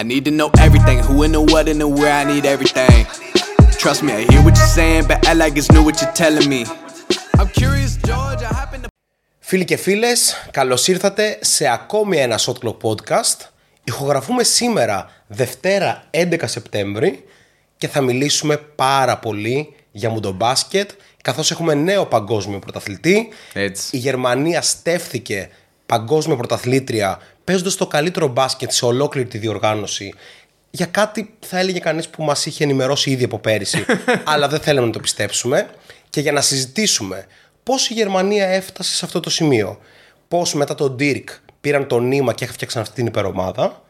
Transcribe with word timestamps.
I 0.00 0.02
need 0.02 0.24
to 0.24 0.34
know 0.40 0.50
everything. 0.66 0.98
Who 1.06 1.16
and 1.24 1.34
the 1.34 1.42
what 1.52 1.68
and 1.72 1.80
the 1.82 1.88
where. 1.98 2.14
I 2.22 2.24
need 2.32 2.44
everything. 2.54 3.00
Trust 3.82 4.00
me, 4.02 4.12
I 4.18 4.22
hear 4.30 4.42
what 4.46 4.54
you're 4.60 4.74
saying, 4.80 5.04
but 5.10 5.18
I 5.30 5.32
like 5.42 5.54
it's 5.60 5.70
new 5.74 5.82
what 5.86 5.96
you're 6.00 6.16
telling 6.22 6.48
me. 6.54 6.60
I'm 7.38 7.50
curious, 7.60 7.92
George. 8.08 8.42
I 8.42 8.52
happen 8.60 8.82
to. 8.82 8.88
Φίλοι 9.38 9.64
και 9.64 9.76
φίλες, 9.76 10.48
καλώς 10.50 10.88
ήρθατε 10.88 11.38
σε 11.40 11.68
ακόμη 11.68 12.16
ένα 12.16 12.38
Shot 12.38 12.54
Clock 12.64 12.76
Podcast. 12.82 13.36
Ηχογραφούμε 13.84 14.42
σήμερα, 14.42 15.10
Δευτέρα 15.26 16.04
11 16.10 16.36
Σεπτέμβρη 16.44 17.24
και 17.76 17.88
θα 17.88 18.00
μιλήσουμε 18.00 18.56
πάρα 18.56 19.18
πολύ 19.18 19.74
για 19.90 20.10
μουντομπάσκετ 20.10 20.90
καθώς 21.22 21.50
έχουμε 21.50 21.74
νέο 21.74 22.06
παγκόσμιο 22.06 22.58
πρωταθλητή. 22.58 23.28
Έτσι. 23.52 23.96
Η 23.96 23.98
Γερμανία 23.98 24.62
στέφθηκε 24.62 25.48
παγκόσμια 25.86 26.36
πρωταθλήτρια 26.36 27.18
παίζοντας 27.50 27.76
το 27.76 27.86
καλύτερο 27.86 28.26
μπάσκετ 28.26 28.70
σε 28.70 28.84
ολόκληρη 28.84 29.28
τη 29.28 29.38
διοργάνωση 29.38 30.14
για 30.70 30.86
κάτι 30.86 31.34
θα 31.40 31.58
έλεγε 31.58 31.78
κανείς 31.78 32.08
που 32.08 32.22
μας 32.22 32.46
είχε 32.46 32.64
ενημερώσει 32.64 33.10
ήδη 33.10 33.24
από 33.24 33.38
πέρυσι 33.38 33.84
αλλά 34.32 34.48
δεν 34.48 34.60
θέλαμε 34.60 34.86
να 34.86 34.92
το 34.92 35.00
πιστέψουμε. 35.00 35.70
Και 36.10 36.20
για 36.20 36.32
να 36.32 36.40
συζητήσουμε 36.40 37.26
πώς 37.62 37.88
η 37.90 37.94
Γερμανία 37.94 38.46
έφτασε 38.46 38.94
σε 38.94 39.04
αυτό 39.04 39.20
το 39.20 39.30
σημείο 39.30 39.78
πώς 40.28 40.54
μετά 40.54 40.74
τον 40.74 40.96
Dirk 40.98 41.24
πήραν 41.60 41.86
το 41.86 42.00
νήμα 42.00 42.34
και 42.34 42.44
έφτιαξαν 42.44 42.82
αυτή 42.82 42.94
την 42.94 43.06
υπερομάδα 43.06 43.82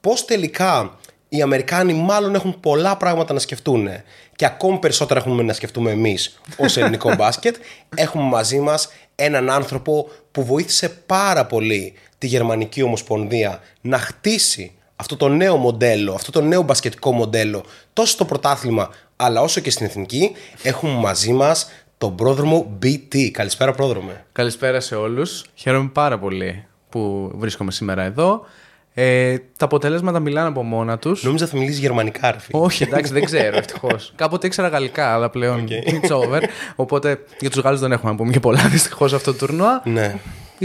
πώς 0.00 0.24
τελικά 0.24 0.98
οι 1.28 1.42
Αμερικάνοι 1.42 1.92
μάλλον 1.92 2.34
έχουν 2.34 2.60
πολλά 2.60 2.96
πράγματα 2.96 3.32
να 3.32 3.38
σκεφτούν 3.38 3.88
και 4.36 4.44
ακόμη 4.44 4.78
περισσότερα 4.78 5.20
έχουμε 5.20 5.42
να 5.42 5.52
σκεφτούμε 5.52 5.90
εμείς 5.90 6.40
ως 6.56 6.76
ελληνικό 6.78 7.14
μπάσκετ. 7.14 7.56
Έχουμε 7.94 8.24
μαζί 8.24 8.58
μας 8.58 8.88
έναν 9.14 9.50
άνθρωπο 9.50 10.08
που 10.32 10.44
βοήθησε 10.44 10.88
πάρα 10.88 11.46
πολύ 11.46 11.94
τη 12.24 12.30
Γερμανική 12.30 12.82
Ομοσπονδία 12.82 13.60
να 13.80 13.98
χτίσει 13.98 14.72
αυτό 14.96 15.16
το 15.16 15.28
νέο 15.28 15.56
μοντέλο, 15.56 16.12
αυτό 16.12 16.30
το 16.30 16.40
νέο 16.40 16.62
μπασκετικό 16.62 17.12
μοντέλο 17.12 17.64
τόσο 17.92 18.12
στο 18.12 18.24
πρωτάθλημα 18.24 18.90
αλλά 19.16 19.40
όσο 19.40 19.60
και 19.60 19.70
στην 19.70 19.86
εθνική 19.86 20.32
έχουμε 20.62 20.92
μαζί 20.92 21.32
μας 21.32 21.70
τον 21.98 22.14
πρόδρομο 22.14 22.78
BT. 22.82 23.30
Καλησπέρα 23.30 23.72
πρόδρομε. 23.72 24.24
Καλησπέρα 24.32 24.80
σε 24.80 24.94
όλους. 24.94 25.44
Χαίρομαι 25.54 25.88
πάρα 25.92 26.18
πολύ 26.18 26.66
που 26.88 27.32
βρίσκομαι 27.34 27.70
σήμερα 27.70 28.02
εδώ. 28.02 28.46
Ε, 28.94 29.36
τα 29.58 29.64
αποτελέσματα 29.64 30.20
μιλάνε 30.20 30.48
από 30.48 30.62
μόνα 30.62 30.98
τους. 30.98 31.22
Νόμιζα 31.22 31.46
θα 31.46 31.56
μιλήσεις 31.56 31.78
γερμανικά, 31.78 32.30
ρε 32.30 32.38
φίλε. 32.38 32.62
Όχι, 32.62 32.82
εντάξει, 32.82 33.12
δεν 33.12 33.24
ξέρω 33.24 33.56
ευτυχώς. 33.56 34.12
Κάποτε 34.16 34.46
ήξερα 34.46 34.68
γαλλικά, 34.68 35.12
αλλά 35.12 35.30
πλέον 35.30 35.66
it's 35.68 36.10
over. 36.10 36.40
Οπότε 36.76 37.24
για 37.40 37.50
τους 37.50 37.62
Γάλλους 37.62 37.80
δεν 37.80 37.92
έχουμε 37.92 38.10
να 38.10 38.16
πούμε 38.16 38.32
και 38.32 38.40
πολλά 38.40 38.68
δυστυχώς 38.74 39.12
αυτό 39.12 39.32
το 39.32 39.38
τουρνουά. 39.38 39.82
Ναι. 39.84 40.14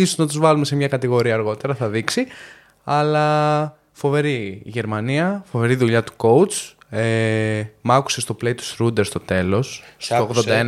Ίσως 0.01 0.17
να 0.17 0.27
τους 0.27 0.37
βάλουμε 0.37 0.65
σε 0.65 0.75
μια 0.75 0.87
κατηγορία 0.87 1.33
αργότερα, 1.33 1.75
θα 1.75 1.87
δείξει. 1.87 2.25
Αλλά 2.83 3.77
φοβερή 3.91 4.61
η 4.63 4.69
Γερμανία, 4.69 5.43
φοβερή 5.51 5.75
δουλειά 5.75 6.03
του 6.03 6.13
coach. 6.17 6.73
Ε, 6.91 7.63
μ' 7.81 7.91
άκουσες 7.91 8.23
στο 8.23 8.35
play 8.43 8.55
του 8.55 8.63
Σρούντερ 8.63 9.05
στο 9.05 9.19
τέλος, 9.19 9.83
στο 9.97 10.15
άκουσε. 10.15 10.63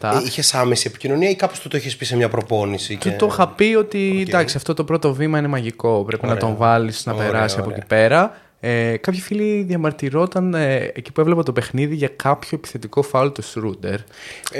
81-77. 0.00 0.22
Είχες 0.26 0.54
άμεση 0.54 0.86
επικοινωνία 0.88 1.30
ή 1.30 1.34
κάπως 1.34 1.60
του 1.60 1.68
το 1.68 1.76
είχες 1.76 1.96
πει 1.96 2.04
σε 2.04 2.16
μια 2.16 2.28
προπόνηση. 2.28 2.96
Του 2.96 3.10
και... 3.10 3.16
το 3.16 3.26
είχα 3.26 3.48
πει 3.48 3.74
ότι 3.78 4.24
εντάξει, 4.28 4.56
αυτό 4.56 4.74
το 4.74 4.84
πρώτο 4.84 5.14
βήμα 5.14 5.38
είναι 5.38 5.48
μαγικό. 5.48 6.04
Πρέπει 6.04 6.26
να 6.26 6.36
τον 6.36 6.56
βάλεις 6.56 7.06
να 7.06 7.12
Ωραία, 7.12 7.26
περάσει 7.26 7.56
από 7.58 7.64
ωραία. 7.64 7.76
εκεί 7.76 7.86
πέρα. 7.86 8.36
Ε, 8.64 8.96
κάποιοι 8.96 9.20
φίλοι 9.20 9.62
διαμαρτυρόταν 9.62 10.54
ε, 10.54 10.74
εκεί 10.94 11.12
που 11.12 11.20
έβλεπα 11.20 11.42
το 11.42 11.52
παιχνίδι 11.52 11.94
για 11.94 12.10
κάποιο 12.16 12.48
επιθετικό 12.52 13.02
φάουλ 13.02 13.28
του 13.28 13.42
Σρούντερ. 13.42 13.98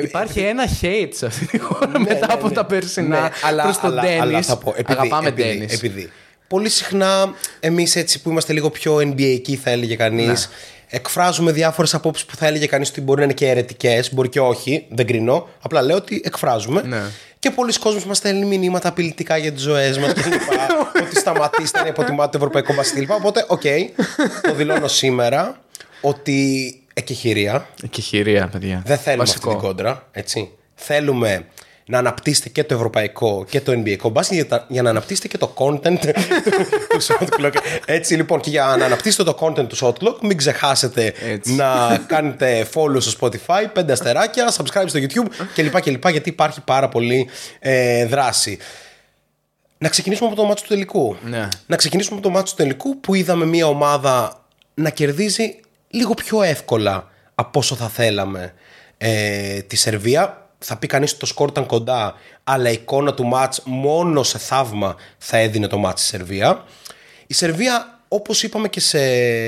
Υπάρχει 0.03 0.41
ένα 0.41 0.65
hate 0.83 1.09
σε 1.11 1.27
αυτή 1.27 1.47
τη 1.47 1.59
χώρα 1.59 1.91
Ε, 1.95 1.99
Ναι, 1.99 1.99
μετά 1.99 2.27
ναι, 2.27 2.33
από 2.33 2.49
ναι. 2.49 2.55
τα 2.55 2.65
περσινά 2.67 3.21
Ναι, 3.21 3.29
αλλά- 3.43 3.63
προς 3.63 3.79
τον 3.81 3.91
αλλά- 3.91 4.03
αλλά 4.03 4.25
Ντένις. 4.25 4.47
θα 4.47 4.57
πω, 4.57 4.75
επειδή- 4.77 4.99
Αγαπάμε 4.99 5.29
επειδή- 5.29 5.49
Ντένις. 5.49 5.73
Επειδή 5.75 6.11
πολύ 6.49 6.69
συχνά 6.69 7.35
εμείς 7.61 7.97
έτσι 7.97 8.23
που 8.23 8.31
είμαστε 8.31 8.53
λίγο 8.53 8.71
πιο 8.71 8.97
NBA 8.97 9.55
θα 9.63 9.71
έλεγε 9.71 9.97
κανείς, 9.97 10.27
Ναι. 10.27 10.37
εκφράζουμε 10.97 11.53
διάφορες 11.53 11.95
απόψεις 11.95 12.25
που 12.27 12.37
θα 12.37 12.47
έλεγε 12.47 12.67
κανείς 12.67 12.89
ότι 12.89 13.01
μπορεί 13.01 13.19
να 13.19 13.25
είναι 13.25 13.35
και 13.35 13.49
αιρετικές, 13.49 14.15
μπορεί 14.15 14.29
και 14.29 14.41
όχι, 14.41 14.87
δεν 14.91 15.07
κρίνω. 15.07 15.49
Απλά 15.63 15.83
λέω 15.83 15.97
ότι 15.97 16.23
εκφράζουμε. 16.25 16.83
Ναι. 16.83 17.03
Και 17.43 17.51
πολλοί 17.51 17.79
κόσμοι 17.79 18.03
μας 18.07 18.17
στέλνουν 18.17 18.49
μηνύματα 18.49 18.89
απειλητικά 18.89 19.37
για 19.37 19.53
τις 19.53 19.63
ζωές 19.63 19.99
μας 19.99 20.13
και 20.13 20.23
λοιπά. 20.25 20.67
ότι 21.07 21.17
σταματήστε 21.17 21.81
να 21.81 21.87
υποτιμάτε 21.87 22.31
το 22.31 22.37
ευρωπαϊκό 22.37 22.75
μπάσκετ 22.75 22.99
κλπ. 22.99 23.11
Οπότε, 23.11 23.45
οκ, 23.49 23.63
το 24.43 24.55
δηλώνω 24.55 24.89
σήμερα 24.89 25.61
ότι 26.01 26.81
εκεχηρία. 26.95 27.67
Και 27.91 28.01
χειρία, 28.01 28.49
παιδιά. 28.49 28.83
Δεν 28.87 28.99
θέλουμε 28.99 29.25
Βασικό. 29.25 29.49
αυτή 29.49 29.61
την 29.61 29.69
κόντρα. 29.69 30.09
Έτσι. 30.13 30.51
Θέλουμε 30.75 31.47
να 31.93 31.99
αναπτύσσετε 31.99 32.49
και 32.49 32.65
το 32.65 32.75
ευρωπαϊκό 32.75 33.45
και 33.49 33.61
το 33.61 33.73
NBA 33.73 34.11
μπάσκετ 34.13 34.35
για, 34.35 34.47
τα- 34.47 34.67
για 34.69 34.83
να 34.83 34.91
αναπτύσσετε 34.91 35.29
και 35.29 35.39
το 35.39 35.53
content 35.57 35.99
του 36.91 37.03
Shot 37.07 37.27
Clock. 37.41 37.53
Έτσι 37.87 38.15
λοιπόν 38.15 38.41
και 38.41 38.51
για 38.51 38.75
να 38.79 38.85
αναπτύσσετε 38.85 39.23
το 39.25 39.37
content 39.41 39.67
του 39.69 39.77
Shot 39.77 39.93
Clock 39.93 40.17
μην 40.23 40.37
ξεχάσετε 40.37 41.13
Έτσι. 41.25 41.53
να 41.55 42.01
κάνετε 42.07 42.67
follow 42.75 42.97
στο 43.03 43.13
Spotify, 43.21 43.65
πέντε 43.73 43.93
αστεράκια, 43.93 44.53
subscribe 44.57 44.85
στο 44.87 45.01
YouTube 45.03 45.45
κλπ. 45.55 45.81
κλπ 45.81 46.09
γιατί 46.09 46.29
υπάρχει 46.29 46.61
πάρα 46.61 46.89
πολύ 46.89 47.29
ε, 47.59 48.07
δράση. 48.07 48.59
Να 49.79 49.89
ξεκινήσουμε 49.89 50.29
από 50.29 50.37
το 50.41 50.45
μάτσο 50.47 50.63
του 50.65 50.69
τελικού. 50.69 51.17
Ναι. 51.25 51.49
Να 51.67 51.77
ξεκινήσουμε 51.77 52.19
από 52.19 52.29
το 52.29 52.35
μάτσο 52.35 52.55
του 52.57 52.63
τελικού 52.63 53.01
που 53.01 53.15
είδαμε 53.15 53.45
μια 53.47 53.67
ομάδα 53.67 54.45
να 54.75 54.91
κερδίζει 54.91 55.61
λίγο 55.89 56.15
πιο 56.15 56.43
εύκολα 56.43 57.09
από 57.35 57.59
όσο 57.59 57.75
θα 57.75 57.89
θέλαμε 57.89 58.53
ε, 58.99 59.59
τη 59.61 59.77
Σερβία. 59.77 60.42
Θα 60.65 60.77
πει 60.77 60.87
κανείς 60.87 61.11
ότι 61.11 61.21
το 61.21 61.27
σκορ 61.27 61.49
ήταν 61.49 61.67
κοντά, 61.67 62.15
αλλά 62.45 62.71
η 62.71 62.73
εικόνα 62.73 63.15
του 63.15 63.25
μάτς 63.25 63.63
μόνο 63.65 64.23
σε 64.23 64.39
θαύμα 64.39 64.97
θα 65.19 65.37
έδινε 65.37 65.67
το 65.67 65.79
μάτς 65.79 66.01
στη 66.01 66.17
Σερβία. 66.17 66.65
Η 67.27 67.35
Σερβία, 67.35 67.99
όπως 68.09 68.43
είπαμε 68.43 68.69
και 68.69 68.81
σε, 68.81 68.99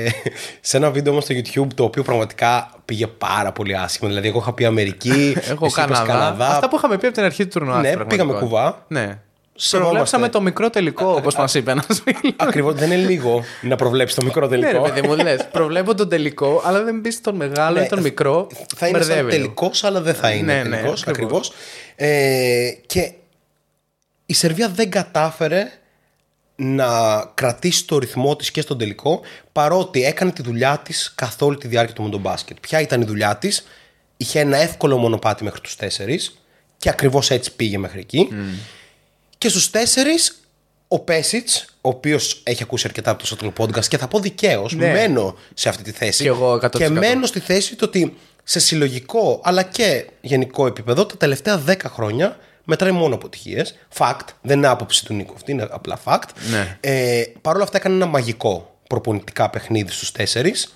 σε 0.69 0.77
ένα 0.77 0.91
βίντεο 0.91 1.13
μας 1.13 1.23
στο 1.23 1.35
YouTube, 1.35 1.73
το 1.75 1.83
οποίο 1.83 2.03
πραγματικά 2.03 2.69
πήγε 2.85 3.07
πάρα 3.07 3.51
πολύ 3.51 3.77
άσχημα. 3.77 4.09
Δηλαδή, 4.09 4.27
εγώ 4.27 4.39
είχα 4.39 4.53
πει 4.53 4.65
Αμερική, 4.65 5.35
Εγώ 5.49 5.65
εσύ 5.65 5.81
είπες 5.81 6.01
Καναδά. 6.05 6.47
Αυτά 6.47 6.69
που 6.69 6.75
είχαμε 6.75 6.97
πει 6.97 7.05
από 7.05 7.15
την 7.15 7.23
αρχή 7.23 7.43
του 7.43 7.59
τουρνουά. 7.59 7.79
Ναι, 7.79 7.87
στην 7.87 8.07
πήγαμε 8.07 8.31
πραγματικότητα. 8.31 8.45
κουβά. 8.45 8.85
Ναι. 8.87 9.19
Σεβόμαστε. 9.57 9.77
Προβλέψαμε 9.95 10.29
το 10.29 10.41
μικρό 10.41 10.69
τελικό, 10.69 11.05
όπως 11.11 11.35
μας 11.35 11.53
είπε 11.53 11.71
ένας 11.71 12.01
φίλος. 12.03 12.33
Ακριβώς 12.37 12.73
δεν 12.73 12.91
είναι 12.91 13.07
λίγο 13.07 13.43
να 13.61 13.75
προβλέψεις 13.75 14.15
το 14.17 14.23
μικρό 14.25 14.47
Ναι, 14.47 14.55
ρε 14.55 14.61
τελικό. 14.61 14.83
παιδί 14.83 15.07
μου, 15.07 15.15
λες. 15.15 15.47
Προβλέπω 15.51 15.95
τον 15.95 16.09
τελικό, 16.09 16.61
αλλά 16.65 16.83
δεν 16.83 16.99
μπει 16.99 17.19
τον 17.21 17.35
μεγάλο 17.35 17.81
ή 17.83 17.87
τον 17.87 17.99
μικρό. 18.01 18.47
Ναι, 18.51 18.65
Θα 18.75 18.87
είναι 18.87 18.97
σαν 18.97 19.07
μπερδεύει 19.07 19.31
λίγο. 19.31 19.43
τελικός, 19.43 19.83
αλλά 19.83 20.01
δεν 20.01 20.13
θα 20.15 20.31
είναι 20.31 20.53
Ναι, 20.53 20.63
ναι, 20.63 20.75
τελικός, 20.75 21.07
ακριβώς. 21.07 21.47
ακριβώς. 21.47 21.51
Ε, 21.95 22.69
και 22.85 23.11
η 24.25 24.33
Σερβία 24.33 24.69
δεν 24.69 24.89
κατάφερε 24.89 25.71
να 26.55 26.87
κρατήσει 27.33 27.85
το 27.85 27.97
ρυθμό 27.97 28.35
της 28.35 28.51
και 28.51 28.61
στον 28.61 28.77
τελικό 28.77 29.21
παρότι 29.51 30.03
έκανε 30.05 30.31
τη 30.31 30.41
δουλειά 30.41 30.81
της 30.85 31.11
καθ' 31.15 31.41
όλη 31.41 31.57
τη 31.57 31.67
διάρκεια 31.67 31.95
του 31.95 32.01
μοντομπάσκετ. 32.01 32.57
Ποια 32.61 32.79
ήταν 32.81 33.01
η 33.01 33.05
δουλειά 33.05 33.35
της; 33.37 33.65
Είχε 34.17 34.39
ένα 34.39 34.57
εύκολο 34.57 34.97
μονοπάτι 34.97 35.43
μέχρι 35.43 35.61
τους 35.61 35.75
τέσσερις 35.75 36.39
και 36.77 36.89
ακριβώς 36.89 37.31
έτσι 37.31 37.55
πήγε 37.55 37.77
μέχρι 37.77 37.99
εκεί. 37.99 38.27
Και 39.37 39.49
στους 39.49 39.69
τέσσερις 39.69 40.39
ο 40.87 40.99
Πέσιτς, 40.99 41.65
ο 41.81 41.89
οποίος 41.89 42.41
έχει 42.43 42.63
ακούσει 42.63 42.83
αρκετά 42.87 43.11
από 43.11 43.23
το 43.23 43.35
Shotgun 43.39 43.63
Podcast 43.63 43.85
και 43.85 43.97
θα 43.97 44.07
πω 44.07 44.19
δικαίως, 44.19 44.73
Ναι. 44.75 44.91
μένω 44.91 45.37
σε 45.53 45.69
αυτή 45.69 45.83
τη 45.83 45.91
θέση. 45.91 46.21
Κι 46.21 46.27
εγώ 46.27 46.53
100%. 46.53 46.69
Και 46.77 46.89
μένω 46.89 47.25
στη 47.25 47.39
θέση 47.39 47.75
του 47.75 47.83
ότι 47.87 48.17
σε 48.43 48.59
συλλογικό 48.59 49.41
αλλά 49.43 49.63
και 49.63 50.05
γενικό 50.21 50.65
επίπεδο 50.67 51.05
τα 51.05 51.17
τελευταία 51.17 51.63
10 51.67 51.75
χρόνια 51.89 52.37
μετράει 52.63 52.91
μόνο 52.91 53.15
αποτυχίε. 53.15 53.63
Fact, 53.97 54.25
δεν 54.41 54.57
είναι 54.57 54.67
άποψη 54.67 55.05
του 55.05 55.13
Νίκο 55.13 55.33
αυτή, 55.35 55.51
είναι 55.51 55.67
απλά 55.71 55.99
fact. 56.05 56.29
Ναι. 56.49 56.77
Ε, 56.79 57.23
Παρ' 57.41 57.55
όλα 57.55 57.63
αυτά 57.63 57.77
έκανε 57.77 57.95
ένα 57.95 58.05
μαγικό 58.05 58.75
προπονητικά 58.87 59.49
παιχνίδι 59.49 59.91
στους 59.91 60.11
τέσσερις 60.11 60.75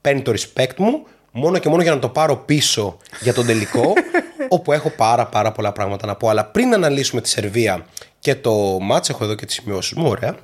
Παίρνει 0.00 0.22
το 0.22 0.32
respect 0.32 0.74
μου 0.76 1.06
μόνο 1.30 1.58
και 1.58 1.68
μόνο 1.68 1.82
για 1.82 1.92
να 1.92 1.98
το 1.98 2.08
πάρω 2.08 2.36
πίσω 2.36 2.96
για 3.20 3.34
τον 3.34 3.46
τελικό 3.46 3.92
όπου 4.48 4.72
έχω 4.72 4.90
πάρα 4.90 5.26
πάρα 5.26 5.52
πολλά 5.52 5.72
πράγματα 5.72 6.06
να 6.06 6.14
πω. 6.14 6.28
Αλλά 6.28 6.44
πριν 6.44 6.74
αναλύσουμε 6.74 7.20
τη 7.20 7.28
Σερβία 7.28 7.86
και 8.18 8.34
το 8.34 8.78
μάτς, 8.80 9.08
έχω 9.08 9.24
εδώ 9.24 9.34
και 9.34 9.46
τις 9.46 9.54
σημειώσεις 9.54 9.96
μου, 9.96 10.08
ωραία. 10.08 10.36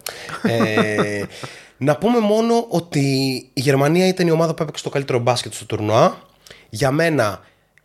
Ε, 0.43 1.23
να 1.77 1.97
πούμε 1.97 2.19
μόνο 2.19 2.67
ότι 2.69 3.01
η 3.53 3.61
Γερμανία 3.61 4.07
ήταν 4.07 4.27
η 4.27 4.31
ομάδα 4.31 4.55
που 4.55 4.63
έπαιξε 4.63 4.85
το 4.85 4.91
καλύτερο 4.91 5.19
μπάσκετ 5.19 5.53
στο 5.53 5.67
τουρνουά. 5.67 6.19
Για 6.69 6.91
μένα, 6.91 7.41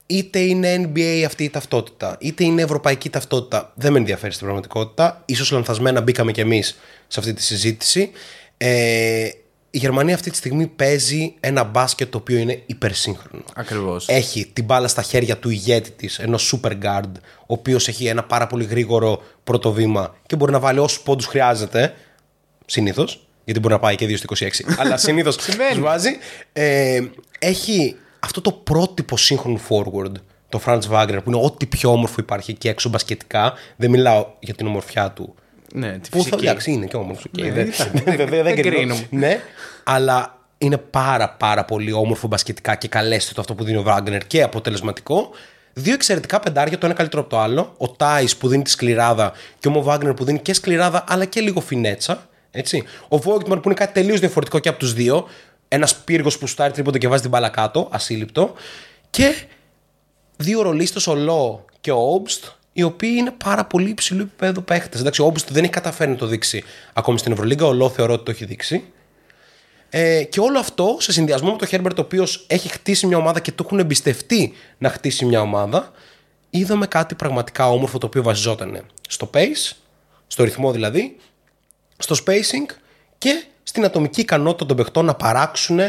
είτε 0.05 0.39
είναι 0.39 0.91
NBA 0.93 1.23
αυτή 1.25 1.43
η 1.43 1.49
ταυτότητα, 1.49 2.17
είτε 2.19 2.43
είναι 2.43 2.61
ευρωπαϊκή 2.61 3.09
ταυτότητα, 3.09 3.71
δεν 3.75 3.91
με 3.91 3.97
ενδιαφέρει 3.97 4.31
στην 4.33 4.45
πραγματικότητα. 4.45 5.21
Ίσως 5.25 5.51
λανθασμένα 5.51 6.01
μπήκαμε 6.01 6.31
κι 6.31 6.41
εμείς 6.41 6.79
σε 7.07 7.19
αυτή 7.19 7.33
τη 7.33 7.43
συζήτηση. 7.43 8.11
Ε, 8.57 9.29
η 9.71 9.77
Γερμανία 9.77 10.15
αυτή 10.15 10.29
τη 10.29 10.35
στιγμή 10.35 10.67
παίζει 10.67 11.33
ένα 11.39 11.63
μπάσκετ 11.63 12.11
το 12.11 12.17
οποίο 12.17 12.37
είναι 12.37 12.61
υπερσύγχρονο. 12.65 13.43
Ακριβώς. 13.55 14.07
Έχει 14.07 14.45
την 14.53 14.65
μπάλα 14.65 14.87
στα 14.87 15.01
χέρια 15.01 15.37
του 15.37 15.49
ηγέτη 15.49 15.91
της, 15.91 16.19
ενός 16.19 16.55
super 16.55 16.71
guard, 16.71 17.11
ο 17.39 17.53
οποίος 17.53 17.87
έχει 17.87 18.05
ένα 18.05 18.23
πάρα 18.23 18.47
πολύ 18.47 18.65
γρήγορο 18.65 19.21
πρώτο 19.43 19.71
βήμα 19.71 20.15
και 20.25 20.35
μπορεί 20.35 20.51
να 20.51 20.59
βάλει 20.59 20.79
όσους 20.79 21.01
πόντους 21.01 21.25
χρειάζεται. 21.25 21.93
Συνήθως. 22.65 23.23
Γιατί 23.43 23.59
μπορεί 23.59 23.73
να 23.73 23.79
πάει 23.79 23.95
και 23.95 24.05
2 24.05 24.17
στο 24.17 24.47
26. 24.47 24.49
αλλά 24.81 24.97
συνήθως 24.97 25.37
του 25.37 25.81
βάζει. 25.81 26.17
Ε, 26.53 27.01
έχει 27.39 27.95
αυτό 28.19 28.41
το 28.41 28.51
πρότυπο 28.51 29.17
σύγχρονου 29.17 29.61
forward, 29.69 30.11
το 30.49 30.61
Franz 30.65 30.81
Wagner, 30.91 31.19
που 31.23 31.31
είναι 31.31 31.41
ό,τι 31.43 31.65
πιο 31.65 31.91
όμορφο 31.91 32.15
υπάρχει 32.19 32.51
εκεί 32.51 32.67
έξω 32.67 32.89
μπασκετικά. 32.89 33.53
Δεν 33.75 33.89
μιλάω 33.89 34.27
για 34.39 34.53
την 34.53 34.67
ομορφιά 34.67 35.11
του 35.11 35.35
Ναι, 35.73 35.91
τη 35.99 36.09
Που 36.09 36.17
θα 36.17 36.23
φυσική. 36.23 36.45
εντάξει, 36.45 36.71
είναι 36.71 36.85
και 36.85 36.95
όμορφο. 36.95 37.21
οκ, 37.35 37.41
Ναι, 37.43 37.51
δεν- 37.51 37.67
ήταν. 37.67 37.91
δεν- 37.93 38.15
Βέβαια 38.17 38.43
δεν 38.43 38.55
Δεν 38.55 38.63
κρίνω. 38.63 38.75
κρίνουμε. 38.75 39.07
Ναι, 39.09 39.39
αλλά 39.83 40.37
είναι 40.57 40.77
πάρα 40.77 41.29
πάρα 41.29 41.65
πολύ 41.65 41.91
όμορφο 41.91 42.27
μπασκετικά 42.27 42.75
και 42.75 42.87
καλαίσθητο 42.87 43.41
αυτό 43.41 43.55
που 43.55 43.63
δίνει 43.63 43.77
ο 43.77 43.81
Βάγκνερ 43.83 44.27
και 44.27 44.41
αποτελεσματικό. 44.43 45.29
Δύο 45.73 45.93
εξαιρετικά 45.93 46.39
πεντάρια, 46.39 46.77
το 46.77 46.85
ένα 46.85 46.95
καλύτερο 46.95 47.21
από 47.21 47.29
το 47.29 47.39
άλλο. 47.39 47.73
Ο 47.77 47.89
Τάις 47.89 48.37
που 48.37 48.47
δίνει 48.47 48.63
τη 48.63 48.69
σκληράδα 48.69 49.31
και 49.59 49.67
ο 49.67 49.71
Μο 49.71 49.81
Βάγκνερ 49.83 50.13
που 50.13 50.23
δίνει 50.23 50.39
και 50.39 50.53
σκληράδα 50.53 51.03
αλλά 51.07 51.25
και 51.25 51.39
λίγο 51.41 51.59
φινέτσα. 51.61 52.27
Έτσι. 52.51 52.83
Ο 53.07 53.17
Βόγκτμαρ 53.17 53.57
που 53.57 53.63
είναι 53.69 53.73
κάτι 53.79 53.93
τελείως 53.93 54.19
διαφορετικό 54.19 54.59
και 54.59 54.69
από 54.69 54.79
τους 54.79 54.93
δύο. 54.93 55.27
Ένας 55.67 55.95
πύργος 55.95 56.37
που 56.37 56.47
στάρει 56.47 56.73
τρίποντο 56.73 56.97
και 56.97 57.07
βάζει 57.07 57.21
την 57.21 57.29
μπάλα 57.31 57.49
κάτω, 57.49 57.87
ασύλληπτο. 57.91 58.53
Και 59.09 59.33
δύο 60.37 60.61
ρολίστες, 60.61 61.07
ο 61.07 61.15
Λό 61.15 61.65
και 61.81 61.91
ο 61.91 62.13
Όμπστ, 62.13 62.45
οι 62.79 62.83
οποίοι 62.83 63.13
είναι 63.17 63.31
πάρα 63.43 63.65
πολύ 63.65 63.89
υψηλού 63.89 64.21
επίπεδου 64.21 64.63
παίχτες. 64.63 64.99
Εντάξει, 64.99 65.21
ο 65.21 65.25
Όμπστ 65.25 65.51
δεν 65.51 65.63
έχει 65.63 65.71
καταφέρει 65.71 66.11
να 66.11 66.17
το 66.17 66.25
δείξει 66.25 66.63
ακόμη 66.93 67.17
στην 67.17 67.31
Ευρωλίγκα. 67.31 67.65
Ο 67.65 67.73
Λό 67.73 67.89
θεωρώ 67.89 68.13
ότι 68.13 68.23
το 68.23 68.31
έχει 68.31 68.45
δείξει. 68.45 68.83
Ε, 69.89 70.23
και 70.23 70.39
όλο 70.39 70.59
αυτό 70.59 70.97
σε 70.99 71.11
συνδυασμό 71.11 71.51
με 71.51 71.57
τον 71.57 71.67
Χέρμπερτ, 71.67 71.97
ο 71.99 72.01
οποίος 72.01 72.45
έχει 72.47 72.69
χτίσει 72.69 73.07
μια 73.07 73.17
ομάδα 73.17 73.39
και 73.39 73.51
του 73.51 73.63
έχουν 73.65 73.79
εμπιστευτεί 73.79 74.53
να 74.77 74.89
χτίσει 74.89 75.25
μια 75.25 75.41
ομάδα, 75.41 75.91
είδαμε 76.49 76.87
κάτι 76.87 77.15
πραγματικά 77.15 77.69
όμορφο 77.69 77.97
το 77.97 78.05
οποίο 78.05 78.23
βασιζόταν 78.23 78.85
στο 79.09 79.29
pace, 79.33 79.71
στο 80.27 80.43
ρυθμό 80.43 80.71
δηλαδή, 80.71 81.15
στο 81.97 82.15
spacing 82.25 82.73
και 83.17 83.43
στην 83.63 83.85
ατομική 83.85 84.21
ικανότητα 84.21 84.65
των 84.65 84.77
παιχτών 84.77 85.05
να 85.05 85.13
παράξουν 85.15 85.79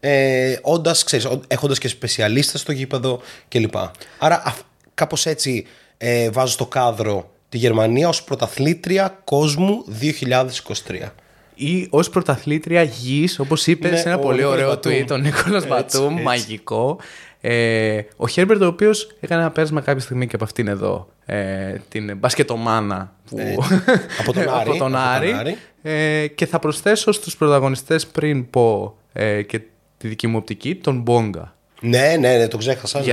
ε, 0.00 0.56
όντας, 0.62 1.04
ξέρεις, 1.04 1.24
ό- 1.26 1.40
έχοντας 1.46 1.78
και 1.78 1.88
σπεσιαλίστες 1.88 2.60
στο 2.60 2.72
γήπεδο 2.72 3.20
κλπ. 3.48 3.74
Άρα 4.18 4.42
αυ- 4.44 4.62
κάπως 4.94 5.26
έτσι 5.26 5.66
ε, 6.02 6.30
βάζω 6.30 6.52
στο 6.52 6.66
κάδρο 6.66 7.30
τη 7.48 7.58
Γερμανία 7.58 8.08
ως 8.08 8.22
πρωταθλήτρια 8.24 9.18
κόσμου 9.24 9.84
2023. 10.00 11.08
Ή 11.54 11.86
ως 11.90 12.10
πρωταθλήτρια 12.10 12.82
γης, 12.82 13.38
όπως 13.38 13.66
είπες 13.66 13.90
Ναι, 13.90 13.96
σε 13.96 14.08
ένα 14.08 14.16
ο 14.16 14.20
πολύ 14.20 14.36
Νίκολας 14.36 14.58
ωραίο 14.58 14.68
Μπατούμ. 14.68 14.92
tweet, 14.92 15.10
ο 15.10 15.16
Νίκολα 15.16 15.56
Έτσι, 15.56 15.68
Μπατούμ, 15.68 16.12
έτσι. 16.12 16.22
μαγικό. 16.22 16.98
Ε, 17.40 18.00
ο 18.16 18.26
Χέρμπερτ, 18.28 18.62
ο 18.62 18.66
οποίος 18.66 19.10
έκανε 19.20 19.40
ένα 19.40 19.50
πέρασμα 19.50 19.80
κάποια 19.80 20.02
στιγμή 20.02 20.26
και 20.26 20.34
από 20.34 20.44
αυτήν 20.44 20.68
εδώ, 20.68 21.08
ε, 21.26 21.74
την 21.88 22.16
μπασκετομάνα 22.16 23.14
που... 23.26 23.38
Από 24.20 24.32
τον 24.32 24.48
Άρη, 24.48 24.50
από 24.50 24.64
τον 24.64 24.70
από 24.70 24.78
τον 24.78 24.96
Άρη. 24.96 25.32
Άρη. 25.32 25.56
Ε, 25.82 26.26
και 26.26 26.46
θα 26.46 26.58
προσθέσω 26.58 27.12
στους 27.12 27.36
πρωταγωνιστές 27.36 28.06
πριν 28.06 28.50
πω 28.50 28.96
ε, 29.12 29.42
και 29.42 29.60
τη 29.98 30.08
δική 30.08 30.26
μου 30.26 30.36
οπτική, 30.36 30.74
τον 30.74 31.00
Μπόγκα. 31.00 31.54
Ναι, 31.80 32.16
ναι, 32.18 32.36
ναι, 32.36 32.48
το 32.48 32.56
ξέχασα. 32.56 32.98
ναι. 32.98 33.04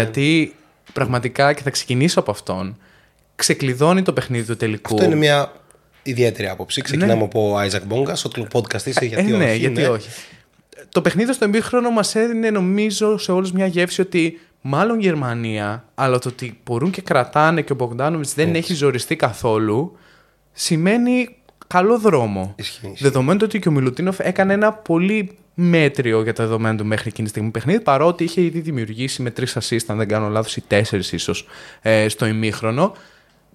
Γιατί 0.87 0.93
πραγματικά, 0.93 1.53
και 1.53 1.61
θα 1.61 1.69
ξεκινήσω 1.69 2.19
από 2.19 2.31
αυτόν, 2.31 2.77
ξεκλειδώνει 3.35 4.01
το 4.01 4.13
παιχνίδι 4.13 4.47
του 4.47 4.57
τελικού. 4.57 4.93
Αυτό 4.93 5.05
είναι 5.05 5.15
μια 5.15 5.51
ιδιαίτερη 6.03 6.47
άποψη. 6.47 6.81
Ξεκινάμε 6.81 7.23
από 7.23 7.51
ο 7.51 7.57
Άιζακ 7.57 7.85
Μπόγκα, 7.85 8.13
ο 8.13 8.47
podcast 8.51 8.85
είσαι, 8.85 9.05
γιατί 9.05 9.33
ε, 9.33 9.37
ναι, 9.37 9.45
όχι. 9.45 9.57
γιατί 9.57 9.81
ναι. 9.81 9.87
όχι. 9.87 10.09
Το 10.89 11.01
παιχνίδι 11.01 11.33
στο 11.33 11.45
εμίχρονο 11.45 11.89
μας 11.89 12.15
έδινε 12.15 12.49
νομίζω 12.49 13.17
σε 13.17 13.31
όλους 13.31 13.51
μια 13.51 13.65
γεύση 13.65 14.01
ότι 14.01 14.39
μάλλον 14.61 14.99
Γερμανία, 14.99 15.85
αλλά 15.95 16.19
το 16.19 16.29
ότι 16.29 16.59
μπορούν 16.65 16.91
και 16.91 17.01
κρατάνε 17.01 17.61
και 17.61 17.71
ο 17.71 17.75
Μπογκδάνοβιτ 17.75 18.27
δεν 18.35 18.55
έχει 18.55 18.73
ζοριστεί 18.73 19.15
καθόλου, 19.15 19.97
σημαίνει 20.53 21.37
καλό 21.67 21.99
δρόμο. 21.99 22.53
Ισχύει, 22.55 22.87
ισχύει. 22.87 23.03
Δεδομένου 23.03 23.39
ότι 23.43 23.59
και 23.59 23.69
ο 23.69 23.71
Μιλουτίνοφ 23.71 24.19
έκανε 24.19 24.53
ένα 24.53 24.73
πολύ 24.73 25.37
μέτριο 25.53 26.21
για 26.21 26.33
τα 26.33 26.43
δεδομένα 26.43 26.77
του 26.77 26.85
μέχρι 26.85 27.07
εκείνη 27.07 27.23
τη 27.23 27.29
στιγμή 27.33 27.49
παιχνίδι, 27.49 27.79
παρότι 27.79 28.23
είχε 28.23 28.41
ήδη 28.41 28.59
δημιουργήσει 28.59 29.21
με 29.21 29.31
τρεις 29.31 29.57
assist, 29.57 29.85
αν 29.87 29.97
δεν 29.97 30.07
κάνω 30.07 30.29
λάθος, 30.29 30.55
ή 30.55 30.61
τέσσερις 30.61 31.11
ίσως 31.11 31.47
ε, 31.81 32.07
στο 32.07 32.25
ημίχρονο. 32.25 32.93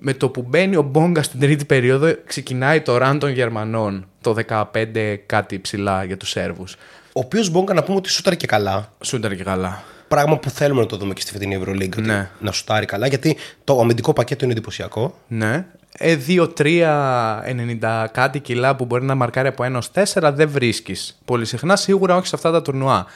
Με 0.05 0.14
το 0.14 0.29
που 0.29 0.43
μπαίνει 0.43 0.76
ο 0.76 0.82
Μπόγκα 0.82 1.23
στην 1.23 1.41
τρίτη 1.41 1.64
περίοδο, 1.64 2.14
ξεκινάει 2.26 2.81
το 2.81 2.97
ραν 2.97 3.19
των 3.19 3.31
Γερμανών 3.31 4.06
το 4.20 4.37
15 4.49 5.17
κάτι 5.26 5.58
ψηλά 5.58 6.05
για 6.05 6.17
τους 6.17 6.29
Σέρβους. 6.29 6.76
Ο 7.06 7.20
οποίος 7.20 7.50
Μπόγκα 7.50 7.75
να 7.75 7.82
πούμε 7.82 7.97
ότι 7.97 8.08
σούταρε 8.08 8.37
και 8.37 8.47
καλά. 8.47 8.93
Σούνταρ 9.00 9.37
και 9.37 9.44
καλά. 9.44 9.82
Πράγμα 10.08 10.38
που 10.38 10.50
θέλουμε 10.50 10.81
να 10.81 10.87
το 10.87 10.97
δούμε 10.97 11.12
και 11.12 11.20
στη 11.20 11.32
φετινή 11.32 11.55
Ευρωλίγκα. 11.55 11.99
ότι 11.99 12.08
Ναι. 12.08 12.31
Να 12.41 12.53
σουτάρει 12.53 12.87
καλά, 12.87 13.06
γιατί 13.06 13.37
το 13.65 13.81
αμυντικό 13.81 14.12
πακέτο 14.12 14.44
είναι 14.44 14.53
εντυπωσιακό. 14.53 15.19
Ναι. 15.29 15.67
Ε, 16.05 16.19
2-3, 16.29 17.43
90 17.81 18.07
κάτι 18.13 18.41
κιλά 18.41 18.77
που 18.77 18.85
μπορεί 18.85 19.05
να 19.05 19.15
μαρκάρει 19.15 19.49
από 19.49 19.65
1 19.65 20.03
4 20.21 20.33
δεν 20.35 20.49
βρίσκεις. 20.49 21.21
Πολύ 21.25 21.45
συχνά, 21.45 21.77
σίγουρα 21.77 22.17
όχι 22.17 22.27
σε 22.27 22.37
αυτά 22.37 22.51
τα 22.51 22.63
τουρνουά. 22.63 23.07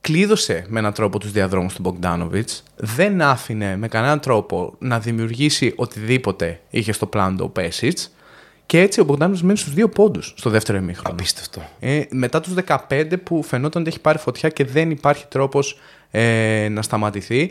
Κλείδωσε 0.00 0.64
με 0.68 0.78
έναν 0.78 0.92
τρόπο 0.92 1.18
τους 1.18 1.32
διαδρόμους 1.32 1.74
του 1.74 1.80
Μπογκδάνοβιτ. 1.82 2.48
Δεν 2.76 3.22
άφηνε 3.22 3.76
με 3.76 3.88
κανέναν 3.88 4.20
τρόπο 4.20 4.74
να 4.78 4.98
δημιουργήσει 4.98 5.72
οτιδήποτε 5.76 6.60
είχε 6.70 6.92
στο 6.92 7.06
πλάνο 7.06 7.36
του 7.36 7.44
ο 7.44 7.48
Πέσιτς. 7.48 8.10
Και 8.66 8.80
έτσι 8.80 9.00
ο 9.00 9.04
Μπογκδάνοβιτ 9.04 9.42
μένει 9.42 9.58
στους 9.58 9.74
δύο 9.74 9.88
πόντους 9.88 10.34
στο 10.36 10.50
δεύτερο 10.50 10.78
ημίχρονο. 10.78 11.14
Απίστευτο. 11.14 11.62
Ε, 11.80 12.02
μετά 12.10 12.40
τους 12.40 12.54
15 12.88 13.16
που 13.24 13.42
φαινόταν 13.42 13.80
ότι 13.82 13.90
έχει 13.90 14.00
πάρει 14.00 14.18
φωτιά 14.18 14.48
και 14.48 14.64
δεν 14.64 14.90
υπάρχει 14.90 15.26
τρόπος 15.28 15.78
ε, 16.10 16.68
να 16.70 16.82
σταματηθεί. 16.82 17.50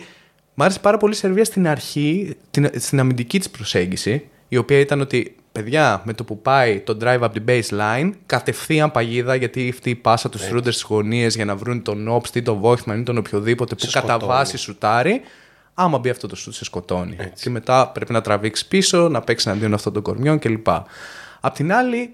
Μ' 0.60 0.64
άρεσε 0.64 0.80
πάρα 0.80 0.98
πολύ 0.98 1.14
η 1.14 1.16
Σερβία 1.16 1.46
στην 1.46 1.68
αρχή, 1.68 2.36
την, 2.52 2.70
στην 2.76 3.00
αμυντική 3.00 3.38
της 3.38 3.50
προσέγγιση, 3.50 4.28
η 4.48 4.58
οποία 4.58 4.80
ήταν 4.80 5.02
ότι, 5.02 5.36
παιδιά, 5.52 6.02
με 6.06 6.14
το 6.14 6.24
που 6.24 6.42
πάει 6.42 6.80
το 6.80 6.98
drive 7.02 7.20
up 7.20 7.30
the 7.30 7.46
baseline, 7.48 8.12
κατευθείαν 8.26 8.92
παγίδα, 8.92 9.36
γιατί 9.36 9.70
αυτή 9.70 9.90
η 9.90 9.96
πάσα 9.96 10.30
του 10.30 10.40
Ρούντερ 10.52 10.74
στις 10.74 10.86
γωνίες 10.90 11.36
για 11.36 11.46
να 11.46 11.56
βρουν 11.56 11.82
τον 11.82 12.08
Όπστ 12.08 12.36
ή 12.36 12.42
τον 12.42 12.58
Βόχτμαν 12.58 13.00
ή 13.00 13.04
τον 13.04 13.18
οποιοδήποτε 13.18 13.76
που 13.76 13.88
κατά 13.92 14.08
σκοτώνει. 14.08 14.32
βάση 14.32 14.58
σουτάρει, 14.58 15.22
άμα 15.74 15.98
μπει 15.98 16.10
αυτό 16.10 16.28
το 16.28 16.36
σουτ 16.36 16.54
σε 16.54 16.66
σκοτώνει. 16.66 17.18
Και 17.42 17.50
μετά 17.50 17.88
πρέπει 17.88 18.14
να 18.14 18.22
τραβήξει 18.22 18.68
πίσω, 18.68 19.10
να 19.10 19.22
παίξει 19.22 19.50
εναντίον 19.50 19.74
αυτών 19.74 19.94
των 19.94 20.02
κορμιών 20.02 20.40
κλπ. 20.40 20.68
Απ' 21.40 21.56
την 21.56 21.74
άλλη, 21.74 22.14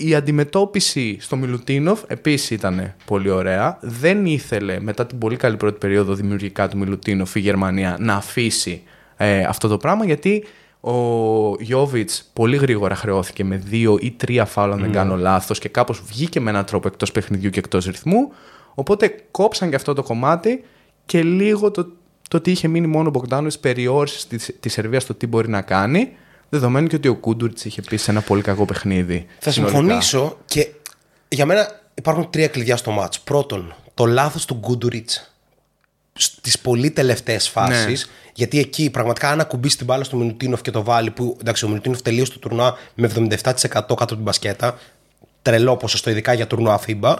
η 0.00 0.14
αντιμετώπιση 0.14 1.16
στο 1.20 1.36
Μιλουτίνοφ 1.36 2.02
επίσης 2.06 2.50
ήταν 2.50 2.94
πολύ 3.04 3.30
ωραία. 3.30 3.78
Δεν 3.80 4.26
ήθελε 4.26 4.80
μετά 4.80 5.06
την 5.06 5.18
πολύ 5.18 5.36
καλή 5.36 5.56
πρώτη 5.56 5.78
περίοδο 5.78 6.14
δημιουργικά 6.14 6.68
του 6.68 6.78
Μιλουτίνοφ 6.78 7.34
η 7.34 7.40
Γερμανία 7.40 7.96
να 8.00 8.14
αφήσει 8.14 8.82
ε, 9.16 9.42
αυτό 9.42 9.68
το 9.68 9.76
πράγμα 9.76 10.04
γιατί 10.04 10.44
ο 10.80 10.92
Γιώβιτς 11.60 12.30
πολύ 12.32 12.56
γρήγορα 12.56 12.94
χρεώθηκε 12.94 13.44
με 13.44 13.56
δύο 13.56 13.98
ή 14.00 14.10
τρία 14.10 14.44
φάουλ, 14.44 14.72
αν 14.72 14.80
δεν 14.80 14.92
κάνω 14.92 15.16
λάθος, 15.16 15.58
και 15.58 15.68
κάπως 15.68 16.02
βγήκε 16.06 16.40
με 16.40 16.50
έναν 16.50 16.64
τρόπο 16.64 16.88
εκτός 16.88 17.12
παιχνιδιού 17.12 17.50
και 17.50 17.58
εκτός 17.58 17.86
ρυθμού. 17.86 18.32
Οπότε 18.74 19.14
κόψαν 19.30 19.70
και 19.70 19.76
αυτό 19.76 19.94
το 19.94 20.02
κομμάτι 20.02 20.64
και 21.06 21.22
λίγο 21.22 21.70
το, 21.70 21.84
το 22.28 22.36
ότι 22.36 22.50
είχε 22.50 22.68
μείνει 22.68 22.86
μόνο 22.86 23.08
ο 23.08 23.10
Μπογκδάνοβιτ 23.10 23.60
περιόρισες 23.60 24.26
τη, 24.26 24.52
τη 24.52 24.68
Σερβία 24.68 25.00
στο 25.00 25.14
τι 25.14 25.26
μπορεί 25.26 25.48
να 25.48 25.62
κάνει. 25.62 26.12
Δεδομένου 26.48 26.86
και 26.86 26.96
ότι 26.96 27.08
ο 27.08 27.14
Κούντουρτ 27.14 27.64
είχε 27.64 27.82
πει 27.82 27.96
σε 27.96 28.10
ένα 28.10 28.20
πολύ 28.20 28.42
κακό 28.42 28.64
παιχνίδι. 28.64 29.26
Θα 29.38 29.50
συνολικά. 29.50 29.78
συμφωνήσω 29.78 30.38
και 30.44 30.68
για 31.28 31.46
μένα 31.46 31.80
υπάρχουν 31.94 32.30
τρία 32.30 32.48
κλειδιά 32.48 32.76
στο 32.76 32.90
μάτς. 32.90 33.20
Πρώτον, 33.20 33.74
το 33.94 34.06
λάθος 34.06 34.44
του 34.44 34.54
Γκούντουριτς 34.54 35.32
στις 36.18 36.58
πολύ 36.58 36.90
τελευταίες 36.90 37.48
φάσεις. 37.48 38.06
Ναι. 38.06 38.12
Γιατί 38.34 38.58
εκεί 38.58 38.90
πραγματικά 38.90 39.30
αν 39.30 39.40
ακουμπήσει 39.40 39.76
την 39.76 39.86
μπάλα 39.86 40.04
στο 40.04 40.16
Μιλουτίνοφ 40.16 40.60
και 40.60 40.70
το 40.70 40.82
βάλει, 40.82 41.10
που 41.10 41.36
εντάξει, 41.40 41.64
ο 41.64 41.68
Μιλουτίνοφ 41.68 42.02
τελείωσε 42.02 42.32
το 42.32 42.38
τουρνουά 42.38 42.76
με 42.94 43.10
77% 43.14 43.36
κάτω 43.68 43.94
από 43.94 44.06
την 44.06 44.22
μπασκέτα. 44.22 44.78
Τρελό 45.42 45.76
ποσοστό, 45.76 46.10
ειδικά 46.10 46.32
για 46.32 46.46
τουρνουά 46.46 46.80
FIBA. 46.86 47.16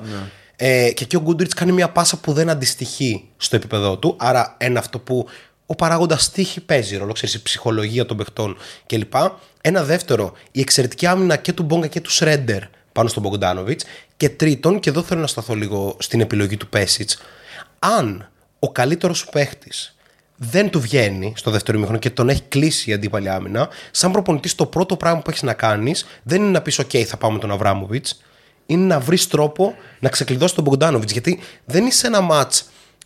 Ε, 0.56 0.90
και 0.92 1.04
εκεί 1.04 1.16
ο 1.16 1.20
Γκούντουριτ 1.20 1.52
κάνει 1.54 1.73
μια 1.73 1.88
πάσα 1.88 2.16
που 2.16 2.32
δεν 2.32 2.49
αντιστοιχεί 2.49 3.28
στο 3.37 3.56
επίπεδό 3.56 3.99
του. 3.99 4.14
Άρα 4.18 4.54
ένα 4.58 4.78
αυτό 4.78 4.99
που 4.99 5.26
ο 5.70 5.75
παράγοντας 5.75 6.30
τύχη 6.30 6.60
παίζει 6.60 6.96
ρόλο, 6.96 7.12
ξέρεις, 7.12 7.34
η 7.34 7.42
ψυχολογία 7.42 8.06
των 8.06 8.16
παιχτών 8.16 8.56
κλπ. 8.87 9.14
Ένα 9.60 9.84
δεύτερο, 9.84 10.32
η 10.50 10.60
εξαιρετική 10.60 11.06
άμυνα 11.06 11.37
και 11.37 11.52
του 11.52 11.62
Μπόγκα 11.62 11.87
και 11.87 12.00
του 12.00 12.10
Σρέντερ 12.10 12.62
πάνω 12.92 13.08
στον 13.08 13.22
Μπογκδάνοβιτ. 13.22 13.80
Και 14.16 14.28
τρίτον, 14.28 14.80
και 14.80 14.90
εδώ 14.90 15.02
θέλω 15.02 15.20
να 15.20 15.26
σταθώ 15.26 15.54
λίγο 15.54 15.96
στην 15.98 16.20
επιλογή 16.20 16.56
του 16.56 16.68
Πέσιτς, 16.68 17.18
αν 17.78 18.30
ο 18.58 18.72
καλύτερος 18.72 19.18
σου 19.18 19.28
παίχτης 19.32 19.96
δεν 20.37 20.70
του 20.70 20.80
βγαίνει 20.80 21.32
στο 21.37 21.50
δεύτερο 21.50 21.76
ημίχρονο 21.76 22.00
και 22.00 22.10
τον 22.10 22.28
έχει 22.28 22.42
κλείσει 22.48 22.90
η 22.90 22.92
αντίπαλη 22.92 23.28
άμυνα, 23.28 23.68
σαν 23.90 24.12
προπονητής, 24.12 24.54
το 24.54 24.66
πρώτο 24.66 24.96
πράγμα 24.96 25.20
που 25.20 25.30
έχεις 25.30 25.42
να 25.42 25.52
κάνεις 25.52 26.06
δεν 26.22 26.42
είναι 26.42 26.50
να 26.50 26.62
πεις: 26.62 26.80
OK, 26.80 27.02
θα 27.02 27.16
πάμε 27.16 27.38
τον 27.38 27.50
Αβράμοβιτς, 27.50 28.22
είναι 28.66 28.84
να 28.84 29.00
βρεις 29.00 29.28
τρόπο 29.28 29.75
να 29.98 30.08
ξεκλειδώσεις 30.08 30.54
τον 30.54 30.64
Μπογκδάνοβιτ. 30.64 31.10
Γιατί 31.10 31.40
δεν 31.64 31.87
είσαι 31.87 32.06
ένα 32.06 32.20
ματ, 32.20 32.54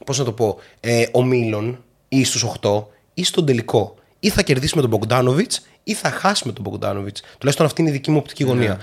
πώς 0.07 0.19
να 0.19 0.25
το 0.25 0.33
πω, 0.33 0.59
ε, 0.81 1.07
ομίλων 1.13 1.85
ή 2.17 2.25
στους 2.25 2.45
8 2.63 2.85
ή 3.15 3.25
στον 3.25 3.47
τελικό. 3.47 3.95
Ή 4.21 4.29
θα 4.29 4.43
κερδίσει 4.43 4.75
με 4.75 4.81
τον 4.81 4.91
Μπογκδάνοβιτ 4.91 5.53
ή 5.85 5.95
θα 5.95 6.11
χάσει 6.11 6.43
με 6.47 6.53
τον 6.53 6.63
Μπογκδάνοβιτ. 6.63 7.17
Τουλάχιστον 7.39 7.67
αυτή 7.67 7.81
είναι 7.81 7.91
η 7.91 7.93
δική 7.93 8.11
μου 8.11 8.17
οπτική 8.17 8.45
γωνία. 8.45 8.79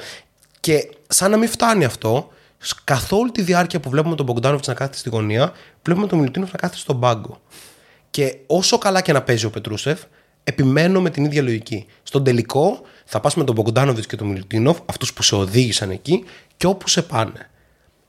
Και 0.59 0.89
σαν 1.07 1.31
να 1.31 1.37
μην 1.37 1.49
φτάνει 1.49 1.85
αυτό, 1.85 2.29
σ- 2.57 2.77
καθ' 2.83 3.11
όλη 3.11 3.31
τη 3.31 3.41
διάρκεια 3.41 3.79
που 3.79 3.89
βλέπουμε 3.89 4.15
τον 4.15 4.25
Μπογκδάνοβιτ 4.25 4.67
να 4.67 4.73
κάθεται 4.73 4.97
στη 4.97 5.09
γωνία, 5.09 5.51
βλέπουμε 5.83 6.07
τον 6.07 6.17
Μιλουτίνοφ 6.19 6.51
να 6.51 6.57
κάθεται 6.57 6.79
στον 6.79 6.99
πάγκο. 6.99 7.41
Και 8.09 8.35
όσο 8.47 8.77
καλά 8.77 9.01
και 9.01 9.13
να 9.13 9.21
παίζει 9.21 9.45
ο 9.45 9.49
Πετρούσεφ, 9.49 10.01
επιμένω 10.43 11.01
με 11.01 11.09
την 11.09 11.25
ίδια 11.25 11.41
λογική. 11.41 11.85
Στον 12.03 12.23
τελικό 12.23 12.81
θα 13.05 13.19
πας 13.19 13.35
με 13.35 13.43
τον 13.43 13.55
Μπογκδάνοβιτ 13.55 14.05
και 14.07 14.15
τον 14.15 14.27
Μιλουτίνοφ, 14.27 14.77
αυτούς 14.85 15.13
που 15.13 15.23
σε 15.23 15.35
οδήγησαν 15.35 15.89
εκεί, 15.89 16.23
και 16.57 16.67
όπου 16.67 16.87
σε 16.87 17.01
πάνε. 17.01 17.49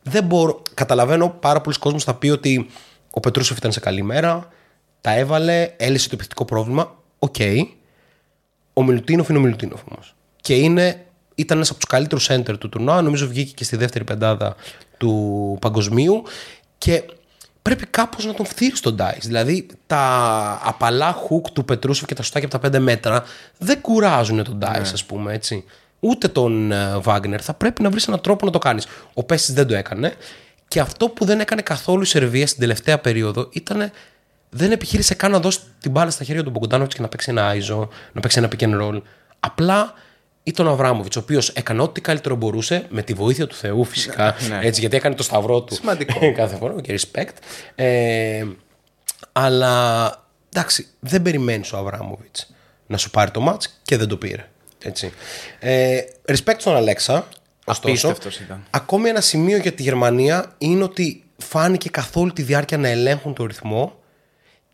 Δεν 0.02 0.24
μπορώ. 0.24 0.62
Καταλαβαίνω, 0.74 1.28
πάρα 1.28 1.60
πολλοί 1.60 1.78
κόσμοι 1.78 2.00
θα 2.00 2.14
πει 2.14 2.28
ότι 2.28 2.66
ο 3.10 3.20
Πετρούσεφ 3.20 3.56
ήταν 3.56 3.72
σε 3.72 3.80
καλή 3.80 4.02
μέρα, 4.02 4.48
τα 5.00 5.16
έβαλε, 5.16 5.70
έλυσε 5.76 6.04
το 6.08 6.14
επιθετικό 6.14 6.44
πρόβλημα. 6.44 6.94
Οκ. 7.18 7.36
Ο 8.72 8.82
Μιλουτίνοφ 8.82 9.28
είναι 9.28 9.38
ο 9.38 9.40
Μιλουτίνοφ 9.40 9.80
όμως. 9.90 10.14
και 10.40 10.54
είναι, 10.54 11.04
ήταν 11.34 11.56
ένας 11.56 11.70
από 11.70 11.78
τους 11.78 11.88
καλύτερους 11.88 12.30
center 12.30 12.58
του 12.58 12.68
τουρνουά. 12.68 13.02
Νομίζω 13.02 13.28
βγήκε 13.28 13.52
και 13.54 13.64
στη 13.64 13.76
δεύτερη 13.76 14.04
πεντάδα 14.04 14.56
του 14.98 15.58
παγκοσμίου. 15.60 16.22
Και 16.78 17.02
πρέπει 17.62 17.86
κάπως 17.86 18.24
να 18.26 18.34
τον 18.34 18.46
φθείρει 18.46 18.76
τον 18.76 18.96
Τάις. 18.98 19.20
Δηλαδή 19.20 19.66
τα 19.86 20.60
απαλά 20.64 21.16
hook 21.16 21.50
του 21.52 21.64
Πετρούσεφ 21.64 22.06
και 22.06 22.14
τα 22.14 22.22
σωστά 22.22 22.38
από 22.38 22.58
τα 22.58 22.78
5 22.78 22.78
μέτρα 22.78 23.24
δεν 23.58 23.80
κουράζουν 23.80 24.44
τον 24.44 24.58
Dice, 24.62 24.90
ας 24.92 25.04
πούμε 25.04 25.32
έτσι. 25.34 25.64
Ούτε 26.00 26.28
τον 26.28 26.72
Βάγκνερ. 27.00 27.44
Θα 27.44 27.54
πρέπει 27.54 27.82
να 27.82 27.90
βρεις 27.90 28.08
έναν 28.08 28.20
τρόπο 28.20 28.46
να 28.46 28.52
το 28.52 28.58
κάνεις. 28.58 28.86
Ο 29.14 29.22
Πέστης 29.22 29.54
δεν 29.54 29.66
το 29.66 29.74
έκανε. 29.74 30.14
Και 30.68 30.80
αυτό 30.80 31.08
που 31.08 31.24
δεν 31.24 31.40
έκανε 31.40 31.62
καθόλου 31.62 32.02
η 32.02 32.06
Σερβία 32.06 32.46
στην 32.46 32.60
τελευταία 32.60 32.98
περίοδο 32.98 33.48
ήταν. 33.52 33.90
Δεν 34.50 34.72
επιχείρησε 34.72 35.14
καν 35.14 35.30
να 35.30 35.40
δώσει 35.40 35.58
την 35.80 35.90
μπάλα 35.90 36.10
στα 36.10 36.24
χέρια 36.24 36.42
του 36.42 36.50
Μπογκοντάνοβιτ 36.50 36.92
και 36.92 37.02
να 37.02 37.08
παίξει 37.08 37.30
ένα 37.30 37.46
Άιζο, 37.46 37.88
να 38.12 38.20
παίξει 38.20 38.38
ένα 38.38 38.48
pick 38.56 38.62
and 38.62 38.80
roll. 38.80 39.02
Απλά 39.40 39.94
ήταν 40.42 40.66
ο 40.66 40.70
Αβράμοβιτς, 40.70 41.16
ο 41.16 41.20
οποίος 41.20 41.48
έκανε 41.48 41.82
ό,τι 41.82 42.00
καλύτερο 42.00 42.34
μπορούσε, 42.34 42.86
με 42.88 43.02
τη 43.02 43.12
βοήθεια 43.12 43.46
του 43.46 43.54
Θεού 43.54 43.84
φυσικά. 43.84 44.34
Ναι. 44.48 44.60
έτσι, 44.62 44.80
γιατί 44.80 44.96
έκανε 44.96 45.14
το 45.14 45.22
σταυρό 45.22 45.62
του. 45.62 45.74
Σημαντικό. 45.74 46.32
κάθε 46.32 46.56
φορά 46.56 46.80
και 46.80 47.00
respect. 47.00 47.34
Ε, 47.74 48.44
αλλά 49.32 50.14
εντάξει, 50.54 50.86
δεν 51.00 51.22
περιμένεις 51.22 51.72
ο 51.72 51.76
Αβράμοβιτς 51.76 52.50
να 52.86 52.96
σου 52.96 53.10
πάρει 53.10 53.30
το 53.30 53.48
match 53.48 53.64
και 53.82 53.96
δεν 53.96 54.08
το 54.08 54.16
πήρε. 54.16 54.48
Έτσι. 54.82 55.12
Ε, 55.58 55.98
respect 56.28 56.56
στον 56.58 56.76
Αλέξα. 56.76 57.28
Ωστόσο, 57.64 58.08
Απίστευτος 58.08 58.40
ήταν. 58.40 58.66
ακόμη 58.70 59.08
ένα 59.08 59.20
σημείο 59.20 59.56
για 59.56 59.72
τη 59.72 59.82
Γερμανία 59.82 60.54
είναι 60.58 60.82
ότι 60.82 61.24
φάνηκε 61.36 61.88
καθ' 61.88 62.16
όλη 62.16 62.32
τη 62.32 62.42
διάρκεια 62.42 62.78
να 62.78 62.88
ελέγχουν 62.88 63.34
το 63.34 63.46
ρυθμό 63.46 63.99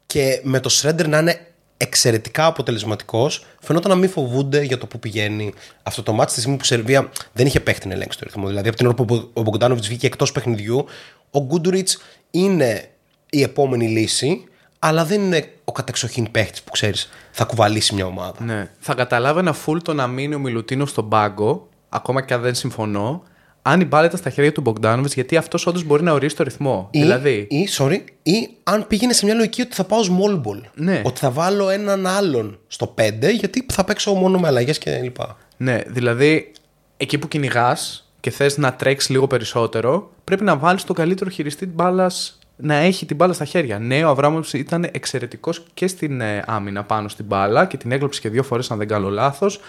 και 0.07 0.41
με 0.43 0.61
το 0.61 0.69
Σρέντερ 0.69 1.09
να 1.09 1.19
είναι 1.19 1.47
εξαιρετικά 1.77 2.47
αποτελεσματικός, 2.47 3.45
φαινόταν 3.61 3.91
να 3.91 3.97
μην 3.97 4.09
φοβούνται 4.09 4.63
για 4.63 4.79
το 4.79 4.87
που 4.87 4.99
πηγαίνει 4.99 5.53
αυτό 5.83 6.03
το 6.03 6.13
μάτι. 6.13 6.31
Στη 6.31 6.41
στιγμή 6.41 6.59
που 6.59 6.65
η 6.65 6.69
Σερβία 6.69 7.11
δεν 7.33 7.47
είχε 7.47 7.61
παίχτη 7.61 7.89
να 7.89 7.95
ελέγξει 7.95 8.19
το 8.19 8.25
ρυθμό. 8.27 8.47
Δηλαδή, 8.47 8.69
από 8.69 8.77
την 8.77 8.87
ώρα 8.87 8.95
που 8.95 9.31
ο 9.33 9.43
Μπογκοντάνοβιτ 9.43 9.85
βγήκε 9.85 10.07
εκτός 10.07 10.33
παιχνιδιού, 10.33 10.85
ο 11.31 11.41
Γκούντουριτς 11.41 12.03
είναι 12.31 12.89
η 13.31 13.43
επόμενη 13.43 13.89
λύση, 13.89 14.45
αλλά 14.79 15.05
δεν 15.05 15.21
είναι 15.21 15.53
ο 15.65 15.73
κατεξοχήν 15.73 16.31
παίχτης 16.31 16.63
που 16.63 16.71
ξέρεις 16.71 17.09
θα 17.31 17.45
κουβαλήσει 17.45 17.95
μια 17.95 18.07
ομάδα. 18.07 18.45
Ναι. 18.45 18.71
Θα 18.79 18.95
καταλάβαινα 18.95 19.55
full 19.67 19.83
το 19.83 19.95
να 19.95 20.07
μείνει 20.07 20.35
ο 20.35 20.39
Μιλουτίνος 20.39 20.91
στον 20.91 21.09
πάγκο, 21.09 21.69
ακόμα 21.89 22.23
και 22.23 22.35
αν 22.35 22.41
δεν 22.41 22.55
συμφωνώ, 22.55 23.23
αν 23.69 23.81
η 23.81 23.85
μπάλα 23.85 24.07
ήταν 24.07 24.19
στα 24.19 24.31
χέρια 24.31 24.53
του 24.53 24.61
Μπογκδάνοβιτ, 24.61 25.13
γιατί 25.13 25.37
αυτός 25.37 25.67
όντως 25.67 25.85
μπορεί 25.85 26.03
να 26.03 26.13
ορίσει 26.13 26.37
το 26.37 26.43
ρυθμό. 26.43 26.89
Ή, 26.91 27.01
δηλαδή. 27.01 27.47
ή, 27.51 27.69
sorry, 27.79 27.99
ή 28.23 28.49
αν 28.63 28.87
πήγαινε 28.87 29.13
σε 29.13 29.25
μια 29.25 29.35
λογική 29.35 29.63
ότι 29.63 29.75
θα 29.75 29.85
πάω 29.85 30.01
small 30.03 30.35
ball. 30.35 30.61
Ναι. 30.75 31.03
Ότι 31.05 31.19
θα 31.19 31.31
βάλω 31.31 31.69
έναν 31.71 32.07
άλλον 32.07 32.59
στο 32.67 32.95
5 32.99 33.03
γιατί 33.39 33.67
θα 33.73 33.85
παίξω 33.85 34.15
μόνο 34.15 34.39
με 34.39 34.47
αλλαγές 34.47 34.79
κλπ. 34.79 35.17
Ναι, 35.57 35.81
δηλαδή 35.87 36.53
εκεί 36.97 37.19
που 37.19 37.29
κυνηγάς 37.29 38.11
και 38.21 38.31
θες 38.31 38.59
να 38.59 38.75
τρέξεις 38.75 39.11
λίγο 39.11 39.27
περισσότερο, 39.27 40.11
πρέπει 40.25 40.45
να 40.45 40.57
βάλεις 40.57 40.85
τον 40.85 40.97
καλύτερο 40.97 41.31
χειριστή 41.31 41.67
μπάλα 41.67 42.11
να 42.57 42.75
έχει 42.75 43.07
την 43.07 43.17
μπάλα 43.17 43.33
στα 43.33 43.45
χέρια. 43.45 43.79
Ναι, 43.79 44.05
ο 44.05 44.09
Αβράμοβιτς 44.09 44.53
ήταν 44.53 44.89
εξαιρετικός 44.93 45.65
και 45.75 45.87
στην 45.87 46.21
ε, 46.21 46.43
άμυνα 46.47 46.85
πάνω 46.85 47.09
στην 47.09 47.25
μπάλα 47.25 47.67
και 47.67 47.77
την 47.77 47.93
έκλωψε 47.93 48.21
και 48.21 48.29
δύο 48.29 48.43
φορές, 48.43 48.71
αν 48.71 48.79
δεν 48.79 48.89
κάνω 48.89 49.09
λάθος. 49.09 49.61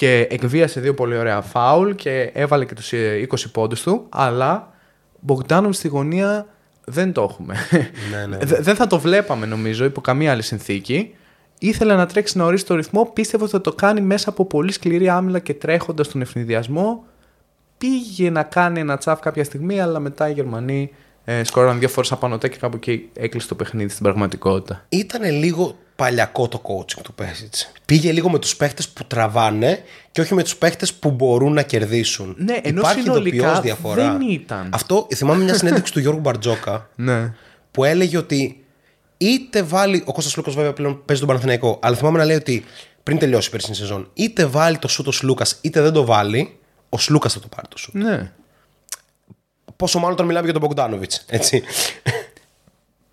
Και 0.00 0.26
εκβίασε 0.30 0.80
δύο 0.80 0.94
πολύ 0.94 1.16
ωραία 1.16 1.40
φάουλ 1.40 1.90
και 1.90 2.30
έβαλε 2.34 2.64
και 2.64 2.74
τους 2.74 2.92
20 2.92 3.50
πόντους 3.52 3.82
του. 3.82 4.06
Αλλά 4.08 4.72
Μπογκδάνοβιτ 5.20 5.74
στη 5.76 5.88
γωνία 5.88 6.46
δεν 6.84 7.12
το 7.12 7.22
έχουμε. 7.22 7.54
Ναι, 8.10 8.26
ναι, 8.26 8.36
Δε- 8.36 8.60
δεν 8.60 8.74
θα 8.74 8.86
το 8.86 8.98
βλέπαμε 8.98 9.46
νομίζω 9.46 9.84
υπό 9.84 10.00
καμία 10.00 10.32
άλλη 10.32 10.42
συνθήκη. 10.42 11.14
Ήθελε 11.58 11.94
να 11.94 12.06
τρέξει 12.06 12.38
να 12.38 12.44
ορίσει 12.44 12.66
το 12.66 12.74
ρυθμό. 12.74 13.10
Πίστευε 13.12 13.42
ότι 13.42 13.52
θα 13.52 13.60
το 13.60 13.72
κάνει 13.72 14.00
μέσα 14.00 14.28
από 14.30 14.44
πολύ 14.44 14.72
σκληρή 14.72 15.08
άμυλα 15.08 15.38
και 15.38 15.54
τρέχοντας 15.54 16.08
τον 16.08 16.20
ευνηδιασμό. 16.20 17.04
Πήγε 17.78 18.30
να 18.30 18.42
κάνει 18.42 18.80
ένα 18.80 18.96
τσαφ 18.98 19.20
κάποια 19.20 19.44
στιγμή, 19.44 19.80
αλλά 19.80 19.98
μετά 19.98 20.28
οι 20.28 20.32
Γερμανοί 20.32 20.90
ε, 21.24 21.44
σκόραν 21.44 21.78
δύο 21.78 21.88
φορές 21.88 22.12
απάνω 22.12 22.38
και 22.38 22.48
κάπου 22.48 22.76
εκεί 22.76 23.08
έκλεισε 23.12 23.48
το 23.48 23.54
παιχνίδι 23.54 23.90
στην 23.90 24.02
πραγματικότητα. 24.02 24.84
Ήταν 24.88 25.22
λίγο 25.32 25.76
παλιακό 26.04 26.48
το 26.48 26.62
coaching 26.64 27.00
του 27.02 27.12
Πέσιτ. 27.14 27.54
Πήγε 27.84 28.12
λίγο 28.12 28.30
με 28.30 28.38
τους 28.38 28.56
παίχτες 28.56 28.88
που 28.88 29.04
τραβάνε 29.04 29.82
και 30.10 30.20
όχι 30.20 30.34
με 30.34 30.42
τους 30.42 30.56
παίχτες 30.56 30.94
που 30.94 31.10
μπορούν 31.10 31.52
να 31.52 31.62
κερδίσουν. 31.62 32.34
Ναι, 32.38 32.60
ενώ 32.62 32.80
Υπάρχει 32.80 33.00
συνολικά 33.00 33.36
ειδοποιώς 33.36 33.60
διαφορά. 33.60 34.12
δεν 34.12 34.20
ήταν. 34.30 34.70
Αυτό 34.72 35.06
θυμάμαι 35.14 35.44
μια 35.44 35.54
συνέντευξη 35.54 35.92
του 35.92 36.00
Γιώργου 36.00 36.20
Μπαρτζόκα 36.20 36.88
Ναι. 36.94 37.32
που 37.70 37.84
έλεγε 37.84 38.16
ότι 38.16 38.64
είτε 39.16 39.62
βάλει. 39.62 40.02
Ο 40.06 40.12
Κώστας 40.12 40.36
Λούκας 40.36 40.54
βέβαια 40.54 40.72
πλέον 40.72 41.02
παίζει 41.04 41.20
τον 41.22 41.30
Παναθηναϊκό, 41.30 41.78
αλλά 41.82 41.96
θυμάμαι 41.96 42.18
να 42.18 42.24
λέει 42.24 42.36
ότι 42.36 42.64
πριν 43.02 43.18
τελειώσει 43.18 43.48
η 43.48 43.50
περσινή 43.50 43.76
σεζόν, 43.76 44.10
είτε 44.14 44.44
βάλει 44.46 44.78
το 44.78 44.88
σούτ 44.88 45.06
ο 45.06 45.12
Σλούκα 45.12 45.46
είτε 45.60 45.80
δεν 45.80 45.92
το 45.92 46.04
βάλει, 46.04 46.58
ο 46.88 46.98
Σλούκα 46.98 47.28
θα 47.28 47.40
το 47.40 47.48
πάρει 47.56 47.68
το 47.68 47.78
σούτ. 47.78 47.94
ναι. 47.94 48.32
Πόσο 49.76 49.98
μάλλον 49.98 50.12
όταν 50.12 50.26
μιλάμε 50.26 50.44
για 50.44 50.52
τον 50.52 50.62
Μπογκδάνοβιτ. 50.62 51.12
Έτσι. 51.26 51.62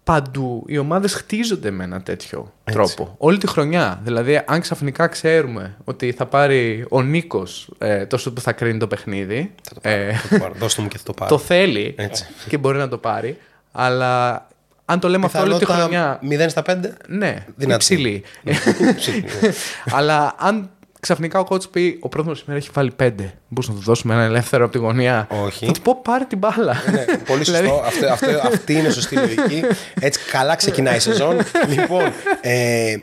Παντού 0.08 0.64
οι 0.68 0.78
ομάδες 0.78 1.14
χτίζονται 1.14 1.72
με 1.72 1.84
ένα 1.84 2.02
τέτοιο 2.02 2.54
τρόπο. 2.64 3.16
Όλη 3.18 3.38
τη 3.38 3.48
χρονιά. 3.48 4.00
Δηλαδή, 4.04 4.42
αν 4.46 4.62
ξαφνικά 4.62 5.08
ξέρουμε 5.08 5.76
ότι 5.84 6.12
θα 6.12 6.26
πάρει 6.26 6.86
ο 6.90 7.02
Νίκος 7.02 7.70
ε, 7.78 8.06
το 8.06 8.18
σουτ 8.18 8.36
που 8.36 8.42
θα 8.42 8.52
κρίνει 8.52 8.80
το 8.80 8.88
παιχνίδι. 8.88 9.52
ε, 9.82 10.14
Θα 10.14 10.28
το 10.30 10.38
πάρω. 10.40 10.54
Δώστε 10.58 10.82
μου 10.82 10.88
και 10.88 10.98
θα 10.98 11.04
το 11.04 11.14
πάρω. 11.14 11.30
το 11.36 11.38
θέλει 11.38 11.96
Έτσι. 11.98 12.26
και 12.48 12.58
μπορεί 12.58 12.78
να 12.78 12.88
το 12.88 12.98
πάρει. 12.98 13.38
Αλλά 13.72 14.48
αν 14.86 15.00
το 15.00 15.08
λέμε 15.10 15.26
αυτό 15.26 15.42
όλη 15.42 15.58
τη 15.58 15.66
χρονιά. 15.66 16.20
Πιθανότητα 16.22 16.46
0 16.46 16.50
στα 16.50 16.90
5. 16.90 16.94
Ναι, 17.08 17.46
Δυνατή. 17.56 17.74
υψηλή. 17.94 18.24
Αλλά 19.98 20.36
αν 20.38 20.70
ξαφνικά 21.08 21.40
ο 21.40 21.46
coach 21.50 21.70
πει 21.72 21.98
ο 22.02 22.10
πρώτο 22.10 22.36
σήμερα 22.36 22.60
έχει 22.60 22.70
βάλει 22.74 22.92
5, 23.00 23.10
μπορούμε 23.48 23.74
να 23.74 23.74
του 23.74 23.82
δώσουμε 23.86 24.14
ένα 24.14 24.24
ελεύθερο 24.24 24.64
από 24.64 24.74
τη 24.74 24.78
γωνία. 24.80 25.28
Όχι. 25.46 25.66
Θα 25.66 25.72
του 25.72 25.82
πω 25.82 26.00
πάρε 26.02 26.24
την 26.26 26.38
μπάλα. 26.38 26.76
Ναι, 26.92 27.06
πολύ 27.18 27.44
σωστό. 27.46 27.62
Δηλαδή- 27.62 27.82
αυτό, 27.86 28.08
αυτό, 28.08 28.48
αυτή 28.48 28.74
είναι 28.74 28.90
σωστή 28.90 29.16
λογική. 29.16 29.64
Έτσι 30.00 30.20
καλά 30.32 30.56
ξεκινάει 30.56 30.96
η 30.96 31.00
σεζόν. 31.00 31.38
λοιπόν, 31.76 32.12
ε, 32.42 32.96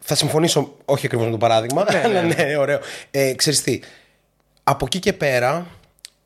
θα 0.00 0.14
συμφωνήσω 0.14 0.76
όχι 0.84 1.06
ακριβώς 1.06 1.26
με 1.26 1.32
το 1.32 1.38
παράδειγμα. 1.38 1.84
αλλά 2.04 2.22
ναι, 2.22 2.56
ωραίο. 2.58 2.78
Ε, 3.10 3.32
ξέρεις 3.32 3.62
τι, 3.62 3.80
από 4.64 4.84
εκεί 4.84 4.98
και 4.98 5.12
πέρα 5.12 5.66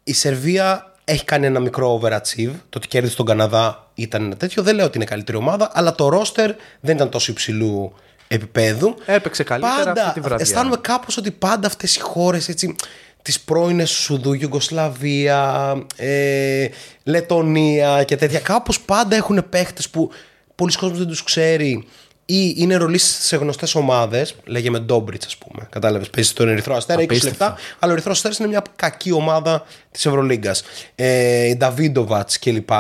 η 0.05 0.13
Σερβία 0.13 0.93
έχει 1.05 1.25
κάνει 1.25 1.47
ένα 1.47 1.61
μικρό 1.61 2.01
overachieve. 2.03 2.53
Το 2.69 2.77
ότι 2.79 2.89
κέρδισε 2.89 3.17
τον 3.17 3.27
Καναδά 3.27 3.91
ήταν 3.95 4.25
ένα 4.25 4.37
τέτοιο. 4.37 4.63
Δεν 4.63 4.75
λέω 4.75 4.85
ότι 4.87 4.97
είναι 4.97 5.07
καλύτερη 5.07 5.39
ομάδα, 5.39 5.71
αλλά 5.75 5.95
το 5.95 6.09
roster 6.21 6.51
δεν 6.81 6.95
ήταν 6.97 7.09
τόσο 7.11 7.33
υψηλού 7.33 7.93
επίπεδου. 8.35 8.95
Έπαιξε 9.07 9.43
καλύτερα 9.43 9.85
πάντα, 9.85 10.03
αυτή 10.03 10.15
τη 10.15 10.21
βραδιά. 10.21 10.47
Αισθάνομαι 10.47 10.77
κάπως 10.81 11.17
ότι 11.17 11.31
πάντα 11.31 11.67
αυτές 11.67 11.97
οι 11.97 12.01
χώρες 12.01 12.49
έτσι. 12.49 12.75
Τις 13.23 13.41
πρώην 13.41 13.87
Σουδού, 13.87 14.33
Ιουγκοσλαβία, 14.33 15.75
ε, 15.97 16.67
Λετωνία 17.05 18.05
και 18.05 18.17
τέτοια. 18.17 18.41
Κάπως 18.41 18.81
πάντα 18.81 19.17
έχουν 19.17 19.47
παίχτες 19.49 19.89
που 19.89 20.11
πολλοί 20.55 20.73
κόσμοι 20.73 20.99
δεν 20.99 21.07
τους 21.07 21.23
ξέρει 21.23 21.87
ή 22.27 22.55
είναι 22.57 22.77
ρολίς 22.77 23.19
σε 23.21 23.37
γνωστές 23.37 23.75
ομάδες. 23.75 24.35
Λέγε 24.45 24.71
με 24.71 24.79
Ντόμπριτς, 24.79 25.27
ας 25.27 25.37
πούμε. 25.37 25.67
Κατάλαβες. 25.71 26.11
Παίζει 26.11 26.31
στον 26.31 26.49
Ερυθρό 26.49 26.77
Αστέρα 26.77 27.01
20 27.01 27.05
Απίστευτο. 27.05 27.45
λεπτά. 27.45 27.61
Αλλά 27.79 27.91
ο 27.91 27.95
Ερυθρός 27.95 28.17
Αστέρας 28.17 28.39
είναι 28.39 28.49
μια 28.49 28.63
κακή 28.77 29.13
ομάδα 29.13 29.67
της 29.91 30.07
Ευρωλίγκας. 30.07 30.63
Ε, 30.95 31.45
η 31.45 31.57
Νταβίντοβατς 31.57 32.39
κλπ. 32.39 32.71